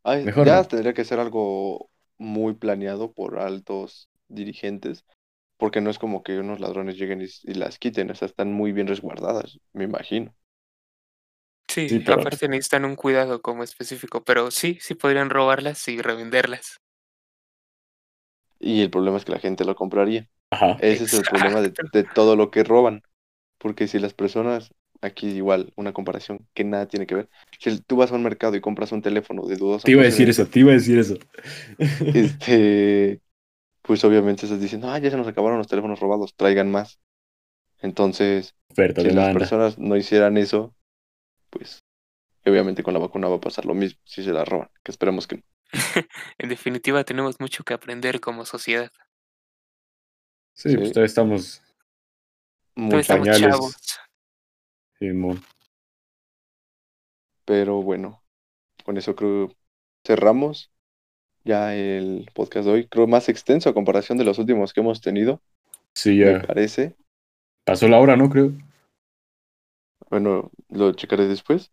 ay, 0.04 0.30
Mejor 0.30 0.44
ya 0.44 0.64
no. 0.64 0.68
tendría 0.68 0.94
que 0.94 1.04
ser 1.04 1.18
algo 1.20 1.90
muy 2.18 2.54
planeado 2.54 3.12
por 3.12 3.38
altos 3.38 4.08
dirigentes, 4.28 5.04
porque 5.58 5.80
no 5.80 5.90
es 5.90 5.98
como 5.98 6.22
que 6.22 6.38
unos 6.38 6.60
ladrones 6.60 6.96
lleguen 6.98 7.22
y, 7.22 7.26
y 7.44 7.54
las 7.54 7.78
quiten, 7.78 8.10
o 8.10 8.14
sea, 8.14 8.26
están 8.26 8.52
muy 8.52 8.72
bien 8.72 8.86
resguardadas, 8.88 9.60
me 9.72 9.84
imagino. 9.84 10.34
Sí, 11.68 11.92
Sí, 11.92 12.00
pero- 12.00 12.22
aparte 12.24 12.48
necesitan 12.48 12.84
un 12.84 12.96
cuidado 12.96 13.40
como 13.40 13.62
específico, 13.62 14.24
pero 14.24 14.50
sí, 14.50 14.78
sí 14.80 14.96
podrían 14.96 15.30
robarlas 15.30 15.86
y 15.86 16.02
revenderlas. 16.02 16.80
Y 18.60 18.82
el 18.82 18.90
problema 18.90 19.16
es 19.16 19.24
que 19.24 19.32
la 19.32 19.38
gente 19.38 19.64
lo 19.64 19.74
compraría. 19.74 20.28
Ajá. 20.50 20.76
Ese 20.80 21.04
es 21.04 21.14
el 21.14 21.22
problema 21.22 21.60
de, 21.60 21.72
de 21.92 22.04
todo 22.04 22.36
lo 22.36 22.50
que 22.50 22.64
roban. 22.64 23.02
Porque 23.58 23.88
si 23.88 23.98
las 23.98 24.14
personas, 24.14 24.72
aquí 25.00 25.28
igual, 25.28 25.72
una 25.76 25.92
comparación 25.92 26.46
que 26.54 26.64
nada 26.64 26.86
tiene 26.86 27.06
que 27.06 27.14
ver. 27.14 27.28
Si 27.58 27.80
tú 27.80 27.96
vas 27.96 28.12
a 28.12 28.14
un 28.14 28.22
mercado 28.22 28.56
y 28.56 28.60
compras 28.60 28.92
un 28.92 29.02
teléfono 29.02 29.46
de 29.46 29.56
dudosa 29.56 29.84
Te 29.84 29.92
iba 29.92 30.02
a 30.02 30.06
decir 30.06 30.28
eso, 30.28 30.46
te 30.46 30.60
iba 30.60 30.70
a 30.70 30.74
decir 30.74 30.98
eso. 30.98 31.16
este, 31.78 33.20
pues 33.82 34.04
obviamente 34.04 34.46
estás 34.46 34.60
diciendo, 34.60 34.90
ah, 34.90 34.98
ya 34.98 35.10
se 35.10 35.16
nos 35.16 35.28
acabaron 35.28 35.58
los 35.58 35.68
teléfonos 35.68 36.00
robados, 36.00 36.34
traigan 36.34 36.70
más. 36.70 36.98
Entonces, 37.80 38.54
si 38.74 39.10
las 39.10 39.34
personas 39.34 39.78
no 39.78 39.96
hicieran 39.96 40.36
eso, 40.36 40.74
pues 41.50 41.84
obviamente 42.44 42.82
con 42.82 42.94
la 42.94 43.00
vacuna 43.00 43.28
va 43.28 43.36
a 43.36 43.40
pasar 43.40 43.64
lo 43.64 43.74
mismo, 43.74 44.00
si 44.04 44.22
se 44.22 44.32
la 44.32 44.44
roban, 44.44 44.68
que 44.82 44.92
esperemos 44.92 45.26
que 45.26 45.36
no. 45.36 45.42
En 46.38 46.48
definitiva, 46.48 47.04
tenemos 47.04 47.40
mucho 47.40 47.64
que 47.64 47.74
aprender 47.74 48.20
como 48.20 48.44
sociedad. 48.44 48.90
Sí, 50.56 50.70
Sí. 50.70 50.76
pues 50.76 50.90
todavía 50.92 51.06
estamos. 51.06 51.62
Todavía 52.74 52.96
Mucho, 52.96 52.98
estamos 53.00 53.28
pañales. 53.28 53.50
chavos. 53.50 53.76
Simón. 54.98 55.42
pero 57.44 57.80
bueno, 57.82 58.22
con 58.84 58.96
eso 58.96 59.14
creo 59.14 59.52
cerramos 60.04 60.72
ya 61.44 61.74
el 61.76 62.28
podcast 62.34 62.66
de 62.66 62.72
hoy. 62.72 62.88
Creo 62.88 63.06
más 63.06 63.28
extenso 63.28 63.68
a 63.68 63.74
comparación 63.74 64.18
de 64.18 64.24
los 64.24 64.38
últimos 64.38 64.72
que 64.72 64.80
hemos 64.80 65.00
tenido, 65.00 65.40
Sí, 65.94 66.18
me 66.18 66.32
ya. 66.40 66.42
parece. 66.42 66.96
Pasó 67.64 67.86
la 67.88 67.98
hora, 68.00 68.16
¿no? 68.16 68.28
Creo. 68.30 68.50
Bueno, 70.10 70.50
lo 70.70 70.92
checaré 70.92 71.26
después. 71.28 71.70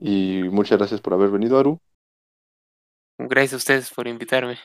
Y 0.00 0.42
muchas 0.50 0.78
gracias 0.78 1.00
por 1.00 1.14
haber 1.14 1.30
venido, 1.30 1.58
Aru. 1.58 1.78
Gracias 3.18 3.54
a 3.54 3.56
ustedes 3.56 3.90
por 3.92 4.08
invitarme. 4.08 4.58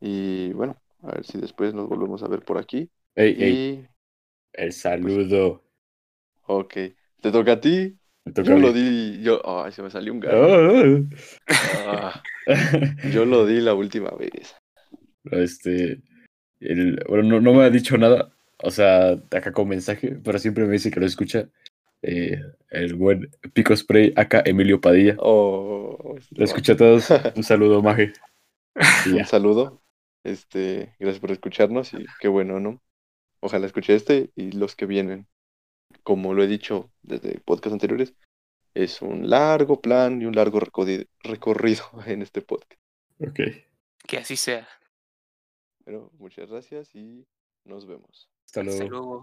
Y 0.00 0.52
bueno, 0.52 0.76
a 1.06 1.12
ver 1.12 1.24
si 1.24 1.38
después 1.38 1.72
nos 1.74 1.88
volvemos 1.88 2.22
a 2.22 2.28
ver 2.28 2.40
por 2.42 2.58
aquí. 2.58 2.90
Ey, 3.14 3.36
ey, 3.38 3.52
Y, 3.52 3.86
el 4.52 4.72
saludo. 4.72 5.62
ok, 6.46 6.72
te 7.20 7.30
toca 7.32 7.52
a 7.52 7.60
ti. 7.60 7.96
Yo 8.24 8.58
lo 8.58 8.72
di, 8.72 9.22
yo, 9.22 9.40
ay, 9.44 9.70
se 9.72 9.82
me 9.82 9.90
salió 9.90 10.12
un. 10.12 10.20
Ah. 10.26 11.02
Ah, 11.86 12.22
yo 13.12 13.24
lo 13.24 13.46
di 13.46 13.60
la 13.60 13.74
última 13.74 14.10
vez. 14.10 14.56
Este, 15.30 16.02
el, 16.60 17.02
bueno, 17.08 17.24
no, 17.24 17.40
no 17.40 17.54
me 17.54 17.64
ha 17.64 17.70
dicho 17.70 17.96
nada, 17.96 18.30
o 18.62 18.70
sea, 18.70 19.12
acá 19.12 19.52
con 19.52 19.68
mensaje, 19.68 20.16
pero 20.24 20.38
siempre 20.38 20.64
me 20.66 20.72
dice 20.72 20.90
que 20.90 21.00
lo 21.00 21.06
escucha. 21.06 21.48
eh, 22.02 22.40
el 22.70 22.94
buen 22.94 23.30
Pico 23.52 23.74
Spray, 23.76 24.12
acá 24.16 24.42
Emilio 24.44 24.80
Padilla. 24.80 25.16
Oh, 25.18 26.16
Lo 26.30 26.44
escucha 26.44 26.72
a 26.72 26.76
todos. 26.76 27.08
Un 27.36 27.42
saludo, 27.44 27.80
Maje. 27.82 28.12
Un 29.06 29.24
saludo. 29.24 29.82
Este, 30.26 30.96
gracias 30.98 31.20
por 31.20 31.30
escucharnos 31.30 31.94
y 31.94 32.04
qué 32.18 32.26
bueno, 32.26 32.58
¿no? 32.58 32.82
Ojalá 33.38 33.66
escuche 33.66 33.94
este 33.94 34.32
y 34.34 34.50
los 34.50 34.74
que 34.74 34.86
vienen. 34.86 35.28
Como 36.02 36.34
lo 36.34 36.42
he 36.42 36.48
dicho 36.48 36.90
desde 37.02 37.38
podcasts 37.38 37.74
anteriores, 37.74 38.12
es 38.74 39.02
un 39.02 39.30
largo 39.30 39.80
plan 39.80 40.20
y 40.20 40.24
un 40.24 40.34
largo 40.34 40.58
recorrido 41.22 41.84
en 42.06 42.22
este 42.22 42.42
podcast. 42.42 42.80
Ok. 43.20 43.38
Que 44.04 44.18
así 44.18 44.34
sea. 44.34 44.66
Pero 45.84 46.10
muchas 46.18 46.50
gracias 46.50 46.92
y 46.96 47.24
nos 47.64 47.86
vemos. 47.86 48.28
Hasta 48.46 48.62
Hasta 48.62 48.84
luego. 48.84 48.88
luego. 48.88 49.14